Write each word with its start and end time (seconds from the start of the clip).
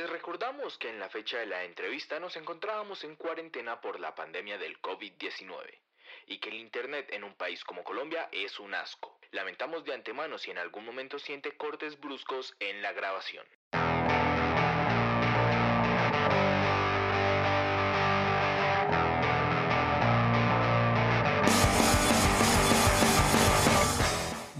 Les 0.00 0.08
recordamos 0.08 0.78
que 0.78 0.88
en 0.88 0.98
la 0.98 1.10
fecha 1.10 1.40
de 1.40 1.44
la 1.44 1.62
entrevista 1.62 2.18
nos 2.18 2.34
encontrábamos 2.34 3.04
en 3.04 3.16
cuarentena 3.16 3.82
por 3.82 4.00
la 4.00 4.14
pandemia 4.14 4.56
del 4.56 4.80
COVID-19 4.80 5.78
y 6.24 6.38
que 6.38 6.48
el 6.48 6.54
Internet 6.54 7.10
en 7.12 7.22
un 7.22 7.34
país 7.34 7.62
como 7.64 7.84
Colombia 7.84 8.30
es 8.32 8.58
un 8.60 8.72
asco. 8.72 9.20
Lamentamos 9.30 9.84
de 9.84 9.92
antemano 9.92 10.38
si 10.38 10.50
en 10.50 10.56
algún 10.56 10.86
momento 10.86 11.18
siente 11.18 11.54
cortes 11.54 12.00
bruscos 12.00 12.56
en 12.60 12.80
la 12.80 12.94
grabación. 12.94 13.46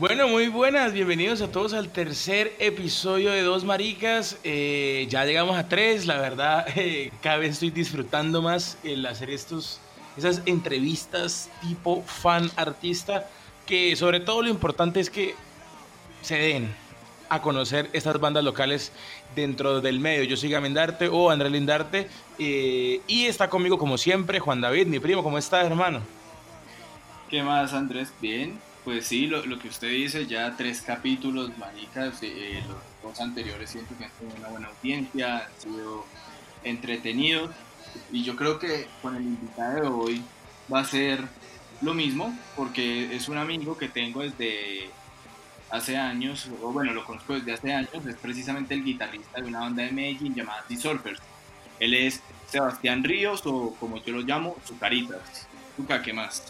Bueno, 0.01 0.29
muy 0.29 0.48
buenas, 0.48 0.95
bienvenidos 0.95 1.43
a 1.43 1.53
todos 1.53 1.75
al 1.75 1.91
tercer 1.91 2.55
episodio 2.59 3.33
de 3.33 3.43
Dos 3.43 3.64
Maricas. 3.64 4.39
Eh, 4.45 5.07
ya 5.11 5.27
llegamos 5.27 5.59
a 5.59 5.69
tres, 5.69 6.07
la 6.07 6.19
verdad, 6.19 6.66
eh, 6.75 7.12
cada 7.20 7.37
vez 7.37 7.51
estoy 7.51 7.70
disfrutando 7.70 8.41
más 8.41 8.79
el 8.83 9.05
hacer 9.05 9.29
estos, 9.29 9.79
esas 10.16 10.41
entrevistas 10.47 11.51
tipo 11.60 12.02
fan 12.07 12.51
artista, 12.57 13.29
que 13.66 13.95
sobre 13.95 14.21
todo 14.21 14.41
lo 14.41 14.48
importante 14.48 15.01
es 15.01 15.10
que 15.10 15.34
se 16.23 16.37
den 16.38 16.74
a 17.29 17.43
conocer 17.43 17.91
estas 17.93 18.19
bandas 18.19 18.43
locales 18.43 18.93
dentro 19.37 19.82
del 19.82 20.01
medio. 20.01 20.24
Yo 20.24 20.38
soy 20.38 20.48
Gamendarte 20.48 21.09
o 21.09 21.29
Andrés 21.29 21.52
Lindarte 21.52 22.09
eh, 22.38 23.02
y 23.07 23.27
está 23.27 23.51
conmigo 23.51 23.77
como 23.77 23.98
siempre 23.98 24.41
Juan 24.41 24.62
David, 24.62 24.87
mi 24.87 24.98
primo. 24.98 25.23
¿Cómo 25.23 25.37
estás, 25.37 25.66
hermano? 25.66 26.01
¿Qué 27.29 27.43
más, 27.43 27.74
Andrés? 27.74 28.10
Bien, 28.19 28.59
pues 28.84 29.07
sí, 29.07 29.27
lo, 29.27 29.45
lo, 29.47 29.59
que 29.59 29.69
usted 29.69 29.89
dice, 29.89 30.27
ya 30.27 30.55
tres 30.57 30.83
capítulos, 30.83 31.57
manicas, 31.59 32.19
eh, 32.23 32.62
los 32.66 32.79
dos 33.02 33.21
anteriores 33.21 33.71
siento 33.71 33.97
que 33.97 34.05
han 34.05 34.11
tenido 34.12 34.37
una 34.38 34.48
buena 34.48 34.69
audiencia, 34.69 35.38
han 35.38 35.61
sido 35.61 36.07
entretenidos 36.65 37.51
y 38.12 38.23
yo 38.23 38.37
creo 38.37 38.59
que 38.59 38.87
con 39.02 39.16
el 39.16 39.23
invitado 39.23 39.80
de 39.80 39.87
hoy 39.88 40.23
va 40.73 40.80
a 40.80 40.85
ser 40.85 41.24
lo 41.80 41.95
mismo 41.95 42.37
porque 42.57 43.15
es 43.15 43.29
un 43.29 43.38
amigo 43.38 43.77
que 43.77 43.88
tengo 43.88 44.23
desde 44.23 44.91
hace 45.71 45.97
años, 45.97 46.49
o 46.63 46.73
bueno, 46.73 46.93
lo 46.93 47.04
conozco 47.04 47.35
desde 47.35 47.52
hace 47.52 47.73
años, 47.73 48.04
es 48.07 48.16
precisamente 48.16 48.74
el 48.74 48.85
guitarrista 48.85 49.41
de 49.41 49.47
una 49.47 49.60
banda 49.60 49.82
de 49.85 49.93
Medellín 49.93 50.35
llamada 50.35 50.65
The. 50.69 50.76
Él 51.79 51.95
es 51.95 52.21
Sebastián 52.49 53.04
Ríos 53.04 53.43
o 53.47 53.74
como 53.79 54.02
yo 54.02 54.15
lo 54.15 54.21
llamo, 54.23 54.57
Zucaritas. 54.66 55.47
Zuca, 55.76 56.02
¿qué 56.02 56.13
más? 56.13 56.45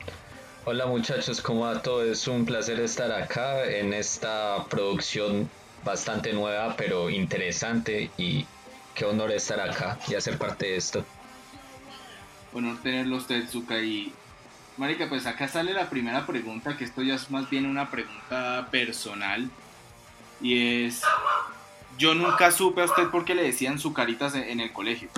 Hola 0.73 0.87
muchachos, 0.87 1.41
¿cómo 1.41 1.63
va 1.63 1.83
todo? 1.83 2.05
Es 2.05 2.29
un 2.29 2.45
placer 2.45 2.79
estar 2.79 3.11
acá 3.11 3.65
en 3.65 3.93
esta 3.93 4.65
producción 4.67 5.51
bastante 5.85 6.33
nueva 6.33 6.77
pero 6.77 7.11
interesante 7.11 8.09
y 8.17 8.47
qué 8.95 9.05
honor 9.05 9.33
estar 9.33 9.59
acá 9.59 9.99
y 10.07 10.15
hacer 10.15 10.39
parte 10.39 10.67
de 10.67 10.77
esto. 10.77 11.05
Honor 12.53 12.81
tenerlo 12.85 13.17
usted, 13.17 13.49
Zuka. 13.49 13.81
Y 13.81 14.13
Marica, 14.77 15.09
pues 15.09 15.27
acá 15.27 15.49
sale 15.49 15.73
la 15.73 15.91
primera 15.91 16.25
pregunta, 16.25 16.77
que 16.77 16.85
esto 16.85 17.03
ya 17.03 17.17
es 17.17 17.33
más 17.33 17.51
bien 17.51 17.67
una 17.67 17.91
pregunta 17.91 18.69
personal. 18.71 19.51
Y 20.41 20.85
es, 20.85 21.03
yo 21.99 22.15
nunca 22.15 22.53
supe 22.53 22.83
a 22.83 22.85
usted 22.85 23.09
por 23.09 23.25
qué 23.25 23.35
le 23.35 23.43
decían 23.43 23.81
Zucaritas 23.81 24.37
en 24.37 24.61
el 24.61 24.73
colegio. 24.73 25.09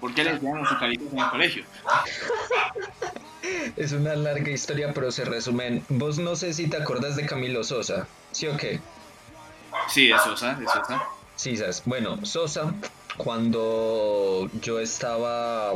¿Por 0.00 0.14
qué 0.14 0.24
le 0.24 0.32
decían 0.32 0.64
Zucaritas 0.66 1.12
en 1.12 1.18
el 1.18 1.28
colegio? 1.28 1.64
Es 3.76 3.92
una 3.92 4.14
larga 4.14 4.50
historia, 4.50 4.92
pero 4.94 5.10
se 5.10 5.24
resumen. 5.24 5.84
Vos 5.88 6.18
no 6.18 6.36
sé 6.36 6.54
si 6.54 6.68
te 6.68 6.76
acordás 6.76 7.16
de 7.16 7.26
Camilo 7.26 7.64
Sosa, 7.64 8.06
¿sí 8.30 8.46
o 8.46 8.56
qué? 8.56 8.80
Sí, 9.88 10.08
de 10.08 10.18
Sosa, 10.18 10.54
de 10.54 10.66
Sosa. 10.66 11.02
Sí, 11.36 11.56
sabes. 11.56 11.82
Bueno, 11.84 12.24
Sosa, 12.24 12.72
cuando 13.16 14.48
yo 14.60 14.78
estaba 14.78 15.72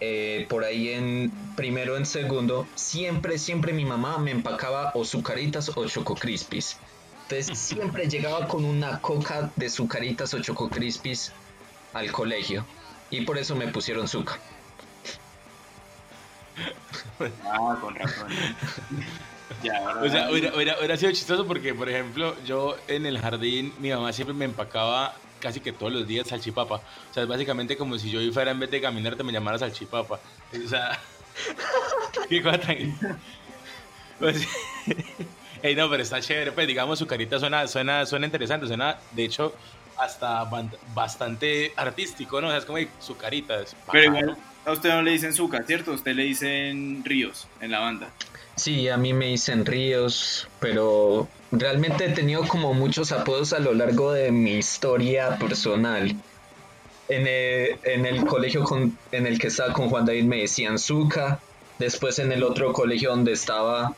eh, 0.00 0.46
por 0.48 0.64
ahí 0.64 0.90
en 0.90 1.30
primero, 1.56 1.96
en 1.96 2.06
segundo, 2.06 2.66
siempre, 2.74 3.38
siempre 3.38 3.72
mi 3.72 3.84
mamá 3.84 4.18
me 4.18 4.30
empacaba 4.30 4.92
o 4.94 5.04
sucaritas 5.04 5.70
o 5.76 5.86
choco 5.86 6.14
crispis. 6.14 6.78
Entonces 7.24 7.58
siempre 7.58 8.08
llegaba 8.08 8.48
con 8.48 8.64
una 8.64 9.00
coca 9.00 9.50
de 9.56 9.68
sucaritas 9.68 10.32
o 10.32 10.40
choco 10.40 10.70
crispis 10.70 11.32
al 11.92 12.10
colegio. 12.10 12.64
Y 13.10 13.22
por 13.22 13.36
eso 13.36 13.54
me 13.56 13.68
pusieron 13.68 14.08
suca. 14.08 14.38
Ah, 17.44 17.76
con 17.80 17.94
razón. 17.94 18.28
Ya, 19.62 19.98
o 20.02 20.08
sea, 20.08 20.30
hubiera, 20.30 20.54
hubiera, 20.54 20.78
hubiera, 20.78 20.96
sido 20.96 21.12
chistoso 21.12 21.46
porque, 21.46 21.74
por 21.74 21.88
ejemplo, 21.88 22.34
yo 22.46 22.76
en 22.88 23.04
el 23.04 23.18
jardín, 23.18 23.74
mi 23.78 23.90
mamá 23.90 24.12
siempre 24.12 24.34
me 24.34 24.46
empacaba 24.46 25.14
casi 25.40 25.60
que 25.60 25.72
todos 25.72 25.92
los 25.92 26.06
días 26.06 26.28
salchipapa. 26.28 26.76
O 26.76 27.14
sea, 27.14 27.24
es 27.24 27.28
básicamente 27.28 27.76
como 27.76 27.98
si 27.98 28.10
yo 28.10 28.20
fuera 28.32 28.52
en 28.52 28.60
vez 28.60 28.70
de 28.70 28.80
caminar 28.80 29.16
te 29.16 29.22
me 29.22 29.32
llamara 29.32 29.58
salchipapa. 29.58 30.20
O 30.64 30.68
sea, 30.68 30.98
qué 32.28 32.42
cosa 32.42 32.60
tan... 32.60 32.98
Pues, 34.18 34.46
hey, 35.62 35.74
no, 35.74 35.88
pero 35.88 36.02
está 36.02 36.20
chévere, 36.20 36.52
pues 36.52 36.66
digamos 36.66 36.98
su 36.98 37.06
carita 37.06 37.38
suena, 37.38 37.66
suena, 37.66 38.04
suena 38.04 38.26
interesante, 38.26 38.66
suena, 38.66 38.98
de 39.12 39.24
hecho, 39.24 39.54
hasta 39.96 40.48
bastante 40.94 41.72
artístico, 41.76 42.40
¿no? 42.40 42.48
O 42.48 42.50
sea, 42.50 42.58
es 42.58 42.64
como 42.64 42.78
su 42.98 43.16
carita. 43.16 43.60
Es 43.60 43.74
pero 43.90 44.04
igual, 44.04 44.36
a 44.64 44.72
usted 44.72 44.90
no 44.90 45.02
le 45.02 45.12
dicen 45.12 45.32
Zuka, 45.32 45.62
¿cierto? 45.64 45.92
A 45.92 45.94
usted 45.94 46.14
le 46.14 46.24
dicen 46.24 47.02
Ríos 47.04 47.48
en 47.60 47.70
la 47.70 47.80
banda. 47.80 48.10
Sí, 48.56 48.88
a 48.88 48.96
mí 48.96 49.12
me 49.12 49.26
dicen 49.26 49.64
Ríos, 49.64 50.48
pero 50.60 51.28
realmente 51.50 52.06
he 52.06 52.10
tenido 52.10 52.46
como 52.46 52.74
muchos 52.74 53.12
apodos 53.12 53.52
a 53.52 53.58
lo 53.58 53.72
largo 53.72 54.12
de 54.12 54.30
mi 54.32 54.52
historia 54.52 55.38
personal. 55.38 56.14
En 57.08 57.26
el, 57.26 57.78
en 57.84 58.06
el 58.06 58.24
colegio 58.26 58.64
en 59.12 59.26
el 59.26 59.38
que 59.38 59.48
estaba 59.48 59.72
con 59.72 59.88
Juan 59.88 60.04
David 60.04 60.24
me 60.24 60.40
decían 60.42 60.78
Zuka. 60.78 61.40
Después 61.78 62.18
en 62.18 62.30
el 62.30 62.42
otro 62.42 62.72
colegio 62.74 63.10
donde 63.10 63.32
estaba, 63.32 63.94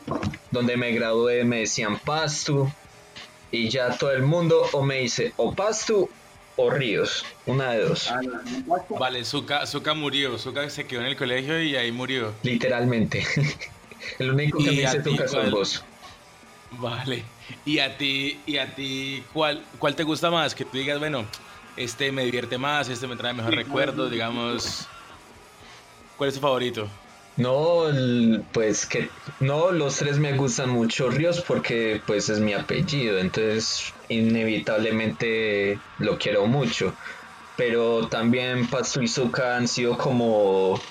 donde 0.51 0.77
me 0.77 0.93
gradué, 0.93 1.43
me 1.43 1.59
decían 1.59 1.99
Pastu. 1.99 2.71
Y 3.51 3.69
ya 3.69 3.95
todo 3.97 4.11
el 4.11 4.23
mundo 4.23 4.65
o 4.71 4.81
me 4.81 4.99
dice 4.99 5.33
o 5.35 5.53
Pastu 5.53 6.09
o 6.55 6.69
Ríos, 6.69 7.25
una 7.45 7.71
de 7.71 7.81
dos. 7.85 8.11
Vale, 8.89 9.25
Zuka, 9.25 9.65
Zuka 9.65 9.93
murió, 9.93 10.37
Zuka 10.37 10.69
se 10.69 10.85
quedó 10.85 11.01
en 11.01 11.07
el 11.07 11.15
colegio 11.15 11.61
y 11.61 11.75
ahí 11.75 11.91
murió. 11.91 12.33
Literalmente. 12.43 13.25
el 14.19 14.31
único 14.31 14.59
que 14.59 14.71
me 14.71 14.81
dice 14.81 15.01
Zuka 15.01 15.27
son 15.27 15.51
vos. 15.51 15.83
Vale. 16.71 17.23
¿Y 17.65 17.79
a 17.79 17.97
ti, 17.97 18.39
y 18.45 18.57
a 18.57 18.73
ti 18.73 19.23
cuál, 19.33 19.63
cuál 19.79 19.95
te 19.95 20.03
gusta 20.03 20.31
más? 20.31 20.55
Que 20.55 20.65
tú 20.65 20.77
digas, 20.77 20.99
bueno, 20.99 21.25
este 21.77 22.11
me 22.11 22.23
divierte 22.25 22.57
más, 22.57 22.89
este 22.89 23.07
me 23.07 23.15
trae 23.15 23.33
mejor 23.33 23.55
recuerdos, 23.55 24.11
digamos. 24.11 24.87
¿Cuál 26.17 26.29
es 26.29 26.35
tu 26.35 26.41
favorito? 26.41 26.87
No, 27.35 27.85
pues 28.51 28.85
que 28.85 29.09
no, 29.39 29.71
los 29.71 29.97
tres 29.97 30.19
me 30.19 30.33
gustan 30.33 30.69
mucho 30.69 31.09
Ríos 31.09 31.41
porque 31.41 31.99
pues 32.05 32.29
es 32.29 32.39
mi 32.39 32.53
apellido, 32.53 33.17
entonces 33.17 33.91
inevitablemente 34.13 35.79
lo 35.99 36.17
quiero 36.17 36.45
mucho. 36.47 36.93
Pero 37.55 38.07
también 38.07 38.67
Pasto 38.67 39.01
y 39.01 39.07
Zuka 39.07 39.57
han 39.57 39.67
sido 39.67 39.97
como 39.97 40.81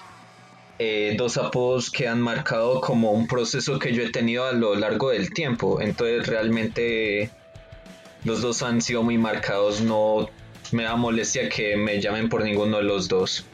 eh, 0.78 1.14
dos 1.16 1.36
apodos 1.36 1.90
que 1.90 2.08
han 2.08 2.20
marcado 2.20 2.80
como 2.80 3.12
un 3.12 3.26
proceso 3.26 3.78
que 3.78 3.92
yo 3.92 4.02
he 4.02 4.10
tenido 4.10 4.44
a 4.44 4.52
lo 4.52 4.74
largo 4.74 5.10
del 5.10 5.32
tiempo. 5.32 5.80
Entonces 5.80 6.26
realmente 6.26 7.30
los 8.24 8.42
dos 8.42 8.62
han 8.62 8.80
sido 8.80 9.02
muy 9.02 9.18
marcados, 9.18 9.80
no 9.80 10.28
me 10.70 10.84
da 10.84 10.96
molestia 10.96 11.48
que 11.48 11.76
me 11.76 12.00
llamen 12.00 12.28
por 12.28 12.44
ninguno 12.44 12.78
de 12.78 12.84
los 12.84 13.08
dos. 13.08 13.44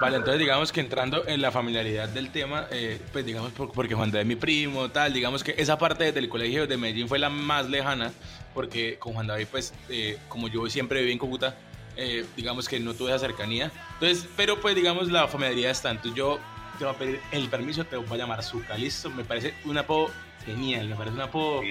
Vale, 0.00 0.16
entonces 0.16 0.40
digamos 0.40 0.72
que 0.72 0.80
entrando 0.80 1.26
en 1.26 1.40
la 1.40 1.52
familiaridad 1.52 2.08
del 2.08 2.30
tema, 2.30 2.66
eh, 2.70 3.00
pues 3.12 3.24
digamos 3.24 3.52
porque 3.52 3.94
Juan 3.94 4.10
David 4.10 4.22
es 4.22 4.26
mi 4.26 4.36
primo, 4.36 4.90
tal, 4.90 5.12
digamos 5.12 5.44
que 5.44 5.54
esa 5.56 5.78
parte 5.78 6.10
del 6.12 6.28
colegio 6.28 6.66
de 6.66 6.76
Medellín 6.76 7.08
fue 7.08 7.18
la 7.18 7.30
más 7.30 7.70
lejana, 7.70 8.12
porque 8.52 8.98
con 8.98 9.14
Juan 9.14 9.26
David, 9.26 9.46
pues 9.50 9.72
eh, 9.88 10.18
como 10.28 10.48
yo 10.48 10.68
siempre 10.68 11.00
viví 11.00 11.12
en 11.12 11.18
Cúcuta, 11.18 11.56
eh, 11.96 12.26
digamos 12.36 12.68
que 12.68 12.80
no 12.80 12.94
tuve 12.94 13.10
esa 13.10 13.20
cercanía. 13.20 13.70
Entonces, 13.94 14.28
pero 14.36 14.60
pues 14.60 14.74
digamos 14.74 15.10
la 15.10 15.28
familiaridad 15.28 15.70
está. 15.70 15.90
Entonces 15.90 16.14
yo 16.16 16.40
te 16.78 16.84
voy 16.84 16.94
a 16.94 16.98
pedir 16.98 17.20
el 17.30 17.48
permiso, 17.48 17.84
te 17.84 17.96
voy 17.96 18.14
a 18.14 18.16
llamar 18.16 18.42
Zuka, 18.42 18.76
listo. 18.76 19.10
Me 19.10 19.24
parece 19.24 19.54
un 19.64 19.78
apodo 19.78 20.10
genial, 20.44 20.88
me 20.88 20.96
parece 20.96 21.14
un 21.14 21.22
apodo 21.22 21.62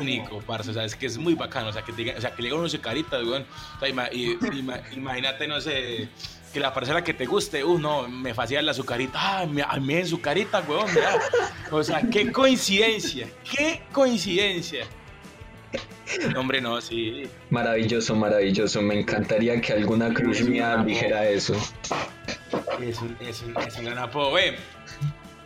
único, 0.00 0.40
parce. 0.40 0.70
O 0.70 0.74
sea, 0.74 0.84
es 0.84 0.96
que 0.96 1.06
es 1.06 1.16
muy 1.16 1.34
bacano. 1.34 1.68
O 1.68 1.72
sea, 1.72 1.82
que, 1.82 1.92
te, 1.92 2.16
o 2.16 2.20
sea, 2.20 2.32
que 2.32 2.42
le 2.42 2.48
diga 2.48 2.58
uno 2.58 2.68
su 2.68 2.80
carita, 2.80 3.18
weón. 3.18 3.46
O 3.76 3.78
sea, 3.78 3.88
ima, 3.88 4.08
y, 4.12 4.36
ima, 4.52 4.80
imagínate, 4.92 5.46
no 5.46 5.60
sé 5.60 6.08
que 6.52 6.60
la 6.60 6.72
parcela 6.72 7.04
que 7.04 7.14
te 7.14 7.26
guste, 7.26 7.62
uh, 7.64 7.78
no, 7.78 8.08
me 8.08 8.34
fascina 8.34 8.62
la 8.62 8.72
azucarita, 8.72 9.18
ah, 9.20 9.46
a 9.68 9.80
mí 9.80 9.94
en 9.94 10.06
su 10.06 10.20
carita, 10.20 10.62
weón, 10.66 10.92
mira. 10.94 11.18
O 11.70 11.82
sea, 11.82 12.02
qué 12.10 12.32
coincidencia, 12.32 13.28
qué 13.44 13.82
coincidencia. 13.92 14.86
Hombre, 16.36 16.60
no, 16.60 16.80
sí. 16.80 17.28
Maravilloso, 17.50 18.16
maravilloso. 18.16 18.80
Me 18.80 19.00
encantaría 19.00 19.60
que 19.60 19.74
alguna 19.74 20.12
cruz 20.12 20.40
mía 20.40 20.82
dijera 20.84 21.28
eso. 21.28 21.54
Es 22.80 23.00
un, 23.00 23.16
es 23.20 23.42
un, 23.42 23.56
es 23.58 23.76
un 23.76 23.84
gran 23.84 23.98
apodo. 23.98 24.36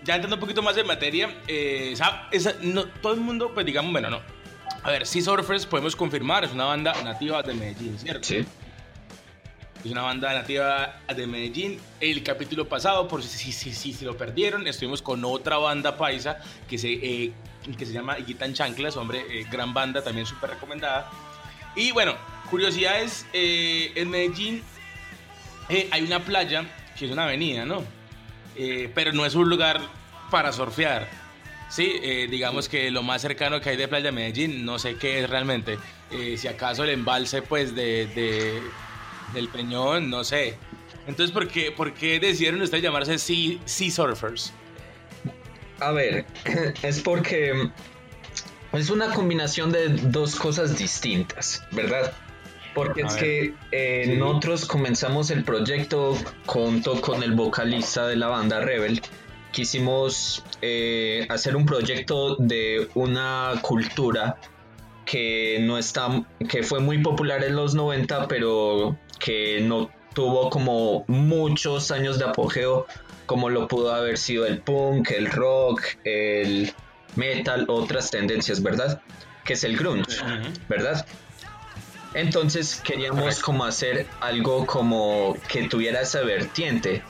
Ya 0.04 0.16
entrando 0.16 0.36
un 0.36 0.40
poquito 0.40 0.62
más 0.62 0.76
en 0.76 0.86
materia, 0.86 1.34
eh, 1.46 1.94
no, 2.62 2.86
todo 2.86 3.14
el 3.14 3.20
mundo, 3.20 3.52
pues 3.54 3.66
digamos, 3.66 3.92
bueno, 3.92 4.10
no. 4.10 4.20
A 4.82 4.90
ver, 4.90 5.06
Sea 5.06 5.22
Surfers 5.22 5.64
podemos 5.64 5.94
confirmar, 5.94 6.44
es 6.44 6.52
una 6.52 6.64
banda 6.64 6.92
nativa 7.04 7.42
de 7.42 7.54
Medellín, 7.54 7.98
¿cierto? 7.98 8.24
Sí. 8.24 8.44
Es 9.84 9.90
una 9.90 10.02
banda 10.02 10.32
nativa 10.32 11.00
de 11.14 11.26
Medellín. 11.26 11.78
El 12.00 12.22
capítulo 12.22 12.68
pasado, 12.68 13.08
por 13.08 13.22
si, 13.22 13.52
si, 13.52 13.72
si, 13.72 13.92
si 13.92 14.04
lo 14.04 14.16
perdieron, 14.16 14.66
estuvimos 14.66 15.02
con 15.02 15.24
otra 15.24 15.56
banda 15.58 15.96
paisa 15.96 16.38
que 16.68 16.78
se, 16.78 16.92
eh, 16.92 17.32
que 17.76 17.84
se 17.84 17.92
llama 17.92 18.14
Guitan 18.16 18.54
Chanclas, 18.54 18.96
hombre, 18.96 19.24
eh, 19.28 19.44
gran 19.50 19.74
banda, 19.74 20.02
también 20.02 20.26
súper 20.26 20.50
recomendada. 20.50 21.10
Y 21.74 21.90
bueno, 21.90 22.14
curiosidades, 22.48 23.26
eh, 23.32 23.92
en 23.96 24.10
Medellín 24.10 24.62
hay 25.90 26.02
una 26.02 26.20
playa 26.20 26.64
que 26.98 27.06
es 27.06 27.10
una 27.10 27.24
avenida, 27.24 27.64
¿no? 27.64 27.82
pero 28.94 29.14
no 29.14 29.24
es 29.24 29.34
un 29.34 29.48
lugar 29.48 29.80
para 30.30 30.52
surfear. 30.52 31.08
Sí, 31.70 31.88
digamos 32.28 32.68
que 32.68 32.90
lo 32.90 33.02
más 33.02 33.22
cercano 33.22 33.62
que 33.62 33.70
hay 33.70 33.78
de 33.78 33.88
Playa 33.88 34.12
Medellín, 34.12 34.66
no 34.66 34.78
sé 34.78 34.96
qué 34.96 35.20
es 35.20 35.30
realmente. 35.30 35.78
si 36.36 36.46
acaso 36.46 36.84
el 36.84 36.90
embalse, 36.90 37.40
pues, 37.40 37.74
de 37.74 38.60
del 39.32 39.48
Peñón, 39.48 40.10
no 40.10 40.24
sé. 40.24 40.56
Entonces, 41.06 41.32
¿por 41.32 41.48
qué, 41.48 41.72
por 41.72 41.92
qué 41.92 42.20
decidieron 42.20 42.62
ustedes 42.62 42.82
llamarse 42.82 43.18
sea, 43.18 43.58
sea 43.64 43.90
Surfers? 43.90 44.52
A 45.80 45.90
ver, 45.90 46.24
es 46.82 47.00
porque 47.00 47.70
es 48.72 48.90
una 48.90 49.12
combinación 49.12 49.72
de 49.72 49.88
dos 49.88 50.36
cosas 50.36 50.78
distintas, 50.78 51.62
¿verdad? 51.72 52.12
Porque 52.74 53.02
es 53.02 53.14
que 53.14 53.54
eh, 53.70 54.16
nosotros 54.18 54.64
comenzamos 54.64 55.30
el 55.30 55.44
proyecto 55.44 56.16
junto 56.46 57.00
con 57.02 57.22
el 57.22 57.32
vocalista 57.32 58.06
de 58.06 58.16
la 58.16 58.28
banda 58.28 58.60
Rebel. 58.60 59.02
Quisimos 59.50 60.42
eh, 60.62 61.26
hacer 61.28 61.54
un 61.54 61.66
proyecto 61.66 62.36
de 62.36 62.88
una 62.94 63.52
cultura 63.60 64.38
que 65.04 65.58
no 65.60 65.76
está, 65.76 66.24
que 66.48 66.62
fue 66.62 66.80
muy 66.80 67.02
popular 67.02 67.44
en 67.44 67.56
los 67.56 67.74
90, 67.74 68.28
pero 68.28 68.96
que 69.22 69.60
no 69.60 69.90
tuvo 70.14 70.50
como 70.50 71.04
muchos 71.06 71.90
años 71.90 72.18
de 72.18 72.24
apogeo 72.24 72.86
como 73.26 73.48
lo 73.48 73.68
pudo 73.68 73.94
haber 73.94 74.18
sido 74.18 74.46
el 74.46 74.58
punk, 74.58 75.10
el 75.12 75.30
rock, 75.30 75.82
el 76.04 76.74
metal, 77.14 77.66
otras 77.68 78.10
tendencias, 78.10 78.62
¿verdad? 78.62 79.00
Que 79.44 79.54
es 79.54 79.64
el 79.64 79.76
grunge, 79.76 80.18
¿verdad? 80.68 81.06
Entonces 82.14 82.82
queríamos 82.84 83.40
como 83.40 83.64
hacer 83.64 84.06
algo 84.20 84.66
como 84.66 85.36
que 85.48 85.68
tuviera 85.68 86.02
esa 86.02 86.22
vertiente. 86.22 87.02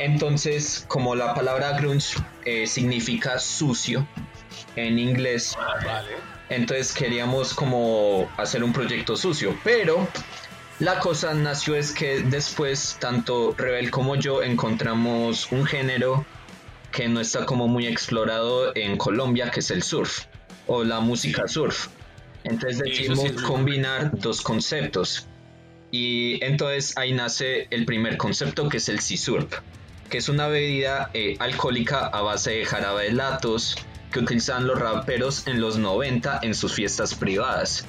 Entonces, 0.00 0.84
como 0.88 1.14
la 1.14 1.34
palabra 1.34 1.78
grunge 1.78 2.16
eh, 2.44 2.66
significa 2.66 3.38
sucio 3.38 4.08
en 4.76 4.98
inglés, 4.98 5.56
entonces 6.48 6.92
queríamos 6.92 7.52
como 7.52 8.30
hacer 8.36 8.64
un 8.64 8.72
proyecto 8.72 9.16
sucio, 9.16 9.56
pero 9.62 10.08
la 10.80 11.00
cosa 11.00 11.34
nació 11.34 11.74
es 11.74 11.92
que 11.92 12.20
después 12.20 12.96
tanto 13.00 13.52
Rebel 13.56 13.90
como 13.90 14.14
yo 14.14 14.42
encontramos 14.44 15.50
un 15.50 15.66
género 15.66 16.24
que 16.92 17.08
no 17.08 17.20
está 17.20 17.44
como 17.46 17.66
muy 17.66 17.86
explorado 17.86 18.74
en 18.76 18.96
Colombia, 18.96 19.50
que 19.50 19.60
es 19.60 19.70
el 19.72 19.82
surf 19.82 20.24
o 20.66 20.84
la 20.84 21.00
música 21.00 21.48
surf. 21.48 21.88
Entonces 22.44 22.78
decidimos 22.78 23.32
combinar 23.42 24.10
dos 24.18 24.40
conceptos. 24.40 25.26
Y 25.90 26.42
entonces 26.44 26.96
ahí 26.96 27.12
nace 27.12 27.66
el 27.70 27.84
primer 27.84 28.16
concepto 28.16 28.68
que 28.68 28.76
es 28.76 28.88
el 28.88 29.00
sea 29.00 29.16
surf, 29.16 29.60
que 30.08 30.18
es 30.18 30.28
una 30.28 30.46
bebida 30.46 31.10
eh, 31.12 31.36
alcohólica 31.40 32.06
a 32.06 32.20
base 32.22 32.52
de 32.52 32.64
jarabe 32.64 33.04
de 33.04 33.12
latos 33.12 33.76
que 34.12 34.20
utilizaban 34.20 34.66
los 34.66 34.78
raperos 34.78 35.46
en 35.46 35.60
los 35.60 35.76
90 35.76 36.40
en 36.42 36.54
sus 36.54 36.72
fiestas 36.72 37.14
privadas. 37.14 37.84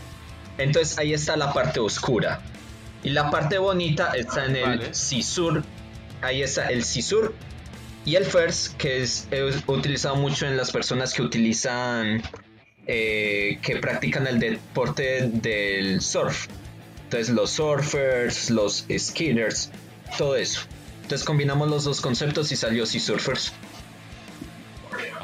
Entonces 0.57 0.97
ahí 0.97 1.13
está 1.13 1.37
la 1.37 1.53
parte 1.53 1.79
oscura. 1.79 2.41
Y 3.03 3.09
la 3.09 3.31
parte 3.31 3.57
bonita 3.57 4.11
está 4.13 4.45
en 4.45 4.55
el 4.55 4.95
Cisur. 4.95 5.63
Ahí 6.21 6.41
está 6.41 6.67
el 6.67 6.83
Cisur 6.83 7.33
y 8.05 8.15
el 8.15 8.25
First, 8.25 8.75
que 8.77 9.03
es, 9.03 9.27
utilizado 9.67 10.15
mucho 10.15 10.47
en 10.47 10.57
las 10.57 10.71
personas 10.71 11.13
que 11.13 11.21
utilizan, 11.21 12.21
eh, 12.87 13.59
que 13.61 13.77
practican 13.77 14.27
el 14.27 14.39
deporte 14.39 15.29
del 15.31 16.01
surf. 16.01 16.47
Entonces 17.03 17.29
los 17.29 17.51
surfers, 17.51 18.49
los 18.49 18.85
skiers, 18.97 19.71
todo 20.17 20.35
eso. 20.35 20.61
Entonces 21.03 21.25
combinamos 21.25 21.69
los 21.69 21.83
dos 21.83 22.01
conceptos 22.01 22.51
y 22.51 22.55
salió 22.55 22.85
Sea 22.85 23.01
Surfers. 23.01 23.53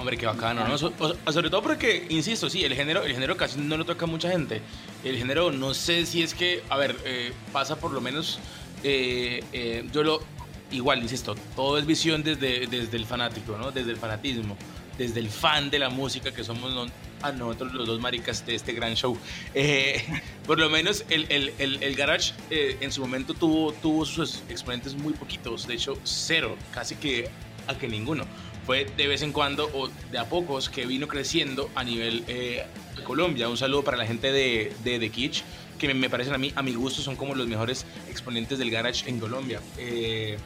Hombre, 0.05 0.17
qué 0.17 0.27
bacano, 0.27 0.67
¿no? 0.67 0.77
sobre 0.77 1.49
todo 1.49 1.63
porque, 1.63 2.05
insisto, 2.11 2.47
sí, 2.47 2.63
el 2.63 2.75
género, 2.75 3.01
el 3.01 3.13
género 3.13 3.35
casi 3.35 3.59
no 3.59 3.75
lo 3.75 3.85
toca 3.85 4.05
mucha 4.05 4.29
gente. 4.29 4.61
El 5.03 5.17
género, 5.17 5.51
no 5.51 5.73
sé 5.73 6.05
si 6.05 6.21
es 6.21 6.35
que, 6.35 6.61
a 6.69 6.77
ver, 6.77 6.95
eh, 7.05 7.33
pasa 7.51 7.77
por 7.77 7.89
lo 7.89 8.01
menos, 8.01 8.39
eh, 8.83 9.43
eh, 9.51 9.83
yo 9.91 10.03
lo, 10.03 10.21
igual, 10.69 11.01
insisto, 11.01 11.33
todo 11.55 11.79
es 11.79 11.87
visión 11.87 12.21
desde, 12.21 12.67
desde 12.67 12.97
el 12.97 13.07
fanático, 13.07 13.57
¿no? 13.57 13.71
Desde 13.71 13.89
el 13.89 13.97
fanatismo, 13.97 14.55
desde 14.95 15.21
el 15.21 15.31
fan 15.31 15.71
de 15.71 15.79
la 15.79 15.89
música 15.89 16.31
que 16.31 16.43
somos 16.43 16.91
a 17.23 17.31
nosotros 17.31 17.73
los 17.73 17.87
dos 17.87 17.99
maricas 17.99 18.45
de 18.45 18.53
este 18.53 18.73
gran 18.73 18.93
show. 18.93 19.17
por 20.45 20.59
lo 20.59 20.69
menos 20.69 21.03
el, 21.09 21.25
el, 21.29 21.51
el, 21.57 21.81
el 21.81 21.95
Garage 21.95 22.35
en 22.51 22.91
su 22.91 23.01
momento 23.01 23.33
tuvo, 23.33 23.73
tuvo 23.73 24.05
sus 24.05 24.43
exponentes 24.49 24.93
muy 24.93 25.13
poquitos, 25.13 25.65
de 25.65 25.73
hecho 25.73 25.97
cero, 26.03 26.55
casi 26.71 26.95
que 26.95 27.27
a 27.67 27.75
que 27.75 27.87
ninguno 27.87 28.25
fue 28.65 28.85
de 28.97 29.07
vez 29.07 29.21
en 29.21 29.31
cuando 29.31 29.69
o 29.73 29.89
de 30.11 30.17
a 30.17 30.25
pocos 30.25 30.69
que 30.69 30.85
vino 30.85 31.07
creciendo 31.07 31.69
a 31.75 31.83
nivel 31.83 32.23
eh, 32.27 32.65
de 32.95 33.03
Colombia. 33.03 33.47
Un 33.47 33.57
saludo 33.57 33.83
para 33.83 33.97
la 33.97 34.05
gente 34.05 34.31
de, 34.31 34.73
de 34.83 34.99
The 34.99 35.09
Kitsch, 35.09 35.43
que 35.77 35.93
me, 35.93 36.09
parecen 36.09 36.33
a 36.33 36.37
mí, 36.37 36.51
a 36.55 36.63
mi 36.63 36.73
gusto, 36.73 37.01
son 37.01 37.15
como 37.15 37.35
los 37.35 37.47
mejores 37.47 37.85
exponentes 38.09 38.57
del 38.57 38.71
garage 38.71 39.07
en 39.09 39.19
Colombia. 39.19 39.61
Eh, 39.77 40.37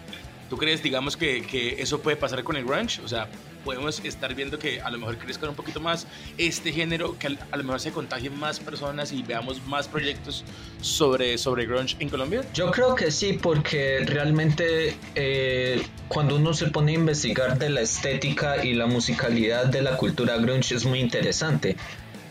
¿Tú 0.50 0.58
crees, 0.58 0.82
digamos, 0.82 1.16
que, 1.16 1.44
que, 1.44 1.82
eso 1.82 2.02
puede 2.02 2.18
pasar 2.18 2.44
con 2.44 2.58
el 2.58 2.66
grunge? 2.66 3.02
O 3.04 3.08
sea, 3.08 3.30
podemos 3.70 4.02
estar 4.04 4.34
viendo 4.34 4.58
que 4.58 4.82
a 4.82 4.90
lo 4.90 4.98
mejor 4.98 5.20
crezca 5.20 5.48
un 5.48 5.54
poquito 5.54 5.80
más 5.80 6.08
este 6.40 6.72
género, 6.72 7.16
que 7.20 7.28
a 7.28 7.56
lo 7.56 7.64
mejor 7.64 7.80
se 7.80 7.92
contagien 7.92 8.36
más 8.40 8.60
personas 8.60 9.12
y 9.12 9.22
veamos 9.22 9.64
más 9.68 9.88
proyectos 9.88 10.44
sobre, 10.82 11.38
sobre 11.38 11.68
grunge 11.68 11.96
en 12.00 12.10
Colombia? 12.10 12.44
Yo 12.56 12.72
creo 12.72 12.96
que 12.96 13.12
sí, 13.12 13.34
porque 13.40 14.00
realmente 14.08 14.98
eh, 15.14 15.84
cuando 16.08 16.38
uno 16.38 16.56
se 16.56 16.66
pone 16.66 16.94
a 16.94 16.96
investigar 16.96 17.60
de 17.60 17.70
la 17.70 17.82
estética 17.82 18.66
y 18.66 18.74
la 18.74 18.88
musicalidad 18.88 19.68
de 19.68 19.84
la 19.84 19.98
cultura 19.98 20.38
grunge 20.38 20.74
es 20.74 20.84
muy 20.84 21.00
interesante. 21.00 21.76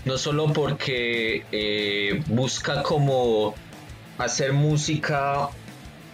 No 0.04 0.18
solo 0.18 0.52
porque 0.52 1.44
eh, 1.52 2.20
busca 2.26 2.82
como 2.82 3.54
hacer 4.18 4.52
música 4.54 5.50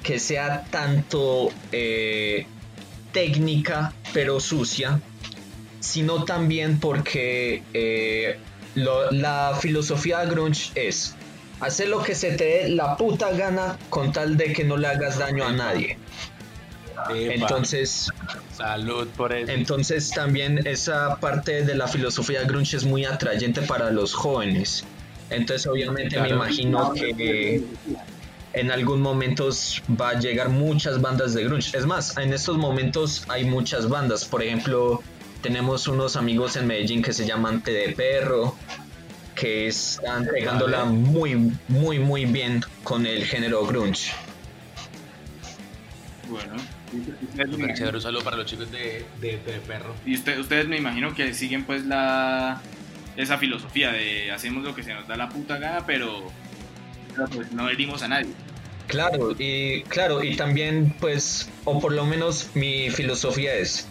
que 0.03 0.19
sea 0.19 0.65
tanto 0.71 1.49
eh, 1.73 2.47
técnica 3.13 3.95
pero 4.13 4.39
sucia, 4.39 5.01
sino 5.85 6.25
también 6.25 6.81
porque 6.81 7.63
eh, 7.75 8.39
la 8.75 9.57
filosofía 9.61 10.21
de 10.21 10.31
grunge 10.31 10.73
es 10.75 11.15
hacer 11.61 11.89
lo 11.89 12.03
que 12.03 12.15
se 12.15 12.33
te 12.33 12.45
dé 12.45 12.69
la 12.71 12.97
puta 12.97 13.31
gana 13.33 13.79
con 13.91 14.13
tal 14.13 14.37
de 14.37 14.53
que 14.53 14.65
no 14.65 14.77
le 14.77 14.89
hagas 14.89 15.19
daño 15.19 15.45
a 15.45 15.53
nadie. 15.53 15.99
Entonces, 17.11 18.09
salud 18.57 19.07
por 19.09 19.33
eso. 19.35 19.53
Entonces 19.53 20.11
también 20.11 20.67
esa 20.67 21.17
parte 21.17 21.63
de 21.65 21.75
la 21.75 21.87
filosofía 21.87 22.41
de 22.41 22.47
grunge 22.47 22.77
es 22.77 22.85
muy 22.85 23.05
atrayente 23.05 23.61
para 23.63 23.91
los 23.91 24.15
jóvenes. 24.15 24.85
Entonces 25.29 25.67
obviamente 25.67 26.19
me 26.19 26.31
imagino 26.31 26.93
que 26.95 27.63
en 28.55 28.71
algún 28.71 29.03
momento 29.03 29.51
va 30.01 30.11
a 30.11 30.19
llegar 30.19 30.49
muchas 30.49 31.01
bandas 31.01 31.35
de 31.35 31.45
grunge. 31.45 31.77
Es 31.77 31.85
más, 31.85 32.17
en 32.17 32.33
estos 32.33 32.57
momentos 32.57 33.25
hay 33.29 33.45
muchas 33.45 33.89
bandas. 33.89 34.25
Por 34.25 34.43
ejemplo, 34.43 35.03
tenemos 35.45 35.89
unos 35.89 36.17
amigos 36.17 36.57
en 36.57 36.67
Medellín 36.67 37.03
que 37.03 37.13
se 37.13 37.27
llaman 37.27 37.61
T 37.61 37.71
de 37.71 37.93
Perro, 37.93 38.57
que 39.35 39.67
están 39.67 40.25
pegándola 40.25 40.87
muy, 40.87 41.53
muy, 41.69 41.99
muy 41.99 42.25
bien 42.25 42.65
con 42.83 43.05
el 43.05 43.27
género 43.27 43.67
grunge. 43.67 44.11
Bueno. 46.31 46.55
Un 46.95 48.01
saludo 48.01 48.25
para 48.25 48.39
los 48.39 48.47
chicos 48.47 48.71
de, 48.71 49.05
de, 49.21 49.37
Perro. 49.67 49.95
Y 50.07 50.15
ustedes 50.15 50.67
me 50.67 50.79
imagino 50.79 51.15
que 51.15 51.35
siguen 51.35 51.65
pues 51.65 51.85
la 51.85 52.63
esa 53.15 53.37
filosofía 53.37 53.93
de 53.93 54.33
hacemos 54.33 54.65
lo 54.65 54.75
que 54.75 54.83
se 54.83 54.95
nos 54.95 55.07
da 55.07 55.15
la 55.15 55.29
puta 55.29 55.59
gana, 55.59 55.85
pero 55.87 56.23
pues 57.35 57.53
no 57.53 57.69
herimos 57.69 58.03
a 58.03 58.09
nadie. 58.09 58.33
Claro, 58.87 59.37
y 59.39 59.83
claro, 59.83 60.23
y 60.25 60.37
también 60.37 60.97
pues, 61.01 61.51
o 61.65 61.81
por 61.81 61.93
lo 61.93 62.07
menos 62.07 62.49
mi 62.55 62.89
filosofía 62.89 63.55
es, 63.55 63.89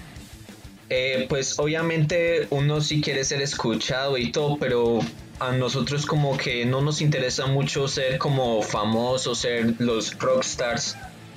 eh, 0.90 1.26
pues 1.30 1.58
obviamente 1.60 2.48
uno 2.50 2.82
sí 2.82 3.02
quiere 3.02 3.24
ser 3.24 3.42
escuchado 3.42 4.18
y 4.18 4.32
todo, 4.32 4.58
pero 4.58 5.00
a 5.40 5.52
nosotros 5.52 6.06
como 6.06 6.38
que 6.38 6.66
no 6.66 6.82
nos 6.82 7.02
interesa 7.02 7.48
mucho 7.48 7.88
ser 7.88 8.18
como 8.18 8.62
famosos, 8.62 9.40
ser 9.40 9.76
los 9.80 10.18
rockstars 10.20 10.96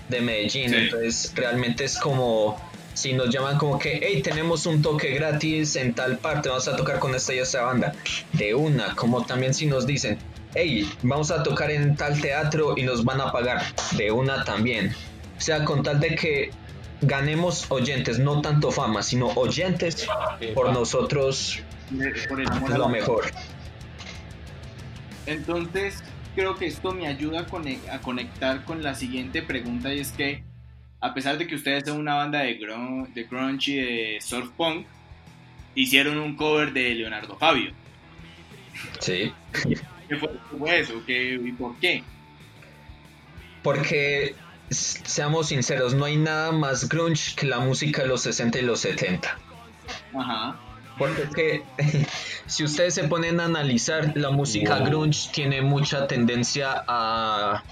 de 0.09 0.21
Medellín, 0.21 0.75
entonces 0.75 1.33
realmente 1.35 1.85
es 1.85 1.99
como 1.99 2.57
si 2.95 3.13
nos 3.13 3.31
llaman 3.31 3.59
como 3.59 3.79
que, 3.79 4.01
hey, 4.03 4.23
tenemos 4.23 4.65
un 4.65 4.81
toque 4.81 5.11
gratis 5.11 5.77
en 5.77 5.95
tal 5.95 6.17
parte, 6.19 6.49
vamos 6.49 6.67
a 6.67 6.77
tocar 6.77 6.99
con 6.99 7.15
esta 7.15 7.35
y 7.35 7.39
esta 7.39 7.63
banda, 7.63 7.93
de 8.33 8.55
una, 8.55 8.95
como 8.95 9.25
también 9.27 9.53
si 9.53 9.67
nos 9.67 9.87
dicen, 9.87 10.19
hey, 10.55 10.91
vamos 11.03 11.31
a 11.31 11.43
tocar 11.43 11.71
en 11.71 11.95
tal 11.95 12.19
teatro 12.21 12.75
y 12.77 12.85
nos 12.85 13.05
van 13.05 13.21
a 13.21 13.31
pagar 13.31 13.63
de 13.93 14.11
una 14.11 14.45
también. 14.45 14.95
O 15.37 15.41
sea, 15.41 15.65
con 15.65 15.83
tal 15.83 16.01
de 16.01 16.15
que 16.15 16.51
ganemos 17.01 17.71
oyentes, 17.71 18.19
no 18.19 18.41
tanto 18.41 18.71
fama, 18.71 19.03
sino 19.03 19.29
oyentes 19.29 20.07
por 20.55 20.73
nosotros, 20.73 21.61
por 22.29 22.41
el 22.41 22.49
amor 22.49 22.79
lo 22.79 22.89
mejor. 22.89 23.25
Entonces, 25.27 26.03
creo 26.35 26.57
que 26.57 26.67
esto 26.67 26.93
me 26.93 27.07
ayuda 27.07 27.47
a, 27.91 28.01
conectar 28.01 28.65
con 28.65 28.83
la 28.83 28.95
siguiente 28.95 29.43
pregunta 29.43 29.93
y 29.93 30.01
es 30.01 30.13
que, 30.13 30.43
a 31.01 31.15
pesar 31.15 31.39
de 31.39 31.47
que 31.47 31.57
ustedes 31.57 31.85
son 31.87 31.99
una 31.99 32.15
banda 32.15 32.41
de, 32.41 32.55
grunge, 32.55 33.13
de 33.13 33.25
grunge 33.25 33.71
y 33.73 33.77
de 33.77 34.19
surf 34.21 34.51
punk, 34.57 34.87
hicieron 35.75 36.19
un 36.19 36.37
cover 36.37 36.73
de 36.73 36.95
Leonardo 36.95 37.37
Fabio. 37.37 37.73
Sí. 39.01 39.33
¿Qué 40.09 40.17
fue, 40.17 40.81
eso? 40.81 41.03
¿Y 41.07 41.53
por 41.53 41.77
qué? 41.79 42.03
Porque, 43.63 44.35
seamos 44.71 45.49
sinceros, 45.49 45.95
no 45.95 46.05
hay 46.05 46.17
nada 46.17 46.53
más 46.53 46.89
grunge 46.89 47.35
que 47.37 47.47
la 47.47 47.61
música 47.61 48.03
de 48.03 48.09
los 48.09 48.23
60 48.23 48.59
y 48.59 48.63
los 48.63 48.81
70. 48.81 49.39
Ajá. 50.15 50.61
Porque 50.99 51.23
es 51.23 51.31
que 51.31 51.63
si 52.47 52.65
ustedes 52.65 52.95
se 52.95 53.05
ponen 53.05 53.41
a 53.41 53.45
analizar, 53.45 54.13
la 54.17 54.31
música 54.31 54.79
grunge 54.79 55.31
tiene 55.33 55.63
mucha 55.63 56.07
tendencia 56.07 56.85
a, 56.89 57.63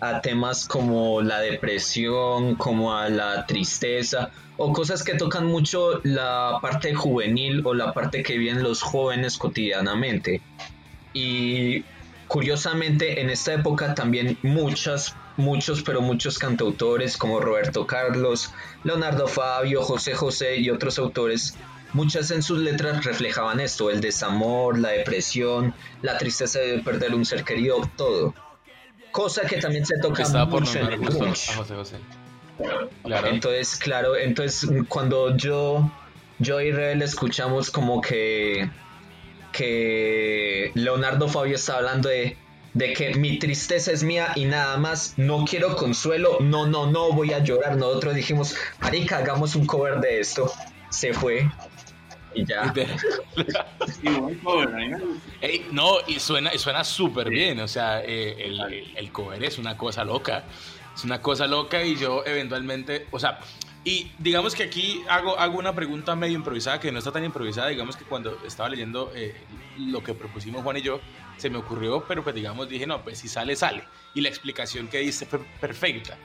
a 0.00 0.20
temas 0.20 0.66
como 0.66 1.22
la 1.22 1.40
depresión, 1.40 2.56
como 2.56 2.94
a 2.94 3.08
la 3.08 3.46
tristeza, 3.46 4.30
o 4.56 4.72
cosas 4.72 5.02
que 5.02 5.14
tocan 5.14 5.46
mucho 5.46 6.00
la 6.04 6.58
parte 6.60 6.94
juvenil 6.94 7.62
o 7.64 7.74
la 7.74 7.92
parte 7.92 8.22
que 8.22 8.36
viven 8.36 8.62
los 8.62 8.82
jóvenes 8.82 9.38
cotidianamente. 9.38 10.42
Y 11.12 11.84
curiosamente 12.26 13.20
en 13.20 13.30
esta 13.30 13.54
época 13.54 13.94
también 13.94 14.38
muchas, 14.42 15.14
muchos, 15.36 15.82
pero 15.82 16.00
muchos 16.00 16.38
cantautores 16.38 17.16
como 17.16 17.40
Roberto 17.40 17.86
Carlos, 17.86 18.52
Leonardo 18.84 19.26
Fabio, 19.26 19.82
José 19.82 20.14
José 20.14 20.56
y 20.56 20.70
otros 20.70 20.98
autores, 20.98 21.56
muchas 21.92 22.30
en 22.30 22.42
sus 22.42 22.58
letras 22.58 23.04
reflejaban 23.04 23.60
esto, 23.60 23.90
el 23.90 24.00
desamor, 24.00 24.78
la 24.78 24.90
depresión, 24.90 25.74
la 26.02 26.18
tristeza 26.18 26.58
de 26.58 26.78
perder 26.80 27.14
un 27.14 27.24
ser 27.24 27.44
querido, 27.44 27.88
todo. 27.96 28.34
Cosa 29.10 29.42
que 29.42 29.58
también 29.58 29.84
se 29.84 29.98
toca 29.98 30.24
mucho 30.46 30.78
en 30.78 30.92
el 30.92 31.06
José 31.06 31.74
José. 31.74 31.96
Claro. 33.02 33.28
Entonces, 33.28 33.76
claro, 33.76 34.16
entonces 34.16 34.70
cuando 34.88 35.36
yo, 35.36 35.90
yo 36.38 36.60
y 36.60 36.70
Rel 36.70 37.02
escuchamos 37.02 37.70
como 37.70 38.00
que, 38.00 38.70
que 39.52 40.70
Leonardo 40.74 41.28
Fabio 41.28 41.56
está 41.56 41.76
hablando 41.78 42.08
de, 42.08 42.36
de 42.74 42.92
que 42.94 43.14
mi 43.14 43.38
tristeza 43.38 43.92
es 43.92 44.02
mía 44.02 44.32
y 44.34 44.46
nada 44.46 44.76
más, 44.78 45.14
no 45.16 45.44
quiero 45.44 45.76
consuelo, 45.76 46.38
no, 46.40 46.66
no, 46.66 46.90
no 46.90 47.12
voy 47.12 47.32
a 47.32 47.40
llorar. 47.40 47.76
Nosotros 47.76 48.14
dijimos, 48.14 48.56
marica, 48.80 49.18
hagamos 49.18 49.54
un 49.54 49.66
cover 49.66 50.00
de 50.00 50.20
esto. 50.20 50.50
Se 50.90 51.12
fue. 51.12 51.50
Y 52.34 52.46
ya. 52.46 52.72
no, 55.72 55.96
y 56.06 56.18
suena, 56.18 56.54
y 56.54 56.58
suena 56.58 56.82
súper 56.84 57.28
bien. 57.28 57.60
O 57.60 57.68
sea, 57.68 58.02
eh, 58.02 58.46
el, 58.46 58.94
el 58.96 59.12
cover 59.12 59.44
es 59.44 59.58
una 59.58 59.76
cosa 59.76 60.04
loca. 60.04 60.44
Es 60.94 61.04
una 61.04 61.20
cosa 61.20 61.46
loca 61.46 61.82
y 61.82 61.96
yo 61.96 62.22
eventualmente, 62.24 63.06
o 63.10 63.18
sea, 63.18 63.38
y 63.84 64.12
digamos 64.18 64.54
que 64.54 64.62
aquí 64.62 65.02
hago, 65.08 65.38
hago 65.38 65.58
una 65.58 65.74
pregunta 65.74 66.14
medio 66.14 66.36
improvisada, 66.36 66.78
que 66.78 66.92
no 66.92 66.98
está 66.98 67.10
tan 67.10 67.24
improvisada, 67.24 67.68
digamos 67.68 67.96
que 67.96 68.04
cuando 68.04 68.38
estaba 68.46 68.68
leyendo 68.68 69.10
eh, 69.14 69.34
lo 69.76 70.04
que 70.04 70.14
propusimos 70.14 70.62
Juan 70.62 70.76
y 70.76 70.82
yo, 70.82 71.00
se 71.36 71.50
me 71.50 71.58
ocurrió, 71.58 72.04
pero 72.06 72.22
pues 72.22 72.34
digamos 72.34 72.68
dije, 72.68 72.86
no, 72.86 73.02
pues 73.02 73.18
si 73.18 73.28
sale, 73.28 73.56
sale. 73.56 73.82
Y 74.14 74.20
la 74.20 74.28
explicación 74.28 74.86
que 74.86 74.98
dice 74.98 75.26
fue 75.26 75.40
perfecta. 75.60 76.16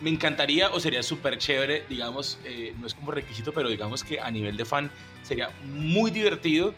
Me 0.00 0.08
encantaría 0.08 0.70
o 0.70 0.78
sería 0.78 1.02
súper 1.02 1.36
chévere, 1.38 1.84
digamos, 1.88 2.38
eh, 2.44 2.74
no 2.78 2.86
es 2.86 2.94
como 2.94 3.10
requisito, 3.10 3.52
pero 3.52 3.68
digamos 3.68 4.04
que 4.04 4.20
a 4.20 4.30
nivel 4.30 4.56
de 4.56 4.64
fan 4.64 4.90
sería 5.22 5.50
muy 5.64 6.10
divertido 6.10 6.74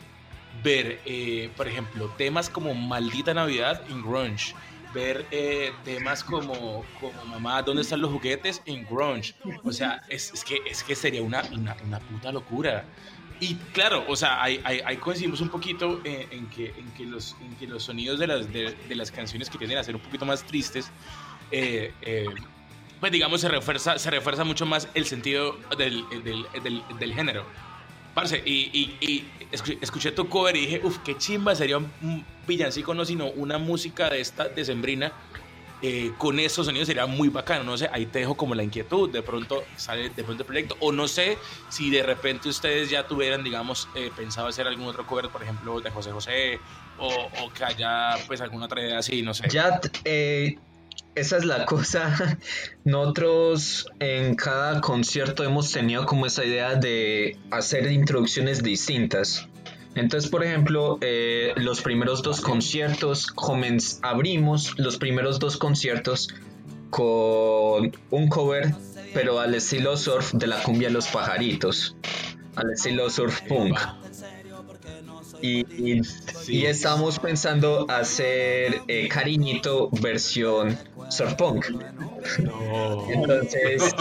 ver, 0.65 1.01
eh, 1.05 1.51
por 1.57 1.69
ejemplo, 1.69 2.12
temas 2.17 2.49
como 2.49 2.75
Maldita 2.75 3.35
Navidad 3.35 3.83
en 3.91 4.03
grunge 4.03 4.55
ver 4.93 5.27
eh, 5.31 5.73
temas 5.85 6.23
como, 6.23 6.85
como 7.01 7.25
Mamá, 7.25 7.63
¿dónde 7.63 7.83
están 7.83 8.01
los 8.01 8.11
juguetes? 8.11 8.63
en 8.67 8.85
grunge. 8.85 9.35
O 9.65 9.73
sea, 9.73 10.03
es, 10.09 10.33
es 10.33 10.45
que, 10.45 10.59
es 10.67 10.83
que 10.83 10.95
sería 10.95 11.23
una, 11.23 11.43
una, 11.53 11.77
una, 11.85 12.01
puta 12.01 12.33
locura. 12.33 12.85
Y 13.41 13.57
claro, 13.73 14.05
o 14.09 14.15
sea, 14.15 14.43
ahí, 14.43 14.63
ahí, 14.65 14.97
coincidimos 14.99 15.41
un 15.41 15.49
poquito 15.49 16.01
en, 16.05 16.47
que, 16.51 16.67
en, 16.77 16.91
que 16.93 17.05
los, 17.05 17.37
en 17.41 17.57
que 17.57 17.67
los 17.67 17.83
sonidos 17.83 18.19
de 18.21 18.29
las, 18.29 18.53
de, 18.53 18.73
de 18.89 18.95
las 18.95 19.11
canciones 19.11 19.51
que 19.51 19.59
tienden 19.59 19.79
a 19.79 19.85
ser 19.85 19.97
un 19.97 20.03
poquito 20.03 20.25
más 20.25 20.45
tristes, 20.45 20.91
eh, 21.51 21.93
eh, 22.03 22.27
pues 23.01 23.11
digamos, 23.11 23.41
se 23.41 23.49
refuerza, 23.49 23.99
se 23.99 24.11
refuerza 24.11 24.45
mucho 24.45 24.65
más 24.65 24.89
el 24.95 25.07
sentido 25.07 25.59
del, 25.77 26.05
del, 26.23 26.47
del, 26.63 26.83
del 27.01 27.15
género. 27.15 27.45
Parce, 28.14 28.42
y, 28.45 28.97
y, 29.00 29.25
escuché, 29.81 30.12
tu 30.12 30.28
cover 30.28 30.57
y 30.57 30.61
dije, 30.61 30.81
uff, 30.85 30.99
qué 30.99 31.16
chimba, 31.16 31.54
sería 31.54 31.78
un 31.78 32.25
villancico, 32.47 32.95
no, 32.95 33.04
sino 33.04 33.31
una 33.31 33.59
música 33.59 34.11
de 34.11 34.21
esta 34.21 34.49
decembrina. 34.49 35.12
Eh, 35.85 36.12
con 36.16 36.38
esos 36.38 36.66
sonidos 36.66 36.87
sería 36.87 37.07
muy 37.07 37.28
bacano, 37.28 37.64
no 37.64 37.76
sé, 37.76 37.90
ahí 37.92 38.07
te 38.07 38.21
dejo 38.21 38.37
como 38.37 38.54
la 38.54 38.62
inquietud, 38.62 39.11
de 39.11 39.21
pronto 39.21 39.64
sale 39.75 40.11
de 40.11 40.23
pronto 40.23 40.45
el 40.45 40.47
proyecto, 40.47 40.76
o 40.78 40.92
no 40.92 41.09
sé 41.09 41.38
si 41.71 41.90
de 41.90 42.04
repente 42.04 42.49
ustedes 42.49 42.88
ya 42.88 43.09
tuvieran, 43.09 43.42
digamos, 43.42 43.88
eh, 43.97 44.12
pensado 44.16 44.47
hacer 44.47 44.69
algún 44.69 44.87
otro 44.87 45.04
cover, 45.04 45.28
por 45.28 45.42
ejemplo, 45.42 45.81
de 45.81 45.90
José 45.90 46.12
José, 46.12 46.61
o, 46.99 47.09
o 47.09 47.52
que 47.52 47.64
haya 47.64 48.14
pues 48.28 48.40
alguna 48.40 48.66
otra 48.66 48.81
idea 48.81 48.99
así, 48.99 49.23
no 49.23 49.35
sé. 49.35 49.49
Ya, 49.49 49.81
eh, 50.04 50.57
esa 51.14 51.37
es 51.37 51.45
la 51.45 51.66
cosa. 51.66 52.38
Nosotros 52.85 53.87
en 53.99 54.35
cada 54.35 54.81
concierto 54.81 55.45
hemos 55.45 55.71
tenido 55.71 56.07
como 56.07 56.26
esa 56.26 56.45
idea 56.45 56.75
de 56.75 57.37
hacer 57.50 57.90
introducciones 57.90 58.62
distintas. 58.62 59.49
Entonces, 59.95 60.31
por 60.31 60.42
ejemplo, 60.42 60.99
eh, 61.02 61.52
los 61.57 61.83
primeros 61.83 62.23
dos 62.23 62.40
conciertos, 62.40 63.26
abrimos 64.00 64.78
los 64.78 64.97
primeros 64.97 65.38
dos 65.38 65.59
conciertos 65.59 66.28
con 66.88 67.92
un 68.11 68.28
cover, 68.28 68.75
pero 69.12 69.38
al 69.38 69.54
estilo 69.54 69.97
surf 69.99 70.33
de 70.33 70.47
la 70.47 70.62
cumbia 70.62 70.88
de 70.88 70.95
los 70.95 71.09
pajaritos, 71.09 71.95
al 72.57 72.71
estilo 72.73 73.11
surf 73.11 73.42
punk. 73.42 73.78
Y, 75.43 75.67
y, 76.49 76.67
estamos 76.67 77.19
pensando 77.19 77.85
hacer 77.89 78.81
eh, 78.87 79.09
Cariñito 79.09 79.91
versión 80.01 80.79
surfpunk. 81.09 81.67
Entonces, 83.09 83.93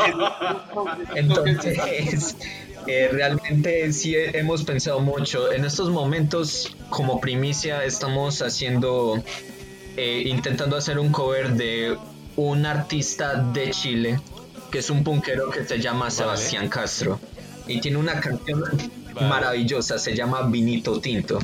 entonces 1.16 2.38
eh, 2.88 3.10
realmente 3.12 3.92
sí 3.92 4.16
hemos 4.16 4.64
pensado 4.64 5.00
mucho. 5.00 5.52
En 5.52 5.66
estos 5.66 5.90
momentos, 5.90 6.76
como 6.90 7.20
primicia, 7.20 7.84
estamos 7.84 8.42
haciendo, 8.42 9.22
eh, 9.98 10.24
intentando 10.26 10.78
hacer 10.78 11.00
un 11.00 11.12
cover 11.12 11.54
de 11.54 11.98
un 12.36 12.66
artista 12.66 13.36
de 13.36 13.72
Chile, 13.72 14.20
que 14.72 14.80
es 14.80 14.90
un 14.90 15.04
punkero 15.04 15.50
que 15.50 15.66
se 15.66 15.80
llama 15.80 16.10
Sebastián 16.10 16.70
Castro. 16.70 17.20
Y 17.68 17.80
tiene 17.82 17.98
una 17.98 18.20
canción 18.20 18.64
maravillosa, 19.20 19.98
se 19.98 20.16
llama 20.16 20.44
Vinito 20.44 21.00
Tinto. 21.00 21.40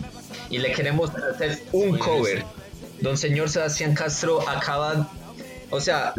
Y 0.50 0.57
le 0.59 0.71
queremos 0.71 1.12
hacer 1.15 1.63
un 1.71 1.97
cover. 1.97 2.45
Don 3.01 3.17
señor 3.17 3.50
Sebastián 3.50 3.93
Castro 3.93 4.47
acaba, 4.50 5.12
o 5.69 5.79
sea, 5.79 6.13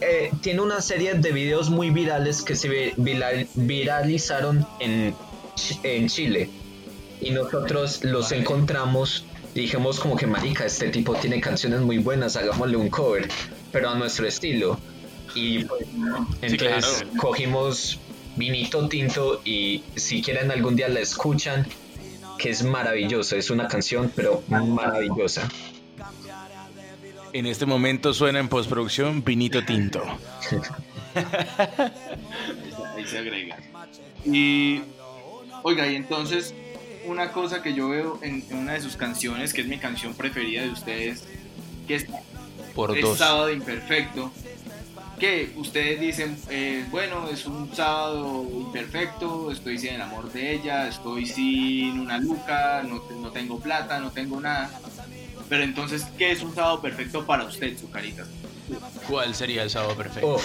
eh, 0.00 0.30
tiene 0.42 0.60
una 0.60 0.80
serie 0.80 1.14
de 1.14 1.32
videos 1.32 1.70
muy 1.70 1.90
virales 1.90 2.42
que 2.42 2.54
se 2.54 2.92
viralizaron 2.96 4.66
en, 4.80 5.14
en 5.82 6.08
Chile. 6.08 6.50
Y 7.20 7.30
nosotros 7.30 8.04
los 8.04 8.30
encontramos 8.30 9.24
dijimos 9.54 9.98
como 9.98 10.16
que 10.16 10.26
marica, 10.26 10.64
este 10.64 10.88
tipo 10.88 11.14
tiene 11.14 11.40
canciones 11.40 11.80
muy 11.80 11.98
buenas, 11.98 12.36
hagámosle 12.36 12.76
un 12.76 12.88
cover, 12.88 13.28
pero 13.72 13.90
a 13.90 13.94
nuestro 13.94 14.26
estilo. 14.26 14.78
Y 15.34 15.64
pues, 15.64 15.86
entonces 16.42 17.04
cogimos 17.18 17.98
vinito 18.38 18.88
tinto 18.88 19.42
y 19.44 19.82
si 19.96 20.22
quieren 20.22 20.50
algún 20.50 20.76
día 20.76 20.88
la 20.88 21.00
escuchan, 21.00 21.66
que 22.38 22.50
es 22.50 22.62
maravillosa, 22.62 23.36
es 23.36 23.50
una 23.50 23.68
canción 23.68 24.10
pero 24.14 24.42
maravillosa. 24.48 25.48
En 27.32 27.46
este 27.46 27.66
momento 27.66 28.14
suena 28.14 28.38
en 28.38 28.48
postproducción 28.48 29.22
vinito 29.22 29.64
tinto. 29.64 30.02
Ahí 32.96 33.06
se 33.06 33.18
agrega. 33.18 33.58
Y 34.24 34.80
oiga, 35.62 35.86
y 35.88 35.96
entonces 35.96 36.54
una 37.06 37.32
cosa 37.32 37.62
que 37.62 37.74
yo 37.74 37.88
veo 37.88 38.18
en, 38.22 38.44
una 38.50 38.74
de 38.74 38.80
sus 38.80 38.96
canciones, 38.96 39.52
que 39.52 39.62
es 39.62 39.66
mi 39.66 39.78
canción 39.78 40.14
preferida 40.14 40.62
de 40.62 40.70
ustedes, 40.70 41.24
que 41.86 41.96
es 41.96 42.06
Por 42.74 42.96
es 42.96 43.18
Sábado 43.18 43.50
Imperfecto, 43.50 44.32
que 45.18 45.52
ustedes 45.56 46.00
dicen, 46.00 46.38
eh, 46.50 46.84
bueno, 46.90 47.28
es 47.28 47.46
un 47.46 47.74
sábado 47.74 48.46
imperfecto, 48.50 49.50
estoy 49.50 49.78
sin 49.78 49.94
el 49.94 50.00
amor 50.02 50.32
de 50.32 50.52
ella, 50.54 50.88
estoy 50.88 51.26
sin 51.26 51.98
una 52.00 52.18
luca, 52.18 52.82
no, 52.86 53.02
no 53.20 53.30
tengo 53.30 53.58
plata, 53.60 53.98
no 54.00 54.10
tengo 54.10 54.40
nada. 54.40 54.70
Pero 55.48 55.64
entonces, 55.64 56.06
¿qué 56.18 56.30
es 56.32 56.42
un 56.42 56.54
sábado 56.54 56.80
perfecto 56.80 57.24
para 57.26 57.44
usted, 57.44 57.76
su 57.78 57.90
carita? 57.90 58.24
¿Cuál 59.08 59.34
sería 59.34 59.62
el 59.62 59.70
sábado 59.70 59.96
perfecto? 59.96 60.40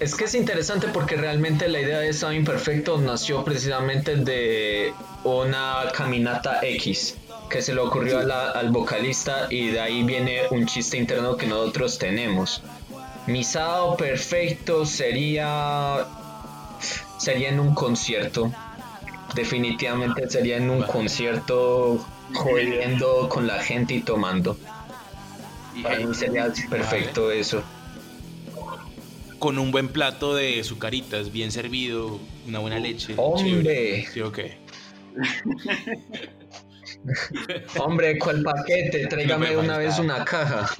Es 0.00 0.14
que 0.14 0.24
es 0.24 0.34
interesante 0.34 0.88
porque 0.88 1.16
realmente 1.16 1.68
la 1.68 1.80
idea 1.80 1.98
de 2.00 2.12
Sábado 2.12 2.36
Imperfecto 2.36 2.98
nació 2.98 3.44
precisamente 3.44 4.16
de 4.16 4.92
una 5.22 5.84
caminata 5.94 6.58
X 6.62 7.16
que 7.48 7.62
se 7.62 7.74
le 7.74 7.80
ocurrió 7.80 8.18
a 8.18 8.24
la- 8.24 8.50
al 8.50 8.70
vocalista 8.70 9.46
y 9.50 9.68
de 9.68 9.80
ahí 9.80 10.02
viene 10.02 10.40
un 10.50 10.66
chiste 10.66 10.96
interno 10.96 11.36
que 11.36 11.46
nosotros 11.46 11.98
tenemos. 11.98 12.62
Mi 13.26 13.42
sábado 13.42 13.96
perfecto 13.96 14.84
sería 14.84 16.06
sería 17.18 17.48
en 17.48 17.60
un 17.60 17.74
concierto. 17.74 18.52
Definitivamente 19.34 20.28
sería 20.28 20.58
en 20.58 20.70
un 20.70 20.82
concierto 20.82 22.04
jodiendo 22.34 23.28
con 23.28 23.46
la 23.46 23.62
gente 23.62 23.94
y 23.94 24.00
tomando. 24.00 24.56
Para 25.82 25.98
mí 25.98 26.14
sería 26.14 26.52
perfecto 26.68 27.30
eso. 27.30 27.62
Con 29.38 29.58
un 29.58 29.72
buen 29.72 29.88
plato 29.88 30.34
de 30.34 30.62
sucaritas, 30.62 31.32
bien 31.32 31.50
servido, 31.50 32.20
una 32.46 32.60
buena 32.60 32.78
leche. 32.78 33.14
¡Hombre! 33.16 34.06
¿Sí 34.12 34.20
o 34.20 34.30
qué? 34.30 34.58
Hombre, 37.78 38.18
¿cuál 38.18 38.42
paquete? 38.42 39.06
Tráigame 39.08 39.52
No 39.52 39.60
una 39.60 39.78
vez 39.78 39.98
una 39.98 40.24
caja. 40.24 40.70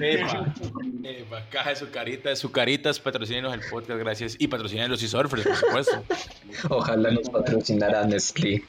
Epa, 0.00 0.54
epa, 1.04 1.46
caja 1.50 1.70
de 1.70 1.76
sucaritas, 1.76 2.38
sucaritas, 2.38 3.00
patrocínenos 3.00 3.54
el 3.54 3.60
podcast, 3.70 3.98
gracias. 3.98 4.36
Y 4.38 4.48
patrocinen 4.48 4.90
los 4.90 5.00
surfers, 5.00 5.44
por 5.44 5.56
supuesto. 5.56 6.04
Ojalá 6.68 7.10
nos 7.10 7.28
patrocinara 7.28 8.04
Nestlé. 8.06 8.62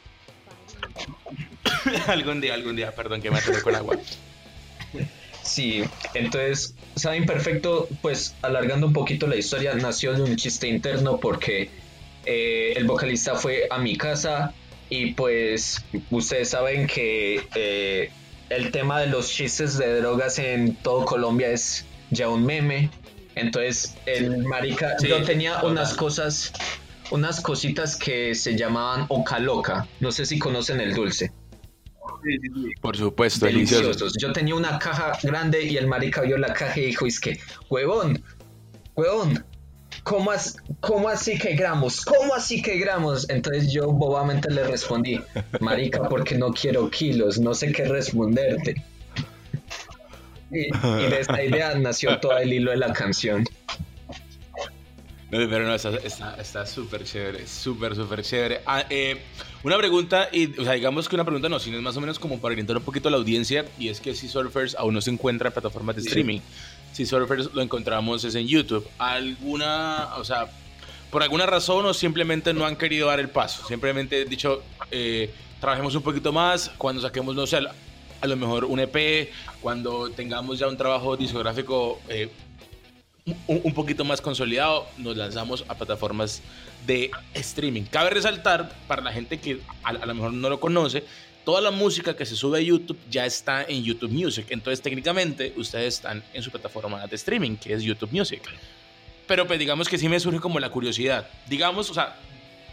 algún 2.08 2.42
día, 2.42 2.54
algún 2.54 2.76
día, 2.76 2.94
perdón 2.94 3.22
que 3.22 3.32
me 3.32 3.40
atoré 3.40 3.62
con 3.62 3.76
agua. 3.76 3.98
Sí, 5.42 5.84
entonces, 6.14 6.74
Sabe 6.96 7.18
Imperfecto, 7.18 7.90
pues 8.02 8.36
alargando 8.42 8.88
un 8.88 8.94
poquito 8.94 9.28
la 9.28 9.36
historia, 9.36 9.74
nació 9.74 10.14
de 10.14 10.22
un 10.22 10.36
chiste 10.36 10.68
interno 10.68 11.20
porque 11.20 11.70
eh, 12.26 12.74
el 12.76 12.86
vocalista 12.86 13.36
fue 13.36 13.68
a 13.70 13.78
mi 13.80 13.98
casa 13.98 14.54
y 14.90 15.14
pues 15.14 15.84
ustedes 16.12 16.50
saben 16.50 16.88
que 16.88 17.42
eh, 17.56 18.12
el 18.56 18.72
tema 18.72 19.00
de 19.00 19.08
los 19.08 19.30
chistes 19.30 19.78
de 19.78 20.00
drogas 20.02 20.40
en 20.40 20.76
todo 20.76 21.06
Colombia 21.06 21.50
es 21.50 21.86
ya 22.12 22.30
un 22.30 22.46
meme. 22.46 22.90
Entonces, 23.36 23.96
el 24.06 24.44
marica, 24.46 24.98
Sí, 25.00 25.08
yo 25.08 25.24
tenía 25.24 25.56
total. 25.56 25.72
unas 25.72 25.94
cosas, 25.96 26.54
unas 27.12 27.42
cositas 27.42 27.96
que 27.96 28.36
se 28.36 28.56
llamaban 28.56 29.06
Oca 29.10 29.40
Loca. 29.40 29.88
No 30.00 30.12
sé 30.12 30.26
si 30.26 30.38
conocen 30.38 30.80
el 30.80 30.94
dulce. 30.94 31.32
Sí, 32.24 32.38
sí, 32.42 32.48
sí. 32.54 32.70
Por 32.80 32.96
supuesto, 32.96 33.46
delicioso. 33.46 33.84
deliciosos. 33.84 34.14
Yo 34.22 34.32
tenía 34.32 34.56
una 34.56 34.78
caja 34.80 35.18
grande 35.24 35.64
y 35.64 35.76
el 35.78 35.88
marica 35.88 36.22
vio 36.22 36.38
la 36.38 36.54
caja 36.54 36.80
y 36.80 36.86
dijo, 36.86 37.06
es 37.06 37.20
que, 37.20 37.40
huevón, 37.70 38.24
huevón, 38.96 39.44
¿cómo, 40.02 40.32
as- 40.32 40.58
cómo 40.80 41.08
así 41.10 41.38
que 41.38 41.54
gramos? 41.56 42.04
¿Cómo 42.04 42.34
así 42.34 42.62
que 42.62 42.78
gramos? 42.78 43.30
Entonces 43.30 43.72
yo 43.72 43.92
bobamente 43.92 44.50
le 44.52 44.64
respondí, 44.64 45.20
marica, 45.60 46.10
porque 46.10 46.36
no 46.38 46.52
quiero 46.54 46.90
kilos, 46.90 47.40
no 47.40 47.54
sé 47.54 47.72
qué 47.72 47.86
responderte. 47.86 48.84
Y, 50.52 50.68
y 50.68 51.10
de 51.10 51.20
esta 51.20 51.44
idea 51.44 51.74
nació 51.76 52.20
todo 52.20 52.38
el 52.38 52.54
hilo 52.54 52.72
de 52.72 52.78
la 52.78 52.94
canción. 52.94 53.44
No, 55.32 55.40
pero 55.50 55.66
no, 55.66 55.74
está 55.74 56.66
súper 56.68 57.04
chévere, 57.06 57.48
súper, 57.48 57.96
súper 57.96 58.22
chévere. 58.22 58.62
Ah, 58.68 58.86
eh, 58.88 59.18
una 59.64 59.80
pregunta, 59.80 60.30
y, 60.32 60.60
o 60.60 60.64
sea, 60.64 60.74
digamos 60.74 61.10
que 61.10 61.16
una 61.16 61.26
pregunta 61.26 61.50
no, 61.50 61.58
sino 61.60 61.78
es 61.78 61.82
más 61.82 61.98
o 61.98 62.02
menos 62.02 62.20
como 62.20 62.40
para 62.40 62.52
orientar 62.52 62.78
un 62.78 62.84
poquito 62.84 63.08
a 63.08 63.12
la 63.12 63.18
audiencia, 63.18 63.66
y 63.80 63.90
es 63.90 64.00
que 64.00 64.14
si 64.14 64.28
Surfers 64.28 64.76
aún 64.76 64.94
no 64.94 65.02
se 65.02 65.10
encuentra 65.10 65.48
en 65.48 65.54
plataformas 65.54 65.96
de 65.96 66.04
Sí. 66.04 66.24
Si 66.94 67.08
Surfers 67.08 67.54
lo 67.54 67.62
encontramos 67.62 68.24
es 68.24 68.36
en 68.36 68.48
YouTube. 68.48 68.88
¿Alguna, 69.00 70.10
o 70.18 70.24
sea, 70.24 70.48
por 71.12 71.24
alguna 71.24 71.48
razón 71.48 71.86
o 71.88 71.94
simplemente 71.94 72.54
no 72.54 72.66
han 72.66 72.76
querido 72.76 73.08
dar 73.08 73.20
el 73.20 73.30
paso? 73.30 73.68
Simplemente 73.68 74.22
han 74.22 74.30
dicho, 74.30 74.62
eh, 74.92 75.34
trabajemos 75.60 75.96
un 75.96 76.04
poquito 76.04 76.32
más, 76.32 76.72
cuando 76.78 77.02
saquemos, 77.02 77.36
no 77.36 77.48
sé, 77.48 77.58
a 77.58 78.28
lo 78.28 78.36
mejor 78.36 78.66
un 78.66 78.80
EP, 78.80 79.32
cuando 79.60 80.12
tengamos 80.12 80.60
ya 80.60 80.68
un 80.68 80.78
trabajo 80.78 81.18
discográfico 81.18 82.00
eh, 82.10 82.30
un, 83.26 83.62
un 83.64 83.74
poquito 83.74 84.06
más 84.06 84.22
consolidado, 84.22 84.86
nos 84.98 85.18
lanzamos 85.18 85.66
a 85.68 85.74
plataformas 85.74 86.44
de 86.86 87.10
streaming. 87.34 87.84
Cabe 87.84 88.12
resaltar, 88.12 88.72
para 88.88 89.02
la 89.02 89.12
gente 89.12 89.40
que 89.40 89.62
a, 89.84 89.90
a 89.90 90.06
lo 90.06 90.14
mejor 90.14 90.34
no 90.34 90.48
lo 90.48 90.60
conoce, 90.60 91.04
toda 91.44 91.62
la 91.62 91.72
música 91.72 92.16
que 92.16 92.26
se 92.26 92.36
sube 92.36 92.60
a 92.60 92.62
YouTube 92.62 92.98
ya 93.10 93.26
está 93.26 93.64
en 93.64 93.84
YouTube 93.84 94.12
Music. 94.12 94.48
Entonces, 94.50 94.82
técnicamente, 94.82 95.54
ustedes 95.58 95.96
están 95.96 96.24
en 96.34 96.42
su 96.42 96.52
plataforma 96.52 97.06
de 97.06 97.16
streaming, 97.16 97.58
que 97.58 97.74
es 97.74 97.84
YouTube 97.84 98.12
Music. 98.12 98.42
Pero 99.28 99.48
pues 99.48 99.60
digamos 99.60 99.88
que 99.88 99.98
sí 99.98 100.10
me 100.10 100.20
surge 100.20 100.40
como 100.40 100.60
la 100.60 100.70
curiosidad. 100.70 101.30
Digamos, 101.48 101.90
o 101.90 101.94
sea, 101.94 102.18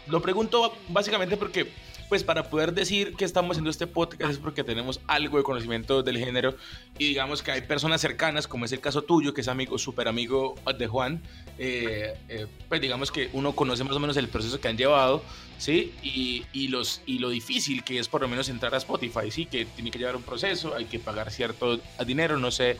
lo 0.07 0.21
pregunto 0.21 0.75
básicamente 0.89 1.37
porque, 1.37 1.71
pues 2.09 2.23
para 2.23 2.49
poder 2.49 2.73
decir 2.73 3.15
que 3.15 3.23
estamos 3.23 3.51
haciendo 3.51 3.69
este 3.69 3.87
podcast 3.87 4.31
es 4.31 4.37
porque 4.37 4.63
tenemos 4.63 4.99
algo 5.07 5.37
de 5.37 5.43
conocimiento 5.43 6.03
del 6.03 6.17
género 6.17 6.55
y 6.97 7.09
digamos 7.09 7.41
que 7.41 7.51
hay 7.51 7.61
personas 7.61 8.01
cercanas, 8.01 8.47
como 8.47 8.65
es 8.65 8.71
el 8.73 8.81
caso 8.81 9.03
tuyo, 9.03 9.33
que 9.33 9.41
es 9.41 9.47
amigo, 9.47 9.77
súper 9.77 10.09
amigo 10.09 10.55
de 10.77 10.87
Juan, 10.87 11.21
eh, 11.57 12.13
eh, 12.27 12.47
pues 12.67 12.81
digamos 12.81 13.11
que 13.11 13.29
uno 13.31 13.55
conoce 13.55 13.83
más 13.85 13.95
o 13.95 13.99
menos 13.99 14.17
el 14.17 14.27
proceso 14.27 14.59
que 14.59 14.67
han 14.67 14.77
llevado, 14.77 15.23
¿sí? 15.61 15.93
Y, 16.01 16.43
y 16.53 16.69
los, 16.69 17.01
y 17.05 17.19
lo 17.19 17.29
difícil 17.29 17.83
que 17.83 17.99
es 17.99 18.07
por 18.07 18.21
lo 18.21 18.27
menos 18.27 18.49
entrar 18.49 18.73
a 18.73 18.77
Spotify, 18.77 19.29
¿sí? 19.29 19.45
Que 19.45 19.65
tiene 19.65 19.91
que 19.91 19.99
llevar 19.99 20.15
un 20.15 20.23
proceso, 20.23 20.73
hay 20.75 20.85
que 20.85 20.97
pagar 20.97 21.31
cierto 21.31 21.79
dinero, 22.03 22.37
no 22.37 22.49
sé 22.49 22.77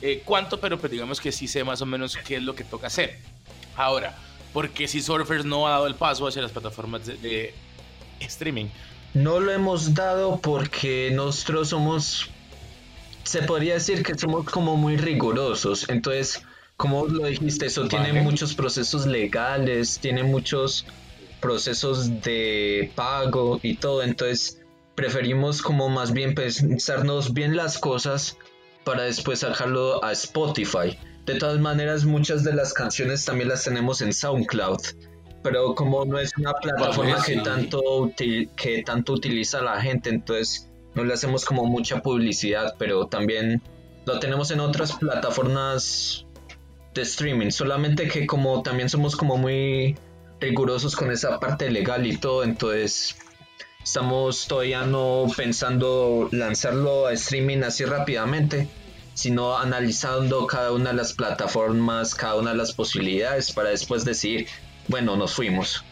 eh, 0.00 0.22
cuánto, 0.24 0.60
pero 0.60 0.78
pues 0.78 0.92
digamos 0.92 1.20
que 1.20 1.32
sí 1.32 1.48
sé 1.48 1.64
más 1.64 1.82
o 1.82 1.86
menos 1.86 2.16
qué 2.16 2.36
es 2.36 2.42
lo 2.44 2.54
que 2.54 2.62
toca 2.62 2.86
hacer. 2.86 3.18
Ahora, 3.74 4.16
¿por 4.52 4.70
qué 4.70 4.86
si 4.86 5.02
Surfers 5.02 5.44
no 5.44 5.66
ha 5.66 5.70
dado 5.70 5.88
el 5.88 5.96
paso 5.96 6.28
hacia 6.28 6.40
las 6.40 6.52
plataformas 6.52 7.04
de, 7.04 7.16
de 7.16 7.54
streaming? 8.20 8.66
No 9.12 9.40
lo 9.40 9.50
hemos 9.50 9.94
dado 9.94 10.38
porque 10.40 11.10
nosotros 11.12 11.70
somos, 11.70 12.30
se 13.24 13.42
podría 13.42 13.74
decir 13.74 14.04
que 14.04 14.16
somos 14.16 14.46
como 14.46 14.76
muy 14.76 14.96
rigurosos. 14.96 15.88
Entonces, 15.88 16.44
como 16.76 17.06
lo 17.06 17.26
dijiste, 17.26 17.66
eso 17.66 17.88
tiene 17.88 18.22
muchos 18.22 18.54
procesos 18.54 19.04
legales, 19.04 19.98
tiene 19.98 20.22
muchos 20.22 20.86
procesos 21.40 22.22
de 22.22 22.92
pago 22.94 23.58
y 23.62 23.76
todo. 23.76 24.02
Entonces, 24.02 24.60
preferimos 24.94 25.62
como 25.62 25.88
más 25.88 26.12
bien 26.12 26.34
pensarnos 26.34 27.32
bien 27.32 27.56
las 27.56 27.78
cosas 27.78 28.36
para 28.84 29.04
después 29.04 29.40
sacarlo 29.40 30.04
a 30.04 30.12
Spotify. 30.12 30.98
De 31.26 31.34
todas 31.36 31.58
maneras, 31.58 32.04
muchas 32.04 32.44
de 32.44 32.52
las 32.54 32.72
canciones 32.72 33.24
también 33.24 33.48
las 33.48 33.64
tenemos 33.64 34.00
en 34.00 34.12
SoundCloud. 34.12 34.80
Pero 35.42 35.74
como 35.74 36.04
no 36.04 36.18
es 36.18 36.36
una 36.36 36.52
plataforma 36.52 37.22
que 37.24 37.36
tanto 37.36 37.80
uti- 37.80 38.48
que 38.56 38.82
tanto 38.82 39.14
utiliza 39.14 39.62
la 39.62 39.80
gente, 39.80 40.10
entonces 40.10 40.68
no 40.94 41.04
le 41.04 41.14
hacemos 41.14 41.44
como 41.46 41.64
mucha 41.64 42.02
publicidad, 42.02 42.74
pero 42.78 43.06
también 43.06 43.62
lo 44.04 44.18
tenemos 44.18 44.50
en 44.50 44.60
otras 44.60 44.92
plataformas 44.92 46.26
de 46.92 47.02
streaming, 47.02 47.50
solamente 47.50 48.08
que 48.08 48.26
como 48.26 48.62
también 48.62 48.88
somos 48.88 49.14
como 49.16 49.36
muy 49.38 49.96
rigurosos 50.40 50.96
con 50.96 51.10
esa 51.10 51.38
parte 51.38 51.70
legal 51.70 52.06
y 52.06 52.16
todo, 52.16 52.42
entonces 52.44 53.16
estamos 53.82 54.46
todavía 54.46 54.82
no 54.84 55.26
pensando 55.36 56.28
lanzarlo 56.32 57.06
a 57.06 57.12
streaming 57.12 57.62
así 57.62 57.84
rápidamente, 57.84 58.68
sino 59.14 59.56
analizando 59.58 60.46
cada 60.46 60.72
una 60.72 60.90
de 60.90 60.96
las 60.96 61.12
plataformas, 61.12 62.14
cada 62.14 62.36
una 62.36 62.50
de 62.52 62.56
las 62.56 62.72
posibilidades 62.72 63.52
para 63.52 63.70
después 63.70 64.04
decidir, 64.04 64.46
bueno, 64.88 65.16
nos 65.16 65.34
fuimos. 65.34 65.84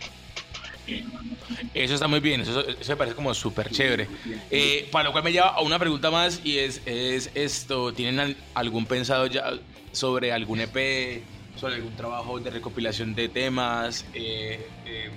Eso 1.75 1.95
está 1.95 2.09
muy 2.09 2.21
bien, 2.21 2.41
eso, 2.41 2.65
me 2.89 2.97
parece 2.97 3.15
como 3.15 3.35
súper 3.35 3.71
chévere. 3.71 4.09
Eh, 4.51 4.89
para 4.91 5.05
lo 5.05 5.13
cual 5.13 5.25
me 5.25 5.33
lleva 5.33 5.49
a 5.49 5.61
una 5.61 5.79
pregunta 5.79 6.11
más 6.11 6.41
y 6.45 6.59
es, 6.59 6.81
es 6.87 7.31
esto, 7.35 7.93
¿tienen 7.93 8.21
al- 8.21 8.37
algún 8.55 8.87
pensado 8.87 9.27
ya 9.27 9.53
sobre 9.93 10.33
algún 10.33 10.61
EP, 10.61 11.23
sobre 11.59 11.75
algún 11.77 11.95
trabajo 11.97 12.39
de 12.41 12.51
recopilación 12.51 13.15
de 13.15 13.29
temas? 13.29 14.05
Eh, 14.15 14.67
eh, 14.87 15.11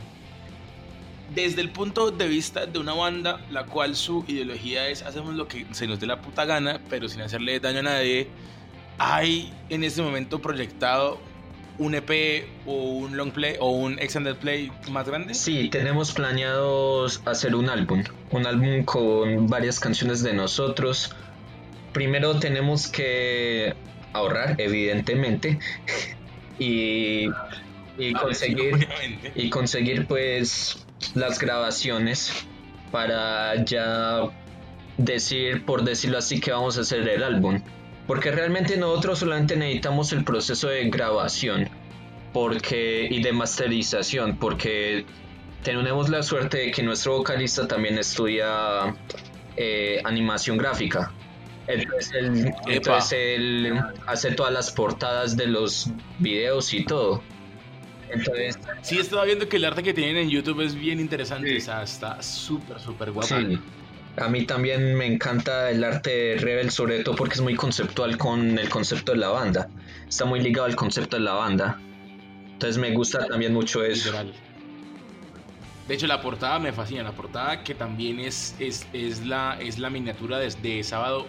desde 1.34 1.62
el 1.62 1.70
punto 1.70 2.12
de 2.12 2.28
vista 2.28 2.66
de 2.66 2.80
una 2.80 2.94
banda, 2.94 3.40
la 3.50 3.66
cual 3.66 3.96
su 3.96 4.26
ideología 4.28 4.90
es 4.90 5.02
hacemos 5.02 5.36
lo 5.36 5.48
que 5.48 5.66
se 5.72 5.88
nos 5.88 6.00
dé 6.00 6.08
la 6.08 6.22
puta 6.22 6.46
gana, 6.46 6.82
pero 6.90 7.08
sin 7.08 7.22
hacerle 7.22 7.60
daño 7.60 7.80
a 7.80 7.84
nadie, 7.84 8.28
¿hay 8.98 9.54
en 9.70 9.84
este 9.84 10.02
momento 10.02 10.40
proyectado 10.40 11.20
un 11.78 11.96
EP 11.96 12.46
o 12.66 12.74
un 12.74 13.16
long 13.16 13.32
play 13.32 13.56
o 13.60 13.72
un 13.72 13.98
extended 14.00 14.36
play 14.36 14.72
más 14.92 15.08
grande? 15.08 15.34
Sí, 15.34 15.70
tenemos 15.70 16.12
planeados 16.12 17.22
hacer 17.26 17.56
un 17.56 17.70
álbum, 17.70 18.04
un 18.32 18.46
álbum 18.46 18.84
con 18.84 19.48
varias 19.48 19.80
canciones 19.80 20.22
de 20.24 20.34
nosotros. 20.34 21.16
Primero 21.94 22.40
tenemos 22.40 22.88
que 22.88 23.74
ahorrar, 24.14 24.56
evidentemente, 24.60 25.60
y, 26.62 27.28
y 27.98 28.14
conseguir 28.14 28.88
y 29.36 29.50
conseguir 29.50 30.06
pues 30.06 30.86
las 31.16 31.40
grabaciones 31.40 32.32
para 32.92 33.64
ya 33.66 34.30
decir, 34.98 35.66
por 35.66 35.84
decirlo 35.84 36.20
así, 36.20 36.40
que 36.40 36.52
vamos 36.52 36.78
a 36.78 36.82
hacer 36.82 37.08
el 37.08 37.24
álbum. 37.24 37.62
Porque 38.06 38.32
realmente 38.32 38.78
nosotros 38.78 39.20
solamente 39.20 39.56
necesitamos 39.56 40.14
el 40.14 40.24
proceso 40.24 40.68
de 40.68 40.90
grabación 40.90 41.68
porque, 42.32 43.08
y 43.10 43.24
de 43.24 43.32
masterización, 43.32 44.38
porque 44.38 45.06
tenemos 45.64 46.10
la 46.10 46.22
suerte 46.22 46.58
de 46.58 46.72
que 46.72 46.84
nuestro 46.84 47.18
vocalista 47.18 47.68
también 47.68 47.98
estudia 47.98 48.96
eh, 49.58 50.00
animación 50.04 50.58
gráfica. 50.58 51.12
Entonces 51.68 52.12
él, 52.14 52.54
entonces 52.68 53.12
él, 53.14 53.80
hace 54.08 54.32
todas 54.32 54.52
las 54.52 54.72
portadas 54.72 55.38
de 55.38 55.48
los 55.48 55.90
videos 56.20 56.74
y 56.74 56.86
todo. 56.86 57.22
Entonces, 58.10 58.60
sí, 58.82 59.00
estaba 59.00 59.24
viendo 59.24 59.48
que 59.48 59.58
el 59.58 59.66
arte 59.66 59.84
que 59.84 59.94
tienen 59.94 60.18
en 60.18 60.30
YouTube 60.30 60.62
es 60.62 60.76
bien 60.76 61.00
interesante. 61.00 61.56
O 61.56 61.62
sea, 61.62 61.84
está 61.84 62.22
súper, 62.22 62.80
súper 62.80 63.12
guapo. 63.12 63.28
Sí. 63.28 63.60
A 64.18 64.28
mí 64.28 64.46
también 64.46 64.96
me 64.96 65.06
encanta 65.06 65.70
el 65.70 65.84
arte 65.84 66.10
de 66.10 66.36
Rebel, 66.38 66.72
sobre 66.72 67.02
todo 67.04 67.16
porque 67.16 67.36
es 67.36 67.42
muy 67.42 67.56
conceptual 67.56 68.18
con 68.18 68.60
el 68.60 68.70
concepto 68.70 69.14
de 69.14 69.20
la 69.20 69.30
banda. 69.30 69.70
Está 70.08 70.26
muy 70.26 70.42
ligado 70.42 70.66
al 70.66 70.76
concepto 70.76 71.16
de 71.16 71.24
la 71.24 71.34
banda. 71.34 71.80
Entonces 72.52 72.78
me 72.78 72.92
gusta 72.92 73.26
también 73.26 73.54
mucho 73.54 73.84
eso. 73.84 74.12
De 75.88 75.96
hecho, 75.96 76.08
la 76.08 76.22
portada 76.22 76.60
me 76.60 76.74
fascina. 76.74 77.04
La 77.04 77.14
portada 77.14 77.64
que 77.64 77.74
también 77.74 78.20
es, 78.20 78.56
es, 78.60 78.86
es 78.92 79.26
la, 79.26 79.58
es 79.62 79.80
la 79.80 79.90
miniatura 79.90 80.38
de, 80.40 80.50
de 80.62 80.84
Sábado 80.84 81.26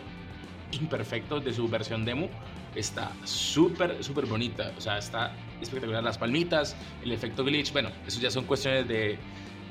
Imperfecto 0.73 1.41
de 1.41 1.53
su 1.53 1.69
versión 1.69 2.05
demo. 2.05 2.29
Está 2.75 3.13
súper, 3.25 4.03
súper 4.03 4.27
bonita. 4.27 4.73
O 4.77 4.81
sea, 4.81 4.99
está 4.99 5.35
espectacular. 5.61 6.03
Las 6.03 6.19
palmitas, 6.19 6.77
el 7.05 7.13
efecto 7.13 7.45
glitch. 7.45 7.73
Bueno, 7.73 7.91
eso 8.07 8.21
ya 8.21 8.31
son 8.31 8.45
cuestiones 8.45 8.89
de, 8.89 9.19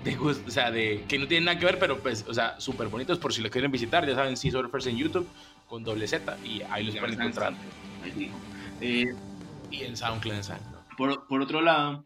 de 0.04 0.16
gusto, 0.16 0.44
o 0.48 0.52
sea, 0.52 0.72
de 0.72 1.04
que 1.08 1.18
no 1.20 1.28
tienen 1.28 1.46
nada 1.46 1.60
que 1.60 1.66
ver, 1.66 1.80
pero 1.80 2.00
pues, 2.00 2.26
o 2.28 2.34
sea, 2.34 2.60
súper 2.60 2.88
bonitos 2.88 3.18
por 3.20 3.34
si 3.34 3.42
lo 3.42 3.50
quieren 3.50 3.72
visitar. 3.72 4.08
Ya 4.08 4.16
saben, 4.16 4.38
Sea 4.38 4.52
Surfers 4.52 4.88
en 4.88 4.98
YouTube 4.98 5.28
con 5.68 5.84
doble 5.84 6.08
Z 6.08 6.38
y 6.44 6.62
ahí 6.70 6.84
los 6.84 6.96
pueden 6.96 7.20
encontrar. 7.20 7.54
Eh, 8.82 9.06
y 9.72 9.84
en 9.84 9.96
SoundCloud. 9.96 10.44
Por, 10.98 11.28
por 11.28 11.42
otro 11.42 11.62
lado, 11.62 12.04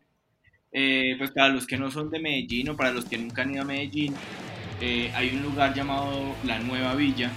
eh, 0.71 1.15
pues 1.17 1.31
para 1.31 1.49
los 1.49 1.65
que 1.65 1.77
no 1.77 1.89
son 1.89 2.10
de 2.10 2.19
Medellín 2.19 2.69
o 2.69 2.75
para 2.77 2.91
los 2.91 3.05
que 3.05 3.17
nunca 3.17 3.41
han 3.41 3.53
ido 3.53 3.63
a 3.63 3.65
Medellín, 3.65 4.13
eh, 4.81 5.12
hay 5.15 5.36
un 5.36 5.41
lugar 5.43 5.73
llamado 5.73 6.36
La 6.43 6.60
Nueva 6.60 6.95
Villa, 6.95 7.31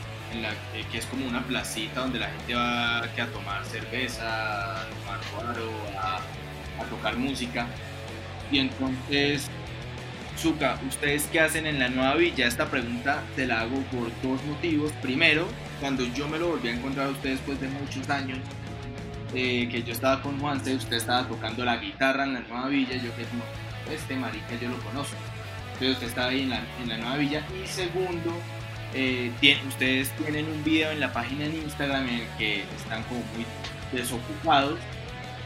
que 0.90 0.98
es 0.98 1.06
como 1.06 1.26
una 1.26 1.42
placita 1.42 2.00
donde 2.00 2.18
la 2.18 2.28
gente 2.28 2.54
va 2.54 2.98
a 2.98 3.26
tomar 3.32 3.64
cerveza, 3.64 4.82
a 4.82 4.86
tomar 5.30 5.56
a, 5.98 6.84
tocar 6.88 7.16
música. 7.16 7.66
Y 8.50 8.58
entonces 8.60 9.48
Zuka, 10.38 10.78
¿ustedes 10.88 11.28
qué 11.32 11.40
hacen 11.40 11.66
en 11.66 11.78
la 11.78 11.88
nueva 11.88 12.14
villa? 12.14 12.46
Esta 12.46 12.70
pregunta 12.70 13.22
te 13.34 13.46
la 13.46 13.62
hago 13.62 13.80
por 13.90 14.10
dos 14.22 14.42
motivos. 14.44 14.92
Primero, 15.02 15.46
cuando 15.80 16.04
yo 16.14 16.28
me 16.28 16.38
lo 16.38 16.48
volví 16.48 16.68
a 16.68 16.74
encontrar 16.74 17.06
a 17.06 17.10
usted 17.10 17.30
después 17.30 17.60
de 17.60 17.68
muchos 17.68 18.08
años, 18.08 18.38
eh, 19.34 19.68
que 19.70 19.82
yo 19.82 19.92
estaba 19.92 20.22
con 20.22 20.38
Juanse, 20.38 20.74
usted 20.74 20.96
estaba 20.96 21.26
tocando 21.26 21.64
la 21.64 21.76
guitarra 21.76 22.24
en 22.24 22.34
la 22.34 22.40
nueva 22.40 22.68
villa, 22.68 22.96
yo 22.96 23.10
que 23.16 23.24
este 23.92 24.16
marica 24.16 24.54
yo 24.60 24.68
lo 24.68 24.78
conozco. 24.78 25.16
Entonces 25.72 25.94
usted 25.94 26.06
estaba 26.08 26.28
ahí 26.28 26.42
en 26.42 26.50
la, 26.50 26.60
en 26.82 26.88
la 26.88 26.96
nueva 26.98 27.16
villa. 27.16 27.42
Y 27.62 27.66
segundo, 27.66 28.32
eh, 28.94 29.30
ustedes 29.66 30.10
tienen 30.12 30.46
un 30.46 30.64
video 30.64 30.90
en 30.90 31.00
la 31.00 31.12
página 31.12 31.44
en 31.44 31.54
Instagram 31.54 32.08
en 32.08 32.14
el 32.14 32.26
que 32.38 32.62
están 32.76 33.02
como 33.04 33.20
muy 33.34 33.44
desocupados 33.92 34.78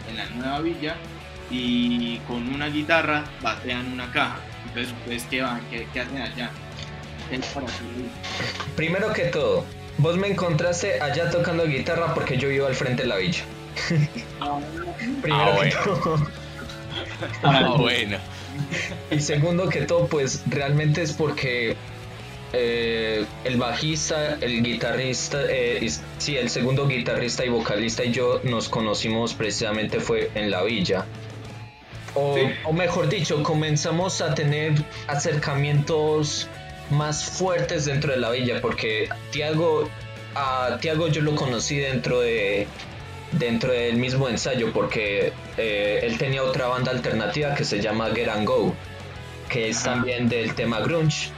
en 0.08 0.16
la 0.16 0.26
nueva 0.26 0.60
villa 0.60 0.96
y 1.50 2.18
con 2.28 2.48
una 2.54 2.68
guitarra 2.68 3.24
batean 3.42 3.92
una 3.92 4.10
caja. 4.12 4.40
Entonces, 4.66 4.92
¿ustedes 5.00 5.24
qué 5.30 5.42
van? 5.42 5.60
¿Qué, 5.70 6.00
hacen 6.00 6.20
allá? 6.20 6.50
Primero 8.76 9.12
que 9.12 9.24
todo, 9.24 9.64
vos 9.98 10.16
me 10.16 10.28
encontraste 10.28 11.00
allá 11.00 11.30
tocando 11.30 11.66
guitarra 11.66 12.14
porque 12.14 12.36
yo 12.36 12.48
vivo 12.48 12.66
al 12.66 12.74
frente 12.74 13.02
de 13.02 13.08
la 13.08 13.16
villa. 13.16 13.44
Primero 15.22 15.52
ah, 15.52 15.62
que 15.62 15.70
todo. 15.84 16.28
Ah, 17.42 17.74
bueno. 17.78 18.18
Y 19.10 19.20
segundo 19.20 19.68
que 19.68 19.82
todo, 19.82 20.06
pues 20.08 20.42
realmente 20.46 21.02
es 21.02 21.12
porque 21.12 21.76
eh, 22.52 23.24
el 23.44 23.56
bajista, 23.56 24.36
el 24.40 24.62
guitarrista, 24.62 25.38
eh, 25.48 25.88
sí, 26.18 26.36
el 26.36 26.50
segundo 26.50 26.86
guitarrista 26.86 27.44
y 27.44 27.48
vocalista 27.48 28.04
y 28.04 28.12
yo 28.12 28.40
nos 28.44 28.68
conocimos 28.68 29.32
precisamente 29.32 30.00
fue 30.00 30.30
en 30.34 30.50
la 30.50 30.62
villa. 30.62 31.06
O, 32.14 32.72
mejor 32.74 33.08
dicho, 33.08 33.42
comenzamos 33.42 34.20
a 34.20 34.34
tener 34.34 34.74
acercamientos 35.06 36.46
más 36.90 37.24
fuertes 37.24 37.86
dentro 37.86 38.12
de 38.12 38.18
la 38.18 38.30
villa, 38.30 38.60
porque 38.60 39.08
Tiago, 39.30 39.88
a 40.34 40.76
Tiago 40.78 41.08
yo 41.08 41.22
lo 41.22 41.34
conocí 41.34 41.78
dentro 41.78 42.20
de 42.20 42.66
dentro 43.32 43.72
del 43.72 43.96
mismo 43.96 44.28
ensayo, 44.28 44.74
porque 44.74 45.32
eh, 45.56 46.00
él 46.02 46.18
tenía 46.18 46.42
otra 46.42 46.66
banda 46.66 46.90
alternativa 46.90 47.54
que 47.54 47.64
se 47.64 47.80
llama 47.80 48.10
Get 48.14 48.28
and 48.28 48.46
Go, 48.46 48.74
que 49.48 49.70
es 49.70 49.82
también 49.82 50.28
del 50.28 50.54
tema 50.54 50.80
grunge, 50.80 51.30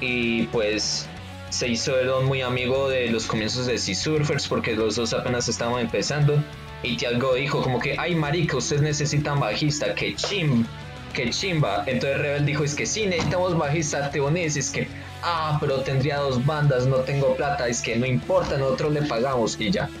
y 0.00 0.44
pues 0.44 1.08
se 1.50 1.68
hizo 1.68 1.92
muy 2.22 2.42
amigo 2.42 2.88
de 2.88 3.10
los 3.10 3.26
comienzos 3.26 3.66
de 3.66 3.78
Sea 3.78 3.94
Surfers, 3.94 4.46
porque 4.46 4.74
los 4.74 4.96
dos 4.96 5.12
apenas 5.12 5.48
estaban 5.48 5.80
empezando 5.80 6.42
y 6.82 6.96
Tiago 6.96 7.34
dijo 7.34 7.62
como 7.62 7.80
que, 7.80 7.96
ay 7.98 8.14
marica, 8.14 8.56
ustedes 8.56 8.82
necesitan 8.82 9.40
bajista, 9.40 9.94
que 9.94 10.14
chim, 10.14 10.64
que 11.12 11.30
chimba. 11.30 11.84
Entonces 11.86 12.18
Rebel 12.18 12.46
dijo, 12.46 12.64
es 12.64 12.74
que 12.74 12.86
sí, 12.86 13.06
necesitamos 13.06 13.56
bajista, 13.56 14.10
te 14.10 14.20
es 14.44 14.70
que, 14.70 14.86
ah, 15.22 15.56
pero 15.60 15.80
tendría 15.80 16.18
dos 16.18 16.44
bandas, 16.44 16.86
no 16.86 16.98
tengo 16.98 17.34
plata, 17.34 17.66
es 17.68 17.80
que 17.80 17.96
no 17.96 18.06
importa, 18.06 18.56
nosotros 18.58 18.92
le 18.92 19.02
pagamos 19.02 19.58
y 19.60 19.70
ya. 19.70 19.88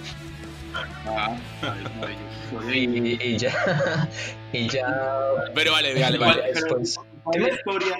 Ah, 1.10 1.36
y, 2.70 3.36
ya, 3.38 4.08
y 4.52 4.68
ya. 4.68 4.86
Pero 5.54 5.72
vale, 5.72 5.98
vale, 5.98 6.18
vale. 6.18 6.42
¿Cuál 6.68 6.82
es 6.82 7.42
la 7.42 7.48
historia? 7.48 7.98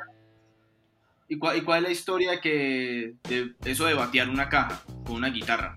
¿Y 1.28 1.38
cuál, 1.38 1.58
¿Y 1.58 1.60
cuál, 1.60 1.78
es 1.78 1.82
la 1.82 1.90
historia 1.90 2.40
que 2.40 3.14
de 3.28 3.52
eso 3.66 3.84
de 3.84 3.94
batear 3.94 4.30
una 4.30 4.48
caja 4.48 4.82
con 5.04 5.16
una 5.16 5.28
guitarra? 5.28 5.76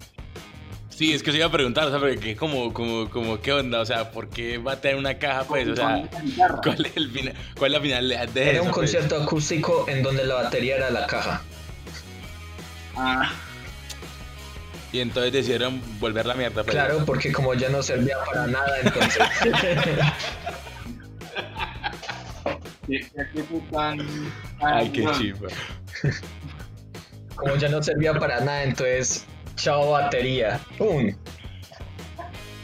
Sí, 0.90 1.14
es 1.14 1.24
que 1.24 1.32
se 1.32 1.38
iba 1.38 1.48
a 1.48 1.52
preguntar, 1.52 1.88
o 1.88 1.90
sea, 1.90 2.00
porque 2.00 2.36
como, 2.36 2.74
como, 2.74 3.10
como, 3.10 3.42
¿qué 3.42 3.52
onda? 3.52 3.82
O 3.82 3.86
sea, 3.86 4.12
¿por 4.12 4.30
qué 4.30 4.62
tener 4.82 4.98
una 4.98 5.18
caja, 5.18 5.44
pues? 5.46 5.68
O 5.68 5.76
sea, 5.76 6.08
¿cuál 6.64 6.86
es, 6.86 6.92
el 6.96 7.10
final, 7.10 7.34
cuál 7.58 7.72
es 7.72 7.78
la 7.78 7.82
finalidad 7.82 8.30
de 8.30 8.50
Era 8.50 8.62
un 8.62 8.68
pues? 8.68 8.76
concierto 8.76 9.22
acústico 9.22 9.86
en 9.90 10.04
donde 10.04 10.26
la 10.26 10.36
batería 10.36 10.78
era 10.78 10.90
la 10.90 11.08
caja. 11.08 11.42
Ah. 12.96 13.32
Y 14.94 15.00
entonces 15.00 15.34
decidieron 15.34 15.82
volver 16.00 16.26
la 16.26 16.36
mierda. 16.36 16.64
Pues. 16.64 16.76
Claro, 16.76 17.04
porque 17.06 17.32
como 17.32 17.54
ya 17.56 17.70
no 17.70 17.82
servía 17.82 18.18
para 18.26 18.48
nada, 18.48 18.80
entonces... 18.84 19.24
Ay, 24.62 24.89
qué 24.89 25.06
chiva. 25.17 25.47
Como 27.36 27.56
ya 27.56 27.69
no 27.69 27.82
servía 27.82 28.13
para 28.13 28.39
nada, 28.41 28.63
entonces 28.63 29.25
Chao 29.62 29.91
batería. 29.91 30.60
¡Pum! 30.77 31.13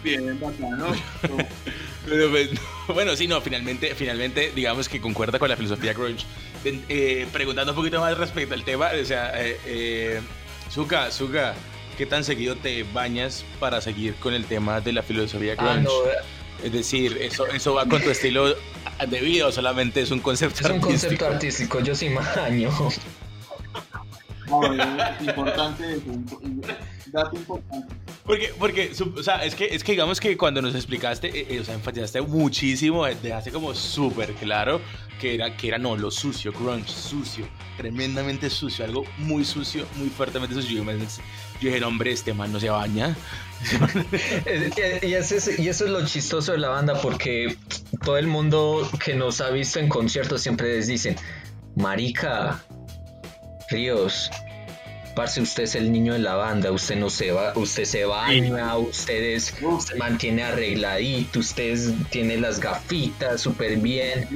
Bien, 0.04 0.40
bacano. 0.40 0.88
Pues, 2.08 2.52
bueno, 2.88 3.18
sí, 3.18 3.28
no, 3.28 3.42
finalmente, 3.42 3.94
finalmente, 3.94 4.54
digamos 4.56 4.88
que 4.88 5.02
concuerda 5.02 5.40
con 5.40 5.50
la 5.50 5.58
filosofía 5.58 5.92
grunge. 5.92 6.26
Eh, 6.64 7.28
preguntando 7.34 7.74
un 7.74 7.76
poquito 7.76 8.00
más 8.00 8.18
respecto 8.18 8.54
al 8.54 8.64
tema, 8.64 8.92
o 8.98 9.04
sea, 9.04 9.34
eh, 9.36 9.60
eh, 9.66 10.22
Zuka, 10.72 11.12
Zuka, 11.12 11.54
¿qué 11.98 12.06
tan 12.06 12.24
seguido 12.24 12.56
te 12.56 12.84
bañas 12.94 13.44
para 13.60 13.82
seguir 13.82 14.16
con 14.16 14.34
el 14.34 14.46
tema 14.46 14.80
de 14.80 14.94
la 14.94 15.04
filosofía 15.04 15.56
ah, 15.58 15.76
grunge? 15.76 15.90
Es 16.64 16.72
decir, 16.72 17.18
eso, 17.22 17.48
eso 17.48 17.74
va 17.74 17.86
con 17.86 18.02
tu 18.02 18.10
estilo 18.10 18.48
de 18.48 19.22
vida 19.22 19.48
o 19.48 19.52
solamente 19.52 20.02
es 20.02 20.12
un 20.12 20.20
concepto 20.20 20.66
artístico. 20.66 20.90
Es 20.90 21.04
un 21.04 21.10
concepto 21.10 21.26
artístico, 21.28 21.80
yo 21.80 21.96
sí 21.96 22.10
me 22.10 22.20
baño 22.36 22.72
importante, 25.22 26.00
dato 27.08 27.36
importante. 27.36 27.96
Porque, 28.26 28.54
porque, 28.60 28.92
o 29.16 29.24
sea, 29.24 29.44
es 29.46 29.56
que, 29.56 29.66
es 29.66 29.84
que 29.84 29.94
digamos 29.94 30.20
que 30.20 30.36
cuando 30.36 30.62
nos 30.62 30.76
explicaste, 30.76 31.28
eh, 31.28 31.48
eh, 31.50 31.60
o 31.62 31.64
sea, 31.64 31.76
enfatizaste 31.76 32.22
muchísimo, 32.22 33.06
dejaste 33.06 33.52
como 33.52 33.74
súper 33.74 34.34
claro 34.34 34.82
que 35.20 35.36
era, 35.36 35.56
que 35.56 35.70
era, 35.70 35.78
no, 35.78 35.96
lo 35.96 36.12
sucio, 36.12 36.52
grunge, 36.52 36.90
sucio, 36.90 37.48
tremendamente 37.78 38.50
sucio, 38.50 38.84
algo 38.86 39.06
muy 39.18 39.46
sucio, 39.46 39.86
muy 39.96 40.10
fuertemente 40.10 40.56
sucio. 40.56 40.84
Yo, 40.84 40.84
dije, 41.62 41.84
hombre, 41.84 42.12
este 42.12 42.34
man 42.34 42.52
no 42.52 42.60
se 42.60 42.70
baña. 42.70 43.16
y, 45.02 45.14
eso 45.14 45.36
es, 45.36 45.60
y 45.60 45.68
eso 45.68 45.86
es 45.86 45.92
lo 45.92 46.06
chistoso 46.06 46.52
de 46.52 46.60
la 46.60 46.70
banda, 46.70 47.02
porque 47.02 47.58
todo 48.04 48.18
el 48.18 48.28
mundo 48.28 48.88
que 49.04 49.16
nos 49.16 49.42
ha 49.42 49.50
visto 49.50 49.80
en 49.80 49.90
conciertos 49.90 50.42
siempre 50.42 50.76
les 50.76 50.88
dicen, 50.88 51.16
marica, 51.76 52.64
Ríos, 53.70 54.30
parce, 55.18 55.42
usted 55.42 55.64
es 55.64 55.74
el 55.74 55.92
niño 55.92 56.14
de 56.14 56.20
la 56.20 56.36
banda, 56.36 56.72
usted 56.72 56.96
no 56.96 57.10
se 57.10 57.32
va, 57.32 57.52
usted 57.56 57.86
se 57.86 58.06
baña, 58.06 58.78
usted, 58.78 59.40
se 59.40 59.96
mantiene 59.96 60.44
arregladito, 60.44 61.40
usted 61.40 61.92
tiene 62.12 62.38
las 62.38 62.60
gafitas 62.60 63.42
súper 63.42 63.78
bien. 63.78 64.28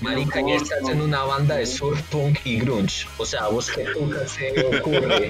Marica, 0.00 0.40
y 0.40 0.50
estás 0.50 0.88
en 0.88 1.00
una 1.00 1.22
banda 1.22 1.54
de 1.54 1.64
surf, 1.64 2.02
punk 2.10 2.40
y 2.44 2.58
grunge. 2.58 3.06
O 3.18 3.24
sea, 3.24 3.46
vos 3.46 3.70
qué 3.70 3.84
nunca 3.84 4.26
se 4.26 4.66
ocurre. 4.78 5.28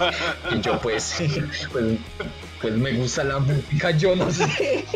Y 0.50 0.60
yo 0.62 0.80
pues, 0.80 1.16
pues, 1.72 1.98
pues 2.62 2.74
me 2.74 2.92
gusta 2.92 3.22
la 3.22 3.38
música, 3.38 3.90
yo 3.90 4.16
no 4.16 4.32
sé. 4.32 4.86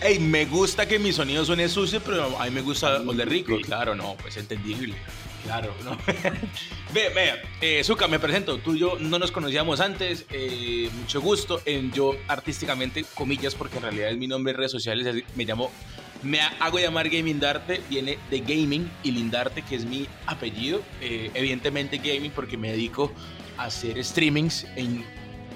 Ey, 0.00 0.18
me 0.18 0.44
gusta 0.46 0.88
que 0.88 0.98
mi 0.98 1.12
sonido 1.12 1.44
suene 1.44 1.68
sucio, 1.68 2.00
pero 2.04 2.36
a 2.36 2.44
mí 2.46 2.50
me 2.50 2.62
gusta 2.62 3.00
oler 3.00 3.28
rico. 3.28 3.56
Claro, 3.64 3.94
no, 3.94 4.16
pues 4.20 4.36
entendible. 4.38 4.96
Claro, 5.44 5.74
¿no? 5.84 5.98
ve, 6.94 7.08
ve, 7.08 7.42
eh, 7.60 7.84
Zuka, 7.84 8.06
me 8.06 8.18
presento. 8.18 8.58
Tú 8.58 8.74
y 8.74 8.78
yo 8.78 8.96
no 8.98 9.18
nos 9.18 9.32
conocíamos 9.32 9.80
antes. 9.80 10.24
Eh, 10.30 10.88
mucho 11.00 11.20
gusto. 11.20 11.60
En 11.64 11.92
yo, 11.92 12.14
artísticamente, 12.28 13.04
comillas, 13.14 13.54
porque 13.54 13.78
en 13.78 13.82
realidad 13.82 14.10
es 14.10 14.16
mi 14.16 14.28
nombre 14.28 14.52
en 14.52 14.58
redes 14.58 14.70
sociales. 14.70 15.24
Me 15.34 15.44
llamo, 15.44 15.70
me 16.22 16.40
hago 16.40 16.78
llamar 16.78 17.08
Gaming 17.08 17.40
Darte. 17.40 17.82
Viene 17.90 18.18
de 18.30 18.40
Gaming 18.40 18.90
y 19.02 19.10
Lindarte, 19.10 19.62
que 19.62 19.74
es 19.74 19.84
mi 19.84 20.06
apellido. 20.26 20.82
Eh, 21.00 21.30
evidentemente, 21.34 21.98
Gaming, 21.98 22.30
porque 22.30 22.56
me 22.56 22.70
dedico 22.70 23.12
a 23.58 23.64
hacer 23.64 24.02
streamings 24.04 24.64
en, 24.76 25.04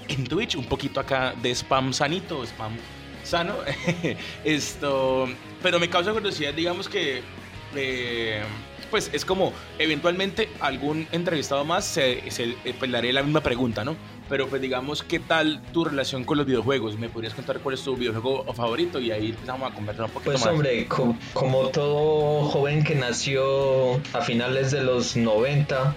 en 0.09 0.23
Twitch. 0.25 0.55
Un 0.55 0.65
poquito 0.65 0.99
acá 0.99 1.33
de 1.41 1.51
spam 1.51 1.93
sanito, 1.93 2.43
spam 2.45 2.77
sano. 3.23 3.55
Esto, 4.43 5.29
pero 5.61 5.79
me 5.79 5.89
causa 5.89 6.11
curiosidad, 6.11 6.53
digamos 6.53 6.89
que, 6.89 7.21
eh, 7.75 8.41
pues 8.89 9.09
es 9.13 9.25
como, 9.25 9.53
eventualmente 9.79 10.49
algún 10.59 11.07
entrevistado 11.11 11.65
más 11.65 11.85
se, 11.85 12.29
se 12.31 12.55
eh, 12.65 12.75
pues, 12.77 12.89
le 12.89 12.97
haré 12.97 13.13
la 13.13 13.23
misma 13.23 13.41
pregunta, 13.41 13.83
¿no? 13.83 13.95
Pero 14.29 14.47
pues 14.47 14.61
digamos, 14.61 15.03
¿qué 15.03 15.19
tal 15.19 15.61
tu 15.71 15.85
relación 15.85 16.23
con 16.23 16.37
los 16.37 16.45
videojuegos? 16.45 16.97
¿Me 16.97 17.07
podrías 17.07 17.33
contar 17.33 17.59
cuál 17.59 17.75
es 17.75 17.83
tu 17.83 17.95
videojuego 17.95 18.53
favorito? 18.53 18.99
Y 18.99 19.11
ahí 19.11 19.29
empezamos 19.29 19.71
a 19.71 19.73
conversar 19.73 20.05
un 20.05 20.11
poquito 20.11 20.31
pues, 20.31 20.45
más. 20.45 20.53
Pues 20.53 20.55
hombre, 20.55 21.15
como 21.33 21.69
todo 21.69 22.43
joven 22.49 22.83
que 22.83 22.95
nació 22.95 23.95
a 24.13 24.21
finales 24.21 24.71
de 24.71 24.83
los 24.83 25.15
90, 25.15 25.95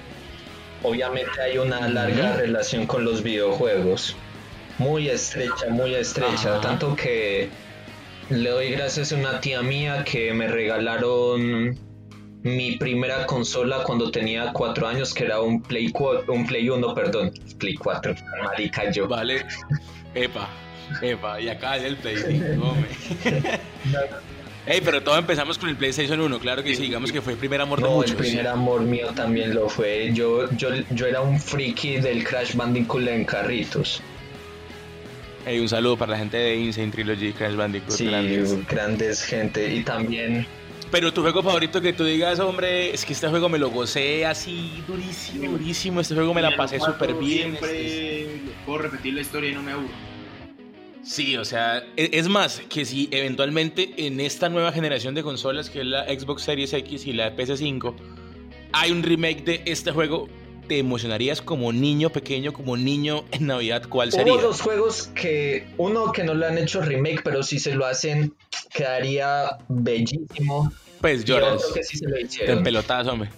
obviamente 0.85 1.40
hay 1.42 1.59
una 1.59 1.88
larga 1.88 2.37
relación 2.37 2.87
con 2.87 3.05
los 3.05 3.22
videojuegos 3.22 4.14
muy 4.79 5.09
estrecha, 5.09 5.68
muy 5.68 5.94
estrecha, 5.94 6.61
tanto 6.61 6.96
que 6.96 7.50
le 8.31 8.48
doy 8.48 8.70
gracias 8.70 9.12
a 9.12 9.16
una 9.16 9.40
tía 9.40 9.61
mía 9.61 10.05
que 10.05 10.33
me 10.33 10.48
regalaron 10.48 11.76
mi 12.42 12.76
primera 12.76 13.26
consola 13.26 13.83
cuando 13.85 14.11
tenía 14.11 14.53
cuatro 14.53 14.87
años, 14.87 15.12
que 15.12 15.24
era 15.24 15.40
un 15.40 15.62
Play, 15.62 15.92
un 16.29 16.46
Play 16.46 16.68
1, 16.68 16.94
perdón, 16.94 17.33
Play 17.59 17.74
4, 17.74 18.14
marica 18.44 18.90
yo. 18.90 19.07
Vale, 19.07 19.44
epa, 20.14 20.48
epa, 21.03 21.40
y 21.40 21.48
acá 21.48 21.76
es 21.76 21.85
el 21.85 21.96
Play 21.96 22.16
5, 22.16 22.76
Ey, 24.66 24.83
pero 24.85 25.03
todos 25.03 25.18
empezamos 25.18 25.57
con 25.57 25.70
el 25.70 25.76
PlayStation 25.76 26.20
1, 26.20 26.38
claro 26.38 26.62
que 26.62 26.74
sí, 26.76 26.83
digamos 26.83 27.11
que 27.11 27.22
fue 27.22 27.33
el 27.33 27.38
primer 27.38 27.61
amor 27.62 27.83
de 27.83 27.88
muchos. 27.88 28.11
el 28.11 28.16
primer 28.18 28.46
amor 28.46 28.83
mío 28.83 29.09
también 29.14 29.55
lo 29.55 29.68
fue. 29.68 30.11
Yo, 30.12 30.50
yo, 30.53 30.68
yo 30.90 31.07
era 31.07 31.22
un 31.22 31.40
friki 31.40 31.96
del 31.96 32.22
Crash 32.22 32.55
Bandicoot 32.55 33.09
en 33.09 33.24
carritos. 33.24 34.03
Hey, 35.46 35.59
un 35.59 35.68
saludo 35.68 35.96
para 35.96 36.12
la 36.12 36.18
gente 36.18 36.37
de 36.37 36.57
Insane 36.57 36.90
Trilogy, 36.90 37.33
Crash 37.33 37.57
Bandicoot. 37.57 37.90
Sí, 37.90 38.11
grandes. 38.68 39.24
gente. 39.24 39.74
Y 39.74 39.83
también. 39.83 40.46
Pero 40.90 41.12
tu 41.12 41.22
juego 41.22 41.42
favorito 41.42 41.81
que 41.81 41.92
tú 41.92 42.05
digas, 42.05 42.40
hombre, 42.40 42.92
es 42.92 43.05
que 43.05 43.12
este 43.12 43.29
juego 43.29 43.48
me 43.48 43.59
lo 43.59 43.70
gocé 43.70 44.26
así 44.26 44.83
durísimo, 44.88 45.53
durísimo. 45.53 46.00
Este 46.00 46.14
juego 46.14 46.35
me 46.35 46.42
la 46.42 46.57
pasé 46.57 46.81
súper 46.81 47.14
bien. 47.14 47.57
Siempre 47.57 48.22
este 48.22 48.53
puedo 48.66 48.79
repetir 48.79 49.14
la 49.14 49.20
historia 49.20 49.50
y 49.50 49.55
no 49.55 49.62
me 49.62 49.72
aburro. 49.72 50.11
Sí, 51.03 51.37
o 51.37 51.44
sea, 51.44 51.85
e, 51.96 52.11
es 52.12 52.29
más, 52.29 52.61
que 52.68 52.85
si 52.85 53.09
eventualmente 53.12 53.94
en 54.07 54.20
esta 54.20 54.48
nueva 54.48 54.72
generación 54.72 55.14
de 55.14 55.22
consolas, 55.22 55.70
que 55.70 55.81
es 55.81 55.87
la 55.87 56.05
Xbox 56.07 56.42
Series 56.42 56.72
X 56.72 57.07
y 57.07 57.12
la 57.12 57.35
PS5, 57.37 57.94
hay 58.72 58.90
un 58.90 59.03
remake 59.03 59.44
de 59.44 59.62
este 59.66 59.92
juego, 59.92 60.29
te 60.70 60.78
emocionarías 60.78 61.42
como 61.42 61.72
niño 61.72 62.11
pequeño, 62.11 62.52
como 62.52 62.76
niño 62.76 63.24
en 63.33 63.48
Navidad, 63.48 63.83
¿cuál 63.88 64.12
sería? 64.12 64.35
Hubo 64.35 64.40
dos 64.40 64.61
juegos 64.61 65.11
que, 65.16 65.66
uno 65.78 66.12
que 66.12 66.22
no 66.22 66.33
lo 66.33 66.46
han 66.46 66.59
hecho 66.59 66.80
remake, 66.80 67.22
pero 67.24 67.42
si 67.42 67.59
se 67.59 67.74
lo 67.74 67.87
hacen, 67.87 68.37
quedaría 68.72 69.59
bellísimo. 69.66 70.72
Pues 71.00 71.24
lloras. 71.24 71.64
que 71.74 71.83
sí 71.83 71.98
se 71.98 72.09
lo 72.09 72.16
hicieron. 72.20 72.59
Hombre. 73.09 73.30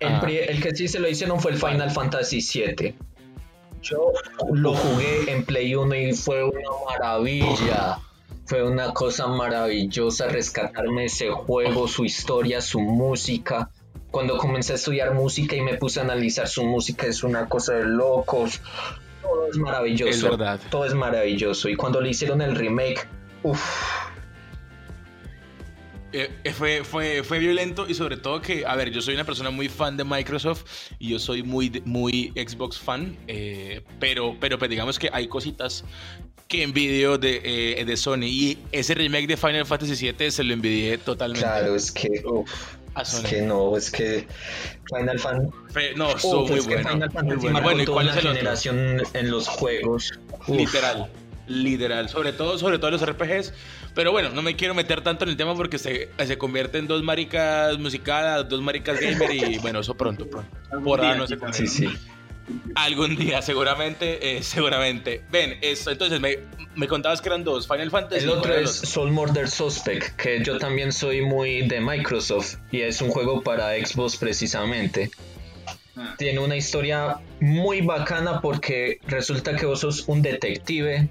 El, 0.00 0.10
el, 0.50 0.62
que 0.62 0.76
sí 0.76 0.86
se 0.86 0.98
lo 0.98 1.08
hicieron 1.08 1.40
fue 1.40 1.52
el 1.52 1.56
Final 1.56 1.90
Fantasy 1.90 2.40
VII. 2.42 2.94
Yo 3.80 4.12
lo 4.52 4.74
jugué 4.74 5.32
en 5.32 5.46
Play 5.46 5.74
1 5.74 5.94
y 5.94 6.12
fue 6.12 6.44
una 6.44 6.60
maravilla. 6.90 7.98
Fue 8.44 8.62
una 8.62 8.92
cosa 8.92 9.28
maravillosa 9.28 10.28
rescatarme 10.28 11.06
ese 11.06 11.30
juego, 11.30 11.88
su 11.88 12.04
historia, 12.04 12.60
su 12.60 12.80
música 12.80 13.70
cuando 14.14 14.38
comencé 14.38 14.74
a 14.74 14.76
estudiar 14.76 15.12
música 15.12 15.56
y 15.56 15.60
me 15.60 15.74
puse 15.74 15.98
a 15.98 16.04
analizar 16.04 16.46
su 16.46 16.64
música, 16.64 17.04
es 17.08 17.24
una 17.24 17.48
cosa 17.48 17.74
de 17.74 17.84
locos. 17.84 18.60
Todo 19.20 19.48
es 19.48 19.56
maravilloso. 19.56 20.08
Es 20.08 20.22
verdad. 20.22 20.60
Todo 20.70 20.84
es 20.84 20.94
maravilloso. 20.94 21.68
Y 21.68 21.74
cuando 21.74 22.00
le 22.00 22.10
hicieron 22.10 22.40
el 22.40 22.54
remake, 22.54 23.08
uff. 23.42 24.13
Eh, 26.16 26.30
eh, 26.44 26.52
fue, 26.52 26.84
fue, 26.84 27.24
fue 27.24 27.40
violento 27.40 27.86
y 27.88 27.94
sobre 27.94 28.16
todo 28.16 28.40
que, 28.40 28.64
a 28.64 28.76
ver, 28.76 28.92
yo 28.92 29.02
soy 29.02 29.14
una 29.14 29.24
persona 29.24 29.50
muy 29.50 29.68
fan 29.68 29.96
de 29.96 30.04
Microsoft 30.04 30.62
y 31.00 31.08
yo 31.08 31.18
soy 31.18 31.42
muy, 31.42 31.82
muy 31.84 32.32
Xbox 32.36 32.78
fan, 32.78 33.16
eh, 33.26 33.82
pero, 33.98 34.36
pero 34.38 34.56
pues 34.56 34.70
digamos 34.70 34.96
que 34.96 35.10
hay 35.12 35.26
cositas 35.26 35.84
que 36.46 36.62
envidio 36.62 37.18
de, 37.18 37.82
de 37.84 37.96
Sony 37.96 38.26
y 38.26 38.58
ese 38.70 38.94
remake 38.94 39.26
de 39.26 39.36
Final 39.36 39.66
Fantasy 39.66 40.12
VII 40.12 40.30
se 40.30 40.44
lo 40.44 40.52
envidié 40.52 40.98
totalmente. 40.98 41.44
Claro, 41.44 41.74
es 41.74 41.90
que... 41.90 42.22
Es 42.96 43.20
que 43.28 43.42
no, 43.42 43.76
es 43.76 43.90
que 43.90 44.24
Final 44.88 45.18
Fantasy. 45.18 45.96
No, 45.96 46.10
estuvo 46.10 46.46
muy, 46.46 46.60
bueno, 46.60 46.88
Final 46.90 47.10
Fantasy 47.10 47.48
bueno. 47.48 47.82
¿y 47.82 47.86
cuál 47.86 48.08
es 48.08 48.22
la 48.22 48.34
generación 48.34 49.02
en 49.14 49.30
los 49.32 49.48
juegos. 49.48 50.12
Literal, 50.46 51.10
literal. 51.46 52.08
Sobre 52.08 52.32
todo, 52.32 52.58
sobre 52.58 52.78
todo 52.78 52.90
los 52.90 53.04
RPGs. 53.04 53.52
Pero 53.94 54.12
bueno, 54.12 54.30
no 54.30 54.42
me 54.42 54.56
quiero 54.56 54.74
meter 54.74 55.02
tanto 55.02 55.24
en 55.24 55.30
el 55.30 55.36
tema 55.36 55.54
porque 55.54 55.78
se, 55.78 56.10
se 56.18 56.38
convierte 56.38 56.78
en 56.78 56.86
dos 56.86 57.02
maricas 57.02 57.78
musicadas, 57.78 58.48
dos 58.48 58.60
maricas 58.60 59.00
gamer 59.00 59.34
y 59.34 59.58
bueno, 59.62 59.80
eso 59.80 59.94
pronto, 59.94 60.28
pronto. 60.28 60.50
Por 60.82 61.00
ahora 61.00 61.16
no 61.16 61.26
se 61.26 61.38
Sí, 61.52 61.66
sí. 61.66 61.88
Algún 62.74 63.16
día, 63.16 63.40
seguramente, 63.40 64.36
eh, 64.36 64.42
seguramente. 64.42 65.22
Ven, 65.30 65.56
esto, 65.62 65.90
entonces 65.90 66.20
me, 66.20 66.38
me, 66.74 66.86
contabas 66.88 67.22
que 67.22 67.28
eran 67.28 67.42
dos, 67.42 67.66
Final 67.66 67.90
Fantasy. 67.90 68.24
El 68.24 68.30
otro 68.30 68.54
es 68.54 68.70
Soul 68.70 69.12
Murder 69.12 69.48
Suspect, 69.48 70.16
que 70.16 70.42
yo 70.42 70.58
también 70.58 70.92
soy 70.92 71.22
muy 71.22 71.66
de 71.68 71.80
Microsoft 71.80 72.56
y 72.70 72.82
es 72.82 73.00
un 73.00 73.08
juego 73.10 73.42
para 73.42 73.74
Xbox 73.74 74.16
precisamente. 74.16 75.10
Ah. 75.96 76.14
Tiene 76.18 76.40
una 76.40 76.56
historia 76.56 77.18
muy 77.40 77.80
bacana 77.80 78.40
porque 78.40 78.98
resulta 79.06 79.56
que 79.56 79.64
vos 79.64 79.80
sos 79.80 80.04
un 80.08 80.20
detective 80.20 81.08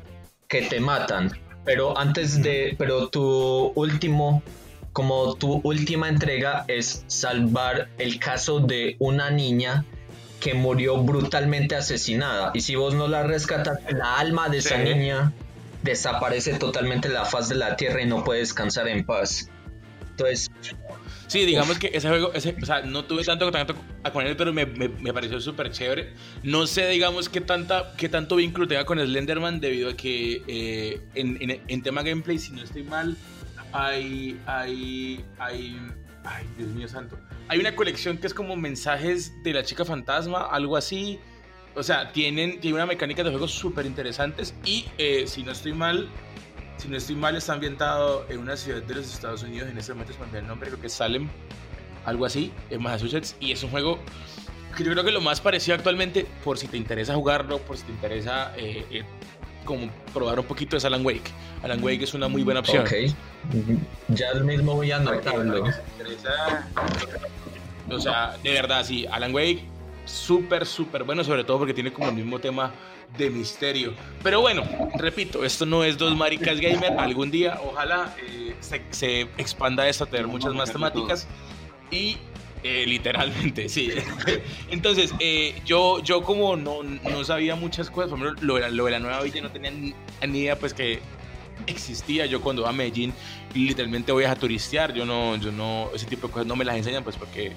que 0.54 0.62
te 0.62 0.80
matan, 0.80 1.32
pero 1.66 1.98
antes 1.98 2.44
de, 2.44 2.76
pero 2.78 3.10
tu 3.10 3.72
último 3.74 4.44
como 4.92 5.34
tu 5.34 5.62
última 5.64 6.08
entrega 6.08 6.64
es 6.68 7.04
salvar 7.08 7.90
el 7.98 8.20
caso 8.20 8.60
de 8.60 8.96
una 9.00 9.32
niña 9.32 9.84
que 10.40 10.54
murió 10.54 11.02
brutalmente 11.02 11.76
asesinada. 11.76 12.52
Y 12.54 12.62
si 12.62 12.76
vos 12.76 12.94
no 12.94 13.08
la 13.08 13.24
rescatas, 13.24 13.80
la 13.90 14.20
alma 14.20 14.50
de 14.50 14.60
esa 14.60 14.78
niña 14.78 15.34
desaparece 15.82 16.54
totalmente 16.60 17.08
de 17.08 17.16
la 17.16 17.26
faz 17.26 17.50
de 17.50 17.56
la 17.56 17.76
tierra 17.76 18.04
y 18.04 18.06
no 18.06 18.24
puede 18.24 18.42
descansar 18.42 18.88
en 18.88 19.04
paz. 19.04 19.50
Entonces. 20.12 20.52
Sí, 21.34 21.46
digamos 21.46 21.80
que 21.80 21.90
ese 21.92 22.10
juego, 22.10 22.32
ese, 22.36 22.56
o 22.62 22.64
sea, 22.64 22.84
no 22.84 23.06
tuve 23.06 23.24
tanto 23.24 23.46
contacto 23.46 23.74
con 24.14 24.24
él, 24.24 24.38
pero 24.38 24.54
me, 24.54 24.68
me, 24.68 25.12
pareció 25.12 25.42
súper 25.42 25.72
chévere. 25.72 26.14
No 26.44 26.68
sé, 26.68 26.88
digamos, 26.90 27.28
qué, 27.28 27.42
tanta, 27.42 27.96
qué 27.98 28.08
tanto 28.08 28.36
vínculo 28.36 28.68
tenga 28.68 28.86
con 28.86 29.00
Slenderman, 29.00 29.60
debido 29.60 29.90
a 29.90 29.96
que 29.96 30.44
eh, 30.46 31.02
en, 31.16 31.42
en, 31.42 31.60
en, 31.68 31.82
tema 31.82 32.04
gameplay, 32.04 32.38
si 32.38 32.52
no 32.52 32.62
estoy 32.62 32.84
mal, 32.84 33.18
hay, 33.72 34.40
hay, 34.46 35.26
hay, 35.40 35.82
ay, 36.24 36.46
Dios 36.56 36.70
mío 36.70 36.88
santo, 36.88 37.18
hay 37.48 37.58
una 37.58 37.76
colección 37.76 38.20
que 38.20 38.28
es 38.28 38.34
como 38.36 38.56
mensajes 38.56 39.34
de 39.42 39.54
la 39.54 39.64
chica 39.64 39.86
fantasma, 39.86 40.46
algo 40.52 40.78
así. 40.78 41.18
O 41.74 41.82
sea, 41.82 42.12
tienen, 42.12 42.60
tiene 42.60 42.76
una 42.76 42.86
mecánica 42.86 43.24
de 43.24 43.32
juegos 43.32 43.54
súper 43.54 43.88
interesantes 43.88 44.54
y 44.64 44.86
eh, 45.00 45.24
si 45.26 45.42
no 45.42 45.52
estoy 45.52 45.74
mal, 45.74 46.10
si 46.84 46.90
no 46.90 46.98
estoy 46.98 47.16
mal, 47.16 47.34
está 47.38 47.54
ambientado 47.54 48.26
en 48.28 48.40
una 48.40 48.58
ciudad 48.58 48.82
de 48.84 48.96
los 48.96 49.14
Estados 49.14 49.42
Unidos. 49.44 49.70
En 49.70 49.78
este 49.78 49.94
momento 49.94 50.12
es 50.12 50.34
el 50.34 50.46
nombre, 50.46 50.68
creo 50.68 50.82
que 50.82 50.88
es 50.88 50.94
Salem, 50.94 51.30
algo 52.04 52.26
así, 52.26 52.52
en 52.70 52.84
Massachusetts. 52.84 53.38
Y 53.40 53.54
es 53.54 53.64
un 53.64 53.70
juego 53.70 54.00
que 54.76 54.84
yo 54.84 54.92
creo 54.92 55.06
que 55.06 55.14
lo 55.14 55.22
más 55.22 55.40
parecido 55.40 55.76
actualmente, 55.76 56.28
por 56.44 56.58
si 56.58 56.68
te 56.68 56.76
interesa 56.76 57.16
jugarlo, 57.16 57.60
por 57.60 57.78
si 57.78 57.84
te 57.84 57.94
interesa 57.94 58.52
eh, 58.58 58.86
eh, 58.92 59.04
como 59.64 59.90
probar 60.14 60.42
un 60.42 60.46
poquito 60.46 60.76
es 60.76 60.84
Alan 60.84 61.06
Wake. 61.06 61.32
Alan 61.64 61.82
Wake 61.82 62.04
es 62.04 62.14
una 62.14 62.28
muy 62.28 62.44
buena 62.44 62.60
opción. 62.60 62.84
Ok. 62.84 62.94
Ya 64.10 64.34
mismo 64.34 64.76
voy 64.76 64.92
a 64.92 64.98
anotarlo. 64.98 65.64
O 67.90 68.00
sea, 68.00 68.36
de 68.44 68.52
verdad, 68.52 68.84
sí, 68.84 69.06
Alan 69.10 69.34
Wake, 69.34 69.64
súper, 70.04 70.66
súper 70.66 71.06
bueno, 71.06 71.24
sobre 71.24 71.46
todo 71.46 71.60
porque 71.60 71.74
tiene 71.74 71.94
como 71.94 72.10
el 72.10 72.16
mismo 72.16 72.40
tema 72.40 72.74
de 73.18 73.30
misterio. 73.30 73.94
Pero 74.24 74.42
bueno, 74.42 74.64
repito, 74.96 75.44
esto 75.44 75.66
no 75.66 75.84
es 75.84 75.98
dos 75.98 76.16
maricas 76.16 76.60
gamer. 76.60 76.94
Algún 76.98 77.32
día, 77.32 77.60
ojalá 77.64 78.16
eh, 78.20 78.56
se, 78.92 79.22
expanda 79.38 79.88
esto 79.88 80.06
a 80.06 80.08
tener 80.08 80.28
muchas 80.28 80.54
más 80.54 80.72
temáticas. 80.72 81.28
Y 81.92 82.18
eh, 82.64 82.86
literalmente, 82.88 83.68
sí. 83.68 83.92
Entonces, 84.72 85.14
eh, 85.20 85.62
yo, 85.66 86.02
yo 86.02 86.24
como 86.24 86.56
no, 86.56 86.82
no 86.82 87.24
sabía 87.24 87.56
muchas 87.56 87.90
cosas, 87.90 88.10
por 88.10 88.20
ejemplo, 88.20 88.42
lo 88.42 88.56
de, 88.56 88.62
la, 88.62 88.70
lo 88.70 88.86
de 88.86 88.92
la 88.92 89.00
nueva 89.00 89.22
villa 89.22 89.42
no 89.42 89.52
tenía 89.52 89.72
ni, 89.72 89.94
idea 90.22 90.58
pues 90.58 90.74
que 90.74 91.00
existía. 91.68 92.26
Yo 92.26 92.42
cuando 92.42 92.62
voy 92.62 92.70
a 92.70 92.74
Medellín, 92.74 93.14
literalmente 93.54 94.12
voy 94.12 94.24
a 94.24 94.36
turistear. 94.36 94.94
Yo 94.94 95.06
no, 95.06 95.36
yo 95.36 95.52
no, 95.52 95.90
ese 95.94 96.06
tipo 96.06 96.28
de 96.28 96.34
cosas 96.34 96.48
no 96.48 96.56
me 96.56 96.64
las 96.64 96.78
enseñan 96.78 97.04
pues 97.04 97.18
porque 97.18 97.52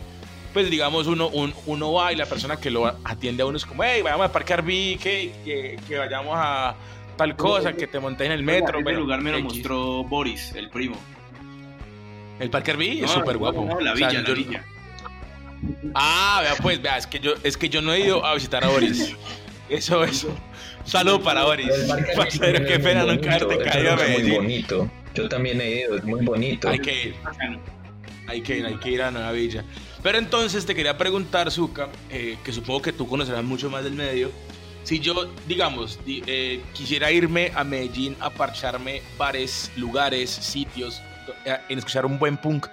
pues 0.56 0.70
digamos 0.70 1.06
uno, 1.06 1.28
uno 1.66 1.92
va 1.92 2.14
y 2.14 2.16
la 2.16 2.24
persona 2.24 2.56
que 2.56 2.70
lo 2.70 2.86
atiende 3.04 3.42
a 3.42 3.46
uno 3.46 3.58
es 3.58 3.66
como, 3.66 3.84
hey, 3.84 4.00
vayamos 4.00 4.24
a 4.24 4.32
Parque 4.32 4.54
Arby, 4.54 4.98
que, 4.98 5.76
que, 5.86 5.98
vayamos 5.98 6.32
a 6.34 6.74
tal 7.14 7.36
cosa, 7.36 7.74
que 7.74 7.86
te 7.86 8.00
montes 8.00 8.24
en 8.24 8.32
el 8.32 8.42
metro. 8.42 8.78
En 8.78 8.96
lugar 8.96 9.20
me 9.20 9.32
lo 9.32 9.40
mostró 9.42 10.02
Boris, 10.04 10.54
el 10.54 10.70
primo. 10.70 10.96
¿El 12.40 12.48
Parque 12.48 12.70
Arby? 12.70 13.04
es 13.04 13.10
súper 13.10 13.36
guapo. 13.36 13.68
la 13.82 13.92
villa, 13.92 14.22
la 14.22 14.32
villa. 14.32 14.64
Ah, 15.94 16.38
vea 16.40 16.54
pues, 16.62 16.80
vea, 16.80 16.96
es 16.96 17.06
que 17.06 17.20
yo, 17.20 17.34
es 17.42 17.58
que 17.58 17.68
yo 17.68 17.82
no 17.82 17.92
he 17.92 18.00
ido 18.00 18.24
a 18.24 18.32
visitar 18.32 18.64
a 18.64 18.68
Boris. 18.68 19.14
Eso, 19.68 20.04
eso. 20.04 20.34
Saludo 20.84 21.20
para 21.20 21.44
Boris. 21.44 21.68
Parcero, 22.16 22.64
qué 22.64 22.78
pena 22.78 23.04
no 23.04 23.20
caerte 23.20 23.58
caído 23.58 23.92
a 23.92 23.96
Medellín. 23.96 24.28
muy 24.28 24.36
bonito. 24.36 24.90
Yo 25.12 25.28
también 25.28 25.60
he 25.60 25.80
ido, 25.80 25.96
es 25.96 26.04
muy 26.04 26.24
bonito. 26.24 26.70
Hay 26.70 26.78
que 26.78 27.08
ir. 27.08 27.14
Hay 28.28 28.40
que 28.40 28.58
ir, 28.58 28.66
hay 28.66 28.76
que 28.76 28.90
ir 28.90 29.02
a 29.02 29.10
Nueva 29.10 29.32
Villa. 29.32 29.64
Pero 30.06 30.18
entonces 30.18 30.64
te 30.64 30.72
quería 30.72 30.96
preguntar, 30.96 31.50
Zuka, 31.50 31.88
eh, 32.10 32.38
que 32.44 32.52
supongo 32.52 32.80
que 32.80 32.92
tú 32.92 33.08
conocerás 33.08 33.42
mucho 33.42 33.68
más 33.68 33.82
del 33.82 33.94
medio. 33.94 34.30
Si 34.84 35.00
yo, 35.00 35.28
digamos, 35.48 35.98
eh, 36.06 36.62
quisiera 36.74 37.10
irme 37.10 37.50
a 37.56 37.64
Medellín 37.64 38.16
a 38.20 38.30
parcharme 38.30 39.02
bares, 39.18 39.72
lugares, 39.74 40.30
sitios, 40.30 41.02
eh, 41.44 41.58
en 41.68 41.78
escuchar 41.78 42.06
un 42.06 42.20
buen 42.20 42.36
punk, 42.36 42.68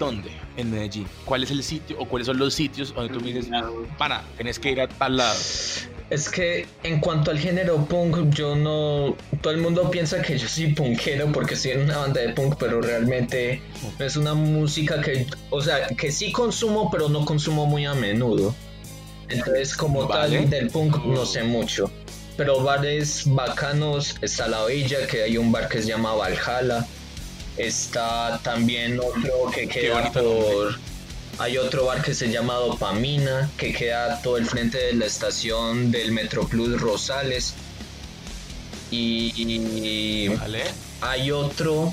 ¿dónde? 0.00 0.32
En 0.56 0.72
Medellín. 0.72 1.06
¿Cuál 1.24 1.44
es 1.44 1.52
el 1.52 1.62
sitio 1.62 1.96
o 1.96 2.08
cuáles 2.08 2.26
son 2.26 2.38
los 2.38 2.52
sitios 2.54 2.92
donde 2.92 3.14
tú 3.14 3.20
me 3.20 3.32
dices, 3.32 3.48
para, 3.96 4.24
tenés 4.36 4.58
que 4.58 4.72
ir 4.72 4.80
a 4.80 4.88
tal 4.88 5.18
lado? 5.18 5.38
Es 6.10 6.28
que 6.28 6.66
en 6.82 7.00
cuanto 7.00 7.30
al 7.30 7.38
género 7.38 7.84
punk, 7.86 8.30
yo 8.30 8.54
no. 8.54 9.16
Todo 9.40 9.52
el 9.52 9.60
mundo 9.60 9.90
piensa 9.90 10.20
que 10.20 10.36
yo 10.36 10.46
soy 10.46 10.74
punkero 10.74 11.32
porque 11.32 11.54
estoy 11.54 11.72
en 11.72 11.82
una 11.82 11.98
banda 11.98 12.20
de 12.20 12.28
punk, 12.30 12.56
pero 12.58 12.80
realmente 12.80 13.62
es 13.98 14.16
una 14.16 14.34
música 14.34 15.00
que. 15.00 15.26
O 15.50 15.62
sea, 15.62 15.88
que 15.88 16.12
sí 16.12 16.30
consumo, 16.30 16.90
pero 16.90 17.08
no 17.08 17.24
consumo 17.24 17.66
muy 17.66 17.86
a 17.86 17.94
menudo. 17.94 18.54
Entonces, 19.28 19.74
como 19.76 20.06
tal, 20.06 20.50
del 20.50 20.68
punk 20.68 21.04
no 21.04 21.24
sé 21.24 21.42
mucho. 21.42 21.90
Pero 22.36 22.62
bares 22.62 23.22
bacanos, 23.26 24.16
está 24.20 24.48
La 24.48 24.66
Villa, 24.66 25.06
que 25.06 25.22
hay 25.22 25.38
un 25.38 25.52
bar 25.52 25.68
que 25.68 25.80
se 25.80 25.88
llama 25.88 26.14
Valhalla. 26.14 26.86
Está 27.56 28.40
también 28.42 28.98
otro 28.98 29.50
que 29.54 29.68
queda 29.68 30.12
por. 30.12 30.78
Hay 31.38 31.58
otro 31.58 31.86
bar 31.86 32.00
que 32.00 32.14
se 32.14 32.30
llama 32.30 32.54
Dopamina, 32.54 33.50
que 33.56 33.72
queda 33.72 34.22
todo 34.22 34.36
el 34.36 34.46
frente 34.46 34.78
de 34.78 34.92
la 34.94 35.06
estación 35.06 35.90
del 35.90 36.12
Metroplus 36.12 36.80
Rosales. 36.80 37.54
Y 38.90 40.30
hay 41.00 41.32
otro, 41.32 41.92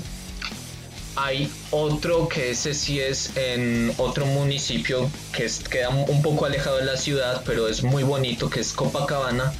hay 1.16 1.50
otro 1.72 2.28
que 2.28 2.52
ese 2.52 2.72
sí 2.72 3.00
es 3.00 3.36
en 3.36 3.92
otro 3.96 4.26
municipio 4.26 5.10
que 5.32 5.50
queda 5.68 5.88
un 5.88 6.22
poco 6.22 6.46
alejado 6.46 6.76
de 6.76 6.84
la 6.84 6.96
ciudad, 6.96 7.42
pero 7.44 7.66
es 7.66 7.82
muy 7.82 8.04
bonito, 8.04 8.48
que 8.48 8.60
es 8.60 8.72
Copacabana. 8.72 9.52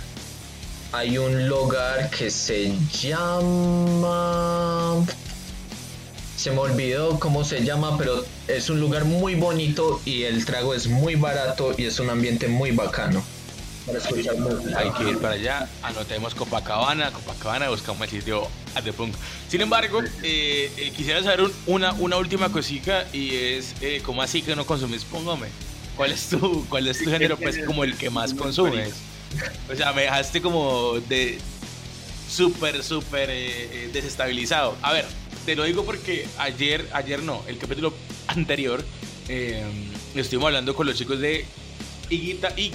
Hay 0.93 1.19
un 1.19 1.49
lugar 1.49 2.09
que 2.11 2.31
se 2.31 2.73
llama 2.93 5.05
se 6.43 6.51
me 6.51 6.59
olvidó 6.59 7.21
cómo 7.21 7.45
se 7.45 7.65
llama, 7.65 7.97
pero 7.97 8.25
es 8.49 8.69
un 8.69 8.81
lugar 8.81 9.05
muy 9.05 9.37
bonito 9.37 10.03
y 10.05 10.25
el 10.25 10.45
trago 10.45 10.75
es 10.75 10.89
muy 10.89 11.15
barato 11.15 11.73
y 11.79 11.85
es 11.85 12.01
un 12.01 12.11
ambiente 12.11 12.49
muy 12.49 12.73
bacano. 12.73 13.23
Para 13.87 13.99
escuchar 13.99 14.35
Hay 14.77 14.91
que 14.91 15.11
ir 15.11 15.19
para 15.19 15.35
allá, 15.35 15.69
anotemos 15.85 16.35
Copacabana, 16.35 17.13
Copacabana, 17.13 17.69
buscamos 17.69 18.03
el 18.03 18.09
sitio 18.11 18.49
de 18.83 18.93
Punk. 18.93 19.15
Sin 19.49 19.61
embargo, 19.61 20.01
eh, 20.25 20.73
eh, 20.77 20.93
quisiera 20.97 21.23
saber 21.23 21.49
una, 21.67 21.93
una 21.93 22.17
última 22.17 22.49
cosita 22.51 23.07
y 23.13 23.37
es, 23.37 23.77
eh, 23.81 24.03
¿cómo 24.05 24.21
así 24.21 24.43
que 24.43 24.57
no 24.57 24.67
consumes 24.67 25.05
Póngame. 25.05 25.47
¿Cuál 25.97 26.11
es 26.11 26.29
tu, 26.29 26.67
cuál 26.69 26.89
es 26.89 27.05
tu 27.05 27.09
género, 27.09 27.37
pues, 27.37 27.61
como 27.65 27.85
el 27.85 27.97
que 27.97 28.11
más 28.11 28.35
consumes? 28.35 28.95
O 29.73 29.77
sea, 29.77 29.93
me 29.93 30.03
dejaste 30.03 30.43
como 30.43 30.95
de 31.09 31.39
súper, 32.29 32.83
súper 32.83 33.29
desestabilizado. 33.93 34.77
A 34.83 34.93
ver, 34.93 35.07
te 35.45 35.57
lo 35.57 35.65
digo 35.65 35.85
porque 35.85 36.27
ayer, 36.39 36.89
ayer 36.93 37.23
no, 37.23 37.43
el 37.47 37.59
capítulo 37.59 37.93
anterior, 38.27 38.85
eh, 39.29 39.65
estuvimos 40.15 40.47
hablando 40.49 40.75
con 40.75 40.87
los 40.87 40.97
chicos 40.97 41.19
de 41.19 41.45
Higuita 42.11 42.53
y, 42.57 42.73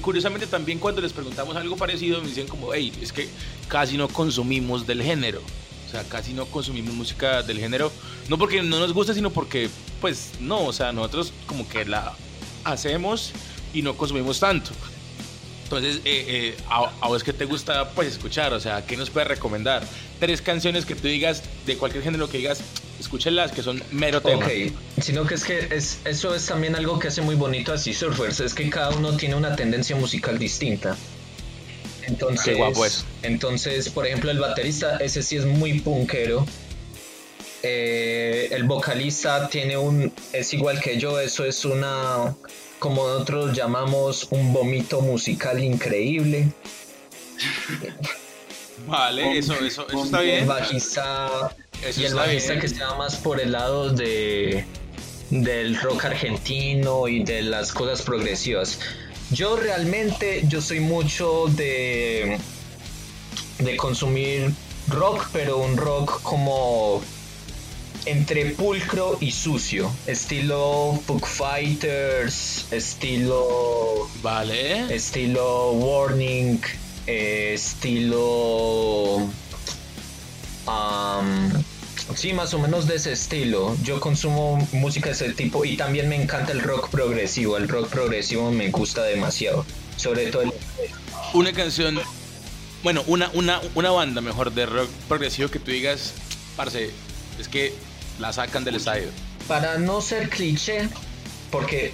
curiosamente 0.00 0.46
también 0.46 0.78
cuando 0.78 1.00
les 1.00 1.12
preguntamos 1.12 1.56
algo 1.56 1.76
parecido 1.76 2.20
me 2.20 2.28
dicen 2.28 2.46
como, 2.46 2.72
hey, 2.72 2.92
es 3.00 3.12
que 3.12 3.28
casi 3.68 3.96
no 3.96 4.08
consumimos 4.08 4.86
del 4.86 5.02
género. 5.02 5.42
O 5.86 5.90
sea, 5.90 6.02
casi 6.04 6.32
no 6.32 6.46
consumimos 6.46 6.94
música 6.94 7.42
del 7.42 7.58
género. 7.58 7.92
No 8.28 8.38
porque 8.38 8.62
no 8.62 8.80
nos 8.80 8.92
gusta, 8.92 9.14
sino 9.14 9.30
porque, 9.30 9.70
pues, 10.00 10.32
no. 10.40 10.64
O 10.64 10.72
sea, 10.72 10.92
nosotros 10.92 11.32
como 11.46 11.68
que 11.68 11.84
la 11.84 12.14
hacemos 12.64 13.32
y 13.72 13.82
no 13.82 13.96
consumimos 13.96 14.40
tanto. 14.40 14.72
Entonces, 15.64 15.96
eh, 16.04 16.24
eh, 16.28 16.56
a, 16.68 17.08
vos 17.08 17.24
que 17.24 17.32
te 17.32 17.44
gusta 17.44 17.90
pues 17.90 18.08
escuchar, 18.08 18.52
o 18.52 18.60
sea, 18.60 18.86
¿qué 18.86 18.96
nos 18.96 19.10
puedes 19.10 19.28
recomendar? 19.28 19.82
Tres 20.18 20.40
canciones 20.40 20.86
que 20.86 20.94
tú 20.94 21.08
digas 21.08 21.42
de 21.66 21.76
cualquier 21.76 22.02
género 22.02 22.28
que 22.28 22.38
digas, 22.38 22.60
escúchenlas, 22.98 23.52
que 23.52 23.62
son 23.62 23.82
mero 23.90 24.20
tema. 24.20 24.46
Ok, 24.46 24.72
sino 25.02 25.26
que 25.26 25.34
es 25.34 25.44
que 25.44 25.68
es, 25.70 25.98
eso 26.04 26.34
es 26.34 26.46
también 26.46 26.74
algo 26.74 26.98
que 26.98 27.08
hace 27.08 27.22
muy 27.22 27.34
bonito 27.34 27.72
a 27.72 27.78
Surfers, 27.78 28.40
es 28.40 28.54
que 28.54 28.70
cada 28.70 28.90
uno 28.90 29.16
tiene 29.16 29.34
una 29.34 29.54
tendencia 29.54 29.94
musical 29.96 30.38
distinta. 30.38 30.96
Entonces, 32.06 32.56
guapo 32.56 32.84
entonces, 33.22 33.88
por 33.90 34.06
ejemplo, 34.06 34.30
el 34.30 34.38
baterista, 34.38 34.96
ese 34.98 35.22
sí 35.22 35.36
es 35.36 35.44
muy 35.44 35.80
punkero. 35.80 36.46
Eh, 37.62 38.48
el 38.52 38.64
vocalista 38.64 39.48
tiene 39.48 39.76
un, 39.76 40.12
es 40.32 40.54
igual 40.54 40.80
que 40.80 40.98
yo, 40.98 41.18
eso 41.18 41.44
es 41.44 41.64
una 41.64 42.36
como 42.78 43.08
nosotros 43.08 43.56
llamamos, 43.56 44.28
un 44.30 44.52
vómito 44.52 45.00
musical 45.00 45.62
increíble. 45.62 46.48
Vale, 48.86 49.38
eso, 49.38 49.54
eso, 49.54 49.86
está 49.88 50.20
bien. 50.20 50.40
El 50.40 50.46
bajista, 50.46 51.54
y 51.96 52.04
el 52.04 52.14
bajista 52.14 52.58
que 52.58 52.66
está 52.66 52.94
más 52.94 53.16
por 53.16 53.40
el 53.40 53.52
lado 53.52 53.90
de 53.90 54.64
del 55.30 55.80
rock 55.80 56.04
argentino 56.04 57.08
y 57.08 57.24
de 57.24 57.42
las 57.42 57.72
cosas 57.72 58.02
progresivas. 58.02 58.78
Yo 59.32 59.56
realmente, 59.56 60.44
yo 60.46 60.60
soy 60.60 60.80
mucho 60.80 61.46
de 61.48 62.38
de 63.58 63.76
consumir 63.76 64.52
rock, 64.88 65.28
pero 65.32 65.58
un 65.58 65.76
rock 65.76 66.22
como 66.22 67.02
entre 68.04 68.50
pulcro 68.50 69.18
y 69.20 69.32
sucio, 69.32 69.90
estilo 70.06 71.00
Book 71.06 71.26
Fighters, 71.26 72.66
estilo. 72.70 74.08
Vale. 74.22 74.94
Estilo 74.94 75.72
Warning, 75.72 76.60
estilo. 77.06 78.08
sí, 82.14 82.32
más 82.32 82.54
o 82.54 82.58
menos 82.58 82.86
de 82.86 82.96
ese 82.96 83.12
estilo. 83.12 83.76
Yo 83.82 84.00
consumo 84.00 84.56
música 84.72 85.08
de 85.10 85.14
ese 85.14 85.30
tipo 85.30 85.64
y 85.64 85.76
también 85.76 86.08
me 86.08 86.20
encanta 86.20 86.52
el 86.52 86.62
rock 86.62 86.90
progresivo. 86.90 87.56
El 87.56 87.68
rock 87.68 87.88
progresivo 87.88 88.50
me 88.50 88.70
gusta 88.70 89.02
demasiado. 89.04 89.64
Sobre 89.96 90.26
todo 90.26 90.42
el... 90.42 90.52
Una 91.32 91.52
canción, 91.52 91.98
bueno, 92.82 93.02
una, 93.06 93.30
una, 93.34 93.60
una 93.74 93.90
banda 93.90 94.20
mejor 94.20 94.52
de 94.52 94.66
rock 94.66 94.90
progresivo 95.08 95.48
que 95.48 95.58
tú 95.58 95.70
digas, 95.70 96.14
parce, 96.56 96.90
es 97.38 97.48
que 97.48 97.74
la 98.18 98.32
sacan 98.32 98.64
del 98.64 98.76
estadio. 98.76 99.08
Para 99.48 99.78
no 99.78 100.00
ser 100.00 100.28
cliché, 100.28 100.88
porque 101.50 101.92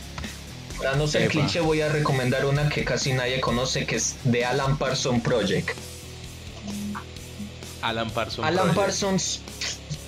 para 0.83 0.97
no 0.97 1.07
ser 1.07 1.29
cliché 1.29 1.61
voy 1.61 1.81
a 1.81 1.89
recomendar 1.89 2.45
una 2.45 2.69
que 2.69 2.85
casi 2.85 3.13
nadie 3.13 3.41
conoce, 3.41 3.87
que 3.87 3.97
es 3.97 4.17
The 4.29 4.45
Alan 4.45 4.77
Parsons 4.77 5.23
Project. 5.23 5.71
Alan 7.83 8.11
Parsons. 8.11 8.47
Alan 8.49 8.75
Parsons, 8.75 9.41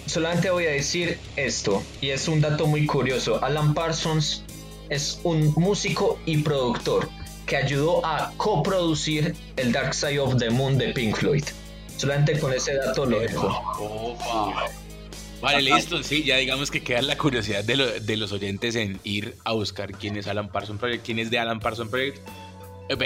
solamente 0.07 0.51
voy 0.51 0.67
a 0.67 0.71
decir 0.71 1.19
esto, 1.37 1.81
y 2.01 2.11
es 2.11 2.27
un 2.27 2.41
dato 2.41 2.67
muy 2.67 2.87
curioso. 2.87 3.43
Alan 3.45 3.73
Parsons 3.73 4.43
es 4.89 5.21
un 5.23 5.55
músico 5.57 6.19
y 6.27 6.39
productor 6.39 7.09
que 7.47 7.57
ayudó 7.57 8.05
a 8.05 8.33
coproducir 8.37 9.37
el 9.57 9.71
Dark 9.71 9.95
Side 9.95 10.19
of 10.19 10.37
the 10.39 10.51
Moon 10.51 10.77
de 10.77 10.89
Pink 10.89 11.17
Floyd. 11.17 11.45
Solamente 11.97 12.39
con 12.41 12.53
ese 12.53 12.75
dato 12.75 13.07
lo 13.07 13.21
dejo. 13.21 13.49
Vale, 15.45 15.63
listo, 15.63 16.03
sí, 16.03 16.25
ya 16.25 16.37
digamos 16.39 16.71
que 16.71 16.83
queda 16.83 17.03
la 17.03 17.19
curiosidad 17.19 17.63
de, 17.65 18.01
de 18.01 18.17
los 18.17 18.33
oyentes 18.33 18.75
en 18.77 18.99
ir 19.05 19.37
a 19.45 19.53
buscar 19.53 19.93
quién 19.93 20.17
es 20.17 20.27
Alan 20.27 20.49
Parsons 20.49 20.81
Project, 20.81 21.05
quién 21.05 21.19
es 21.19 21.31
de 21.31 21.39
Alan 21.39 21.61
Parsons 21.61 21.91
Project. 21.91 22.19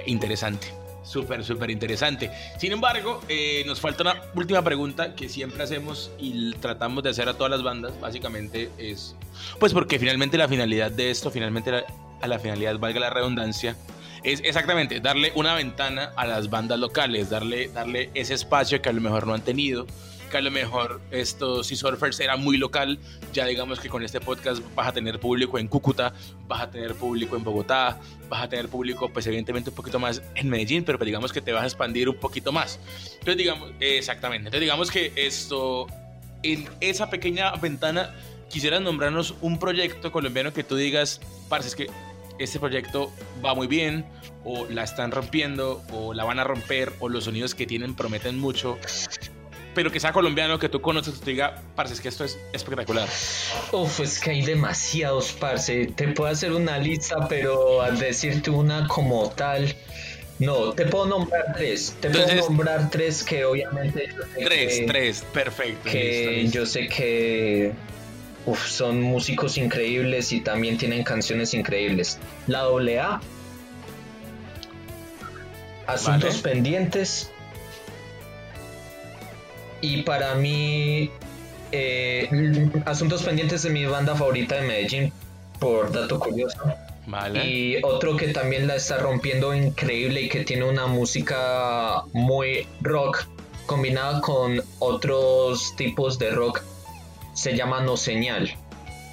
interesante. 0.06 0.68
Súper, 1.02 1.42
súper 1.42 1.70
interesante. 1.70 2.30
Sin 2.58 2.70
embargo, 2.70 3.22
eh, 3.28 3.62
nos 3.66 3.80
falta 3.80 4.02
una 4.02 4.22
última 4.34 4.62
pregunta 4.62 5.14
que 5.14 5.30
siempre 5.30 5.62
hacemos 5.62 6.10
y 6.18 6.52
tratamos 6.54 7.02
de 7.02 7.10
hacer 7.10 7.28
a 7.30 7.34
todas 7.34 7.50
las 7.50 7.62
bandas. 7.62 7.98
Básicamente 7.98 8.68
es, 8.76 9.16
pues 9.58 9.72
porque 9.72 9.98
finalmente 9.98 10.36
la 10.36 10.48
finalidad 10.48 10.90
de 10.90 11.10
esto, 11.10 11.30
finalmente 11.30 11.72
a 12.20 12.26
la 12.26 12.38
finalidad, 12.38 12.78
valga 12.78 13.00
la 13.00 13.10
redundancia, 13.10 13.74
es 14.22 14.40
exactamente 14.44 15.00
darle 15.00 15.32
una 15.34 15.54
ventana 15.54 16.12
a 16.14 16.26
las 16.26 16.50
bandas 16.50 16.78
locales, 16.78 17.30
darle, 17.30 17.68
darle 17.68 18.10
ese 18.14 18.34
espacio 18.34 18.82
que 18.82 18.90
a 18.90 18.92
lo 18.92 19.00
mejor 19.00 19.26
no 19.26 19.32
han 19.32 19.42
tenido 19.42 19.86
que 20.28 20.36
a 20.36 20.40
lo 20.40 20.50
mejor 20.50 21.00
esto, 21.10 21.64
si 21.64 21.76
Surfers 21.76 22.20
era 22.20 22.36
muy 22.36 22.56
local, 22.56 22.98
ya 23.32 23.46
digamos 23.46 23.80
que 23.80 23.88
con 23.88 24.02
este 24.02 24.20
podcast 24.20 24.62
vas 24.74 24.88
a 24.88 24.92
tener 24.92 25.18
público 25.18 25.58
en 25.58 25.68
Cúcuta, 25.68 26.12
vas 26.46 26.62
a 26.62 26.70
tener 26.70 26.94
público 26.94 27.36
en 27.36 27.44
Bogotá, 27.44 27.98
vas 28.28 28.42
a 28.44 28.48
tener 28.48 28.68
público 28.68 29.10
pues 29.12 29.26
evidentemente 29.26 29.70
un 29.70 29.76
poquito 29.76 29.98
más 29.98 30.22
en 30.34 30.48
Medellín, 30.48 30.84
pero 30.84 30.98
pues, 30.98 31.06
digamos 31.06 31.32
que 31.32 31.40
te 31.40 31.52
vas 31.52 31.62
a 31.64 31.66
expandir 31.66 32.08
un 32.08 32.16
poquito 32.16 32.52
más. 32.52 32.78
Entonces 33.14 33.36
digamos, 33.36 33.72
exactamente, 33.80 34.48
entonces 34.48 34.60
digamos 34.60 34.90
que 34.90 35.12
esto, 35.16 35.86
en 36.42 36.68
esa 36.80 37.10
pequeña 37.10 37.52
ventana, 37.52 38.14
quisieras 38.48 38.80
nombrarnos 38.80 39.34
un 39.40 39.58
proyecto 39.58 40.12
colombiano 40.12 40.52
que 40.52 40.64
tú 40.64 40.76
digas, 40.76 41.20
parce, 41.48 41.68
es 41.68 41.76
que 41.76 41.90
este 42.38 42.60
proyecto 42.60 43.12
va 43.44 43.54
muy 43.54 43.66
bien, 43.66 44.04
o 44.44 44.66
la 44.66 44.84
están 44.84 45.10
rompiendo, 45.10 45.82
o 45.92 46.14
la 46.14 46.24
van 46.24 46.38
a 46.38 46.44
romper, 46.44 46.92
o 47.00 47.08
los 47.08 47.24
sonidos 47.24 47.54
que 47.54 47.66
tienen 47.66 47.94
prometen 47.94 48.38
mucho 48.38 48.78
pero 49.78 49.92
que 49.92 50.00
sea 50.00 50.12
colombiano, 50.12 50.58
que 50.58 50.68
tú 50.68 50.80
conoces, 50.80 51.14
que 51.14 51.24
te 51.24 51.30
diga, 51.30 51.62
parce, 51.76 51.94
es 51.94 52.00
que 52.00 52.08
esto 52.08 52.24
es 52.24 52.36
espectacular. 52.52 53.08
Uf, 53.70 54.00
es 54.00 54.18
que 54.18 54.30
hay 54.30 54.42
demasiados, 54.42 55.30
parce. 55.38 55.86
Te 55.94 56.08
puedo 56.08 56.28
hacer 56.28 56.50
una 56.50 56.78
lista, 56.78 57.28
pero 57.28 57.80
al 57.80 57.96
decirte 57.96 58.50
una 58.50 58.88
como 58.88 59.30
tal. 59.30 59.72
No, 60.40 60.72
te 60.72 60.84
puedo 60.86 61.06
nombrar 61.06 61.54
tres. 61.56 61.94
Te 62.00 62.10
puedo 62.10 62.26
nombrar 62.26 62.90
tres 62.90 63.22
que 63.22 63.44
obviamente. 63.44 64.08
tres, 64.34 64.82
tres, 64.84 65.24
perfecto. 65.32 65.88
Que 65.88 66.48
yo 66.48 66.66
sé 66.66 66.88
que 66.88 67.72
uf, 68.46 68.66
son 68.66 69.00
músicos 69.00 69.58
increíbles 69.58 70.32
y 70.32 70.40
también 70.40 70.76
tienen 70.76 71.04
canciones 71.04 71.54
increíbles. 71.54 72.18
La 72.48 72.62
AA. 72.62 73.20
Asuntos 75.86 76.38
pendientes 76.38 77.30
y 79.80 80.02
para 80.02 80.34
mí, 80.34 81.10
eh, 81.72 82.70
Asuntos 82.84 83.22
Pendientes 83.22 83.62
de 83.62 83.70
mi 83.70 83.86
banda 83.86 84.14
favorita 84.14 84.56
de 84.56 84.62
Medellín, 84.62 85.12
por 85.58 85.92
dato 85.92 86.18
curioso. 86.18 86.58
Vale. 87.06 87.46
Y 87.46 87.82
otro 87.82 88.16
que 88.16 88.28
también 88.28 88.66
la 88.66 88.76
está 88.76 88.98
rompiendo 88.98 89.54
increíble 89.54 90.22
y 90.22 90.28
que 90.28 90.44
tiene 90.44 90.64
una 90.64 90.86
música 90.86 92.02
muy 92.12 92.66
rock 92.82 93.26
combinada 93.64 94.20
con 94.20 94.62
otros 94.78 95.74
tipos 95.76 96.18
de 96.18 96.30
rock 96.30 96.62
se 97.34 97.56
llama 97.56 97.80
No 97.80 97.96
Señal. 97.96 98.52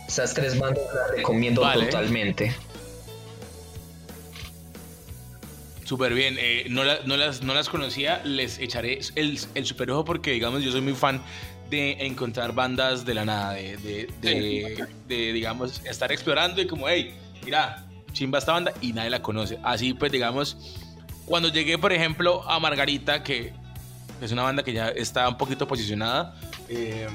Esas 0.07 0.34
tres 0.34 0.59
bandas 0.59 0.84
las 0.93 1.11
recomiendo 1.11 1.61
totalmente. 1.61 2.55
Súper 5.86 6.15
bien, 6.15 6.36
eh, 6.39 6.65
no, 6.67 6.81
no, 7.05 7.15
las, 7.15 7.43
no 7.43 7.53
las 7.53 7.69
conocía, 7.69 8.19
les 8.25 8.57
echaré 8.57 8.99
el, 9.13 9.39
el 9.53 9.65
super 9.67 9.91
ojo 9.91 10.03
porque, 10.03 10.31
digamos, 10.31 10.63
yo 10.63 10.71
soy 10.71 10.81
muy 10.81 10.95
fan 10.95 11.21
de 11.69 11.91
encontrar 12.07 12.53
bandas 12.53 13.05
de 13.05 13.13
la 13.13 13.23
nada, 13.23 13.53
de, 13.53 14.09
de, 14.19 15.33
digamos, 15.33 15.83
estar 15.86 16.11
explorando 16.11 16.59
y 16.59 16.65
como, 16.65 16.89
hey, 16.89 17.13
mira, 17.43 17.86
chimba 18.13 18.39
esta 18.39 18.53
banda 18.53 18.73
y 18.81 18.93
nadie 18.93 19.11
la 19.11 19.21
conoce. 19.21 19.59
Así 19.61 19.93
pues, 19.93 20.11
digamos, 20.11 20.57
cuando 21.25 21.49
llegué, 21.49 21.77
por 21.77 21.93
ejemplo, 21.93 22.43
a 22.49 22.59
Margarita, 22.59 23.21
que 23.21 23.53
es 24.21 24.31
una 24.31 24.41
banda 24.41 24.63
que 24.63 24.73
ya 24.73 24.89
está 24.89 25.29
un 25.29 25.38
poquito 25.38 25.67
posicionada, 25.67 26.36
eh, 26.67 27.07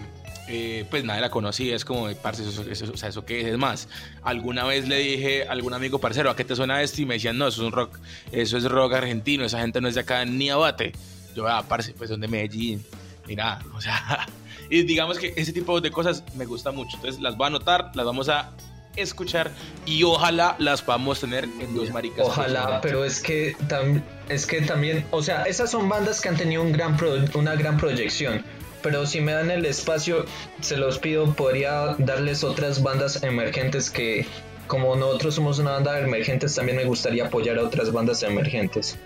eh, 0.53 0.85
pues 0.91 1.05
nadie 1.05 1.21
la 1.21 1.31
conocía, 1.31 1.77
es 1.77 1.85
como, 1.85 2.13
parce, 2.17 2.43
eso, 2.43 2.63
o 2.93 2.97
sea, 2.97 3.09
¿eso 3.09 3.25
qué 3.25 3.41
es? 3.41 3.47
Es 3.47 3.57
más, 3.57 3.89
alguna 4.25 4.65
vez 4.65 4.89
le 4.89 4.97
dije 4.97 5.47
a 5.47 5.53
algún 5.53 5.75
amigo 5.75 6.01
parcero, 6.01 6.29
¿a 6.29 6.35
qué 6.35 6.45
te 6.45 6.57
suena 6.57 6.83
esto? 6.83 7.01
Y 7.01 7.07
me 7.07 7.15
decían, 7.15 7.39
no, 7.39 7.47
eso 7.47 7.63
es 7.63 7.67
un 7.69 7.73
rock, 7.73 8.01
eso 8.33 8.59
es 8.59 8.65
rock 8.65 8.95
argentino, 8.95 9.45
esa 9.45 9.61
gente 9.61 9.81
no 9.81 9.87
es 9.87 9.95
de 9.95 10.01
acá 10.01 10.25
ni 10.25 10.51
abate. 10.51 10.93
Yo, 11.37 11.47
ah, 11.47 11.65
parce, 11.69 11.93
pues 11.93 12.11
son 12.11 12.21
de 12.21 12.27
Medellín, 12.27 12.85
mira, 13.29 13.61
o 13.75 13.81
sea, 13.81 14.27
y 14.69 14.83
digamos 14.83 15.21
que 15.21 15.33
ese 15.37 15.53
tipo 15.53 15.81
de 15.81 15.93
cosas 15.93 16.25
me 16.35 16.47
gusta 16.47 16.73
mucho, 16.73 16.97
entonces 16.97 17.23
las 17.23 17.37
voy 17.37 17.45
a 17.45 17.49
anotar, 17.49 17.93
las 17.95 18.05
vamos 18.05 18.29
a 18.29 18.51
escuchar 18.97 19.53
y 19.87 20.03
ojalá 20.03 20.57
las 20.59 20.83
podamos 20.83 21.21
tener 21.21 21.45
en 21.45 21.77
dos 21.77 21.93
maricas. 21.93 22.27
Ojalá, 22.27 22.81
pero 22.81 23.05
es 23.05 23.21
que, 23.21 23.55
es 24.29 24.47
que 24.47 24.63
también, 24.63 25.07
o 25.13 25.23
sea, 25.23 25.45
esas 25.45 25.71
son 25.71 25.89
bandas 25.89 26.21
que 26.21 26.29
han 26.29 26.37
tenido 26.37 26.63
un 26.63 26.73
gran 26.73 26.97
una 27.35 27.55
gran 27.55 27.77
proyección 27.77 28.45
pero 28.83 29.07
si 29.07 29.21
me 29.21 29.33
dan 29.33 29.51
el 29.51 29.65
espacio, 29.67 30.25
se 30.61 30.77
los 30.77 30.99
pido, 30.99 31.33
podría 31.35 31.95
darles 31.99 32.45
otras 32.45 32.83
bandas 32.83 33.23
emergentes 33.23 33.91
que, 33.91 34.27
como 34.67 34.97
nosotros 34.97 35.35
somos 35.35 35.59
una 35.59 35.73
banda 35.73 35.95
de 35.95 36.03
emergentes, 36.03 36.55
también 36.55 36.77
me 36.77 36.85
gustaría 36.85 37.27
apoyar 37.27 37.59
a 37.59 37.63
otras 37.63 37.93
bandas 37.93 38.23
emergentes. 38.23 38.99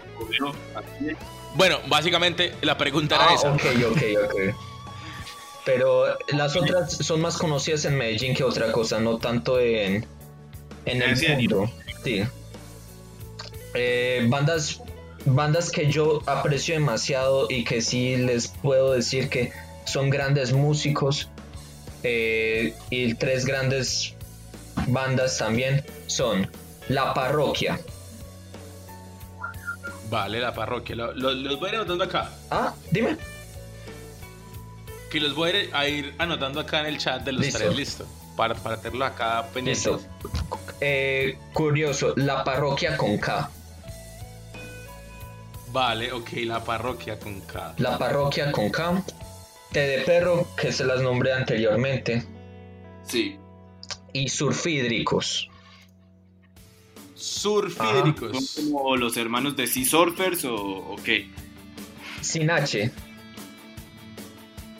Bueno, 1.54 1.78
básicamente 1.88 2.54
la 2.62 2.76
pregunta 2.76 3.16
era 3.16 3.30
ah, 3.30 3.34
esa. 3.34 3.52
Ok, 3.52 3.64
ok, 3.90 4.02
ok. 4.24 4.56
Pero 5.64 6.04
las 6.28 6.56
otras 6.56 6.92
son 6.92 7.20
más 7.20 7.38
conocidas 7.38 7.84
en 7.86 7.96
Medellín 7.96 8.34
que 8.34 8.44
otra 8.44 8.70
cosa, 8.70 9.00
no 9.00 9.16
tanto 9.16 9.58
en, 9.58 10.06
en 10.84 11.02
el 11.02 11.16
mundo. 11.16 11.70
Sí. 12.02 12.22
Eh, 13.72 14.26
bandas 14.28 14.80
bandas 15.24 15.70
que 15.70 15.90
yo 15.90 16.22
aprecio 16.26 16.74
demasiado 16.74 17.46
y 17.50 17.64
que 17.64 17.80
sí 17.80 18.16
les 18.16 18.48
puedo 18.48 18.92
decir 18.92 19.28
que 19.28 19.52
son 19.84 20.10
grandes 20.10 20.52
músicos 20.52 21.28
eh, 22.02 22.74
y 22.90 23.14
tres 23.14 23.44
grandes 23.46 24.14
bandas 24.88 25.38
también 25.38 25.84
son 26.06 26.50
La 26.88 27.14
Parroquia. 27.14 27.80
Vale, 30.10 30.40
La 30.40 30.54
Parroquia. 30.54 30.94
los 30.96 31.58
voy 31.58 31.68
a 31.70 31.72
ir 31.72 31.76
anotando 31.76 32.04
acá. 32.04 32.30
Ah, 32.50 32.74
dime. 32.90 33.16
Que 35.10 35.20
los 35.20 35.34
voy 35.34 35.52
a 35.72 35.88
ir 35.88 36.14
anotando 36.18 36.60
acá 36.60 36.80
en 36.80 36.86
el 36.86 36.98
chat 36.98 37.22
de 37.22 37.32
los 37.32 37.48
tres, 37.48 37.74
listo. 37.74 38.06
Para, 38.36 38.54
para 38.54 38.76
tenerlo 38.76 39.04
acá 39.04 39.46
pendiente. 39.54 39.90
Eh, 40.80 41.38
curioso, 41.52 42.14
La 42.16 42.44
Parroquia 42.44 42.96
con 42.96 43.16
K. 43.16 43.48
Vale, 45.74 46.12
ok, 46.12 46.28
la 46.44 46.62
parroquia 46.62 47.18
con 47.18 47.40
K. 47.40 47.74
La 47.78 47.98
parroquia 47.98 48.52
con 48.52 48.70
K. 48.70 49.04
T 49.72 49.80
de 49.80 50.02
perro, 50.04 50.46
que 50.56 50.70
se 50.70 50.84
las 50.84 51.02
nombré 51.02 51.32
anteriormente. 51.32 52.24
Sí. 53.02 53.36
Y 54.12 54.28
surfídricos. 54.28 55.50
Surfídricos. 57.16 58.50
¿Son 58.50 58.70
como 58.70 58.96
los 58.96 59.16
hermanos 59.16 59.56
de 59.56 59.66
Sea 59.66 59.84
Surfers 59.84 60.44
o, 60.44 60.94
qué? 61.04 61.28
Sin 62.20 62.52
H. 62.52 62.92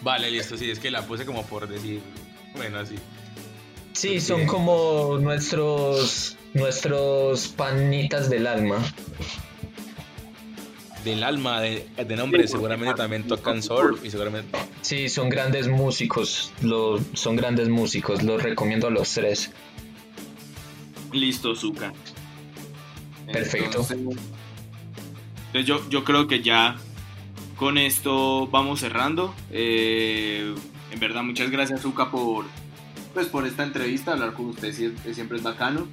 Vale, 0.01 0.31
listo, 0.31 0.57
sí, 0.57 0.71
es 0.71 0.79
que 0.79 0.93
la 0.93 1.05
puse 1.05 1.27
como 1.27 1.45
por 1.45 1.67
decir. 1.67 2.03
Bueno, 2.55 2.79
así. 2.79 2.95
Sí, 3.95 4.21
son 4.21 4.47
como 4.47 5.19
nuestros 5.19 6.37
nuestros 6.53 7.49
panitas 7.49 8.31
del 8.31 8.47
alma 8.47 8.79
del 11.05 11.23
alma 11.23 11.61
de, 11.61 12.17
nombre, 12.17 12.49
seguramente 12.49 12.95
también 12.95 13.27
tocan 13.27 13.63
surf 13.63 14.05
y 14.05 14.11
seguramente... 14.11 14.59
Sí, 14.81 15.09
son 15.09 15.29
grandes 15.29 15.69
músicos, 15.69 16.53
lo, 16.63 16.99
son 17.15 17.37
grandes 17.37 17.69
músicos, 17.69 18.23
los 18.23 18.43
recomiendo 18.43 18.89
a 18.89 18.91
los 18.91 19.13
tres. 19.13 19.53
Listo, 21.13 21.55
Zuka. 21.55 21.93
Perfecto. 23.31 23.87
Entonces, 23.89 23.99
yo, 25.65 25.89
yo 25.89 26.05
creo 26.05 26.27
que 26.27 26.43
ya 26.43 26.77
con 27.57 27.79
esto 27.79 28.49
vamos 28.49 28.81
cerrando. 28.81 29.35
Eh, 29.51 30.55
en 30.91 31.01
verdad, 31.01 31.23
muchas 31.23 31.51
gracias, 31.51 31.83
Zuka, 31.83 32.11
por, 32.11 32.47
pues, 33.13 33.27
por 33.29 33.47
esta 33.47 33.63
entrevista. 33.63 34.13
Hablar 34.13 34.35
con 34.35 34.47
usted 34.47 34.73
siempre 34.73 35.39
es 35.39 35.43
bacano. 35.43 35.87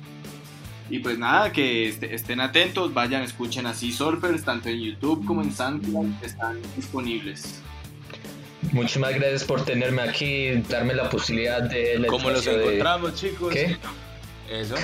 Y 0.92 1.00
pues 1.00 1.18
nada, 1.18 1.54
que 1.54 1.88
estén 1.88 2.42
atentos, 2.42 2.94
vayan, 2.94 3.24
escuchen 3.24 3.66
así 3.66 3.94
Surfers, 3.94 4.44
tanto 4.44 4.68
en 4.68 4.82
YouTube 4.82 5.26
como 5.26 5.42
en 5.42 5.54
SoundCloud, 5.54 6.22
están 6.22 6.60
disponibles. 6.76 7.62
Muchísimas 8.74 9.16
gracias 9.16 9.46
por 9.46 9.64
tenerme 9.64 10.02
aquí, 10.02 10.52
darme 10.68 10.94
la 10.94 11.10
posibilidad 11.10 11.62
de... 11.62 12.06
¿Cómo 12.10 12.30
los 12.30 12.46
encontramos, 12.46 13.16
chicos? 13.16 13.54
¿Qué? 13.54 13.78
Eso. 14.52 14.76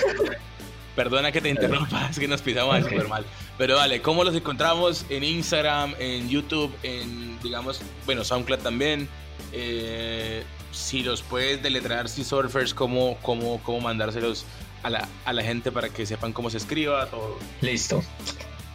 Perdona 0.95 1.33
que 1.33 1.41
te 1.41 1.49
interrumpa, 1.55 2.07
es 2.09 2.17
que 2.17 2.27
nos 2.29 2.41
pisamos 2.41 2.83
súper 2.83 3.09
mal. 3.09 3.25
Pero 3.57 3.75
dale, 3.75 4.01
¿cómo 4.01 4.23
los 4.23 4.33
encontramos? 4.33 5.05
En 5.09 5.25
Instagram, 5.25 5.93
en 5.99 6.29
YouTube, 6.29 6.73
en, 6.83 7.37
digamos, 7.41 7.81
bueno, 8.05 8.23
SoundCloud 8.23 8.59
también. 8.59 9.09
Eh, 9.51 10.41
si 10.71 11.03
los 11.03 11.21
puedes 11.21 11.61
deletrear 11.61 12.07
si 12.07 12.23
surfers, 12.23 12.73
¿cómo, 12.73 13.17
cómo, 13.21 13.61
cómo 13.63 13.81
mandárselos 13.81 14.45
a 14.83 14.89
la, 14.89 15.07
a 15.25 15.33
la 15.33 15.43
gente 15.43 15.71
para 15.71 15.89
que 15.89 16.05
sepan 16.05 16.33
cómo 16.33 16.49
se 16.49 16.57
escriba 16.57 17.05
todo? 17.07 17.37
Listo. 17.61 18.03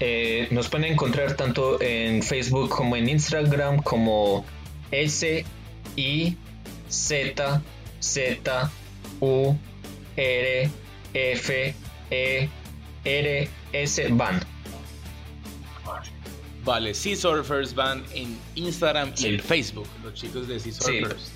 Eh, 0.01 0.49
nos 0.51 0.69
pueden 0.69 0.93
encontrar 0.93 1.37
tanto 1.37 1.81
en 1.81 2.23
Facebook 2.23 2.69
como 2.71 2.97
en 2.97 3.09
Instagram 3.09 3.83
como 3.83 4.45
S 4.91 5.45
I 5.97 6.37
Z 6.89 7.63
Z 8.01 8.71
U 9.21 9.57
R 10.17 10.71
F 11.15 11.75
E 12.11 12.49
R 13.05 13.49
S 13.73 14.09
Band. 14.11 14.45
Vale, 16.65 16.95
Sea 16.95 17.17
Surfers 17.17 17.75
Band 17.75 18.05
en 18.15 18.39
Instagram 18.55 19.13
y 19.19 19.27
en 19.27 19.41
Facebook, 19.41 19.87
los 20.05 20.15
chicos 20.15 20.47
de 20.47 20.61
Sea 20.61 20.73
Surfers. 20.73 21.33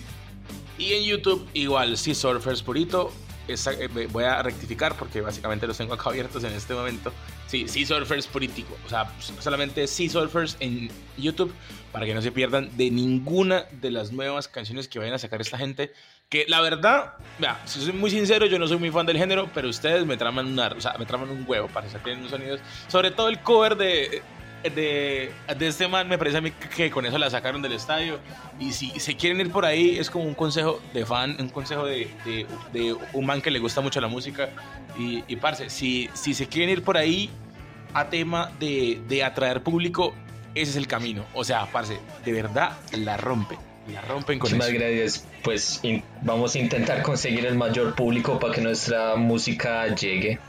Y 0.79 0.93
en 0.93 1.05
YouTube 1.05 1.49
igual, 1.55 1.97
Sea 1.97 2.15
Surfers 2.15 2.63
Purito. 2.63 3.13
Eh, 3.49 4.09
voy 4.11 4.25
a 4.25 4.43
rectificar 4.43 4.97
porque 4.97 5.21
básicamente 5.21 5.67
los 5.67 5.77
tengo 5.77 5.95
acá 5.95 6.11
abiertos 6.11 6.43
en 6.45 6.53
este 6.53 6.75
momento. 6.75 7.13
Sí, 7.47 7.69
Sea 7.69 7.87
Surfers 7.87 8.27
Político. 8.27 8.77
O 8.87 8.89
sea, 8.89 9.11
solamente 9.41 9.87
Sea 9.87 10.11
Surfers 10.11 10.57
en 10.61 10.91
YouTube 11.17 11.53
para 11.93 12.07
que 12.07 12.15
no 12.15 12.23
se 12.23 12.33
pierdan 12.33 12.77
de 12.77 12.91
ninguna 12.91 13.65
de 13.71 13.91
las 13.91 14.13
nuevas 14.13 14.49
canciones 14.49 14.89
que 14.89 14.99
vayan 14.99 15.15
a 15.15 15.19
sacar 15.19 15.41
esta 15.41 15.59
gente. 15.59 15.93
Que 16.29 16.45
la 16.49 16.61
verdad, 16.61 17.15
vea, 17.39 17.61
si 17.67 17.81
soy 17.81 17.93
muy 17.93 18.11
sincero, 18.11 18.47
yo 18.47 18.59
no 18.59 18.67
soy 18.67 18.79
muy 18.79 18.91
fan 18.91 19.07
del 19.07 19.17
género, 19.17 19.49
pero 19.55 19.69
ustedes 19.69 20.05
me 20.05 20.17
traman, 20.17 20.47
una, 20.47 20.67
o 20.69 20.81
sea, 20.81 20.97
me 20.99 21.07
traman 21.07 21.31
un 21.31 21.45
huevo 21.47 21.69
para 21.69 21.87
que 21.87 21.99
tienen 22.01 22.19
unos 22.19 22.33
sonidos. 22.33 22.61
Sobre 22.89 23.13
todo 23.13 23.29
el 23.29 23.41
cover 23.41 23.77
de 23.77 24.23
de, 24.71 25.33
de 25.57 25.67
este 25.67 25.89
man 25.89 26.09
me 26.09 26.19
parece 26.19 26.39
a 26.39 26.41
mí 26.41 26.51
que 26.51 26.91
con 26.91 27.07
eso 27.07 27.19
la 27.19 27.31
sacaron 27.31 27.63
del 27.63 27.73
estadio. 27.73 28.19
Y 28.59 28.73
si 28.73 28.91
se 28.99 29.17
quieren 29.17 29.41
ir 29.41 29.51
por 29.51 29.65
ahí, 29.65 29.99
es 29.99 30.11
como 30.11 30.25
un 30.25 30.35
consejo 30.35 30.81
de 30.93 31.05
fan, 31.05 31.37
un 31.39 31.49
consejo 31.49 31.85
de, 31.85 32.09
de, 32.73 32.97
un 33.13 33.27
man 33.27 33.41
que 33.41 33.51
le 33.51 33.59
gusta 33.59 33.81
mucho 33.81 34.01
la 34.01 34.09
música. 34.09 34.51
Y, 34.99 35.25
y 35.29 35.37
parce, 35.37 35.71
si, 35.71 36.09
si 36.15 36.35
se 36.35 36.47
quieren 36.47 36.71
ir 36.71 36.83
por 36.83 36.97
ahí 36.97 37.31
a 37.95 38.09
tema 38.09 38.53
de, 38.59 39.01
de 39.09 39.25
atraer 39.25 39.63
público, 39.63 40.15
ese 40.55 40.71
es 40.71 40.77
el 40.77 40.87
camino. 40.87 41.25
O 41.35 41.45
sea, 41.45 41.67
parce, 41.67 41.99
de 42.25 42.33
verdad 42.33 42.77
la 42.93 43.17
rompen. 43.17 43.59
La 43.93 44.01
rompen 44.01 44.39
con 44.39 44.51
Muchas 44.53 44.73
gracias. 44.73 45.27
Pues 45.45 45.81
vamos 46.23 46.55
a 46.57 46.59
intentar 46.59 47.03
conseguir 47.03 47.47
el 47.47 47.55
mayor 47.55 47.95
público 47.95 48.39
para 48.39 48.53
que 48.53 48.61
nuestra 48.61 49.15
música 49.17 49.95
llegue. 49.95 50.41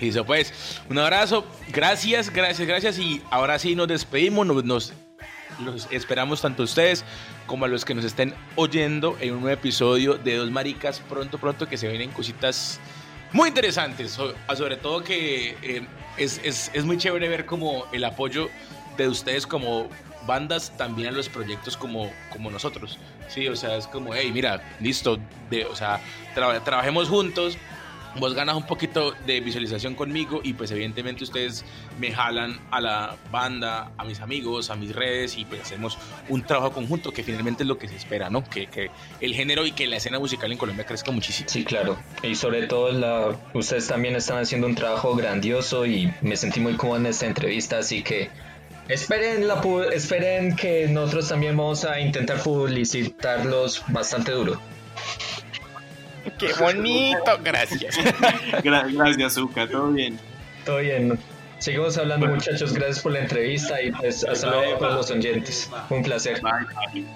Listo, 0.00 0.24
pues, 0.24 0.80
un 0.88 0.98
abrazo, 0.98 1.44
gracias, 1.72 2.30
gracias, 2.30 2.68
gracias. 2.68 2.98
Y 2.98 3.20
ahora 3.30 3.58
sí 3.58 3.74
nos 3.74 3.88
despedimos, 3.88 4.46
nos, 4.64 4.92
esperamos 5.90 6.40
tanto 6.40 6.62
a 6.62 6.64
ustedes 6.64 7.04
como 7.46 7.64
a 7.64 7.68
los 7.68 7.84
que 7.84 7.94
nos 7.94 8.04
estén 8.04 8.32
oyendo 8.54 9.16
en 9.20 9.34
un 9.34 9.40
nuevo 9.40 9.58
episodio 9.58 10.14
de 10.14 10.36
Dos 10.36 10.50
Maricas. 10.50 11.00
Pronto, 11.00 11.38
pronto 11.38 11.68
que 11.68 11.76
se 11.76 11.88
vienen 11.88 12.10
cositas 12.10 12.78
muy 13.32 13.48
interesantes. 13.48 14.12
Sobre 14.56 14.76
todo 14.76 15.02
que 15.02 15.56
eh, 15.62 15.86
es, 16.16 16.40
es, 16.44 16.70
es, 16.72 16.84
muy 16.84 16.96
chévere 16.96 17.28
ver 17.28 17.44
como 17.44 17.84
el 17.92 18.04
apoyo 18.04 18.48
de 18.96 19.08
ustedes 19.08 19.46
como 19.48 19.88
bandas 20.28 20.76
también 20.76 21.08
a 21.08 21.12
los 21.12 21.28
proyectos 21.28 21.76
como, 21.76 22.12
como 22.30 22.52
nosotros. 22.52 22.98
Sí, 23.28 23.48
o 23.48 23.56
sea, 23.56 23.76
es 23.76 23.88
como, 23.88 24.14
hey, 24.14 24.30
mira, 24.32 24.62
listo, 24.78 25.18
de, 25.50 25.64
o 25.64 25.74
sea, 25.74 26.00
trabajemos 26.64 27.08
juntos 27.08 27.58
vos 28.16 28.34
ganas 28.34 28.56
un 28.56 28.64
poquito 28.64 29.12
de 29.26 29.40
visualización 29.40 29.94
conmigo 29.94 30.40
y 30.42 30.54
pues 30.54 30.70
evidentemente 30.70 31.24
ustedes 31.24 31.64
me 31.98 32.12
jalan 32.12 32.58
a 32.70 32.80
la 32.80 33.16
banda, 33.30 33.90
a 33.96 34.04
mis 34.04 34.20
amigos, 34.20 34.70
a 34.70 34.76
mis 34.76 34.94
redes 34.94 35.36
y 35.36 35.44
pues 35.44 35.62
hacemos 35.62 35.98
un 36.28 36.42
trabajo 36.42 36.72
conjunto 36.72 37.12
que 37.12 37.22
finalmente 37.22 37.62
es 37.62 37.68
lo 37.68 37.78
que 37.78 37.88
se 37.88 37.96
espera, 37.96 38.30
¿no? 38.30 38.44
Que, 38.44 38.66
que 38.66 38.90
el 39.20 39.34
género 39.34 39.66
y 39.66 39.72
que 39.72 39.86
la 39.86 39.96
escena 39.96 40.18
musical 40.18 40.50
en 40.52 40.58
Colombia 40.58 40.84
crezca 40.84 41.10
muchísimo. 41.10 41.48
Sí, 41.48 41.64
claro. 41.64 41.98
Y 42.22 42.34
sobre 42.34 42.66
todo 42.66 42.92
la, 42.92 43.36
ustedes 43.54 43.86
también 43.86 44.16
están 44.16 44.38
haciendo 44.38 44.66
un 44.66 44.74
trabajo 44.74 45.14
grandioso 45.14 45.86
y 45.86 46.12
me 46.20 46.36
sentí 46.36 46.60
muy 46.60 46.74
cómodo 46.76 46.98
en 46.98 47.06
esta 47.06 47.26
entrevista, 47.26 47.78
así 47.78 48.02
que 48.02 48.30
esperen, 48.88 49.46
la, 49.46 49.60
esperen 49.92 50.56
que 50.56 50.88
nosotros 50.88 51.28
también 51.28 51.56
vamos 51.56 51.84
a 51.84 52.00
intentar 52.00 52.42
publicitarlos 52.42 53.82
bastante 53.88 54.32
duro. 54.32 54.60
Qué 56.38 56.52
bonito, 56.58 57.38
gracias. 57.42 57.96
gracias, 58.62 59.34
Zuka, 59.34 59.66
todo 59.68 59.90
bien. 59.92 60.18
Todo 60.64 60.78
bien. 60.78 61.18
Seguimos 61.58 61.98
hablando, 61.98 62.28
muchachos. 62.28 62.72
Gracias 62.72 63.00
por 63.00 63.12
la 63.12 63.20
entrevista 63.20 63.82
y 63.82 63.90
pues 63.90 64.24
hasta 64.24 64.50
luego 64.50 64.78
para 64.78 64.94
los 64.94 65.10
oyentes. 65.10 65.70
Un 65.90 66.02
placer. 66.02 66.40
Bye. 66.40 67.06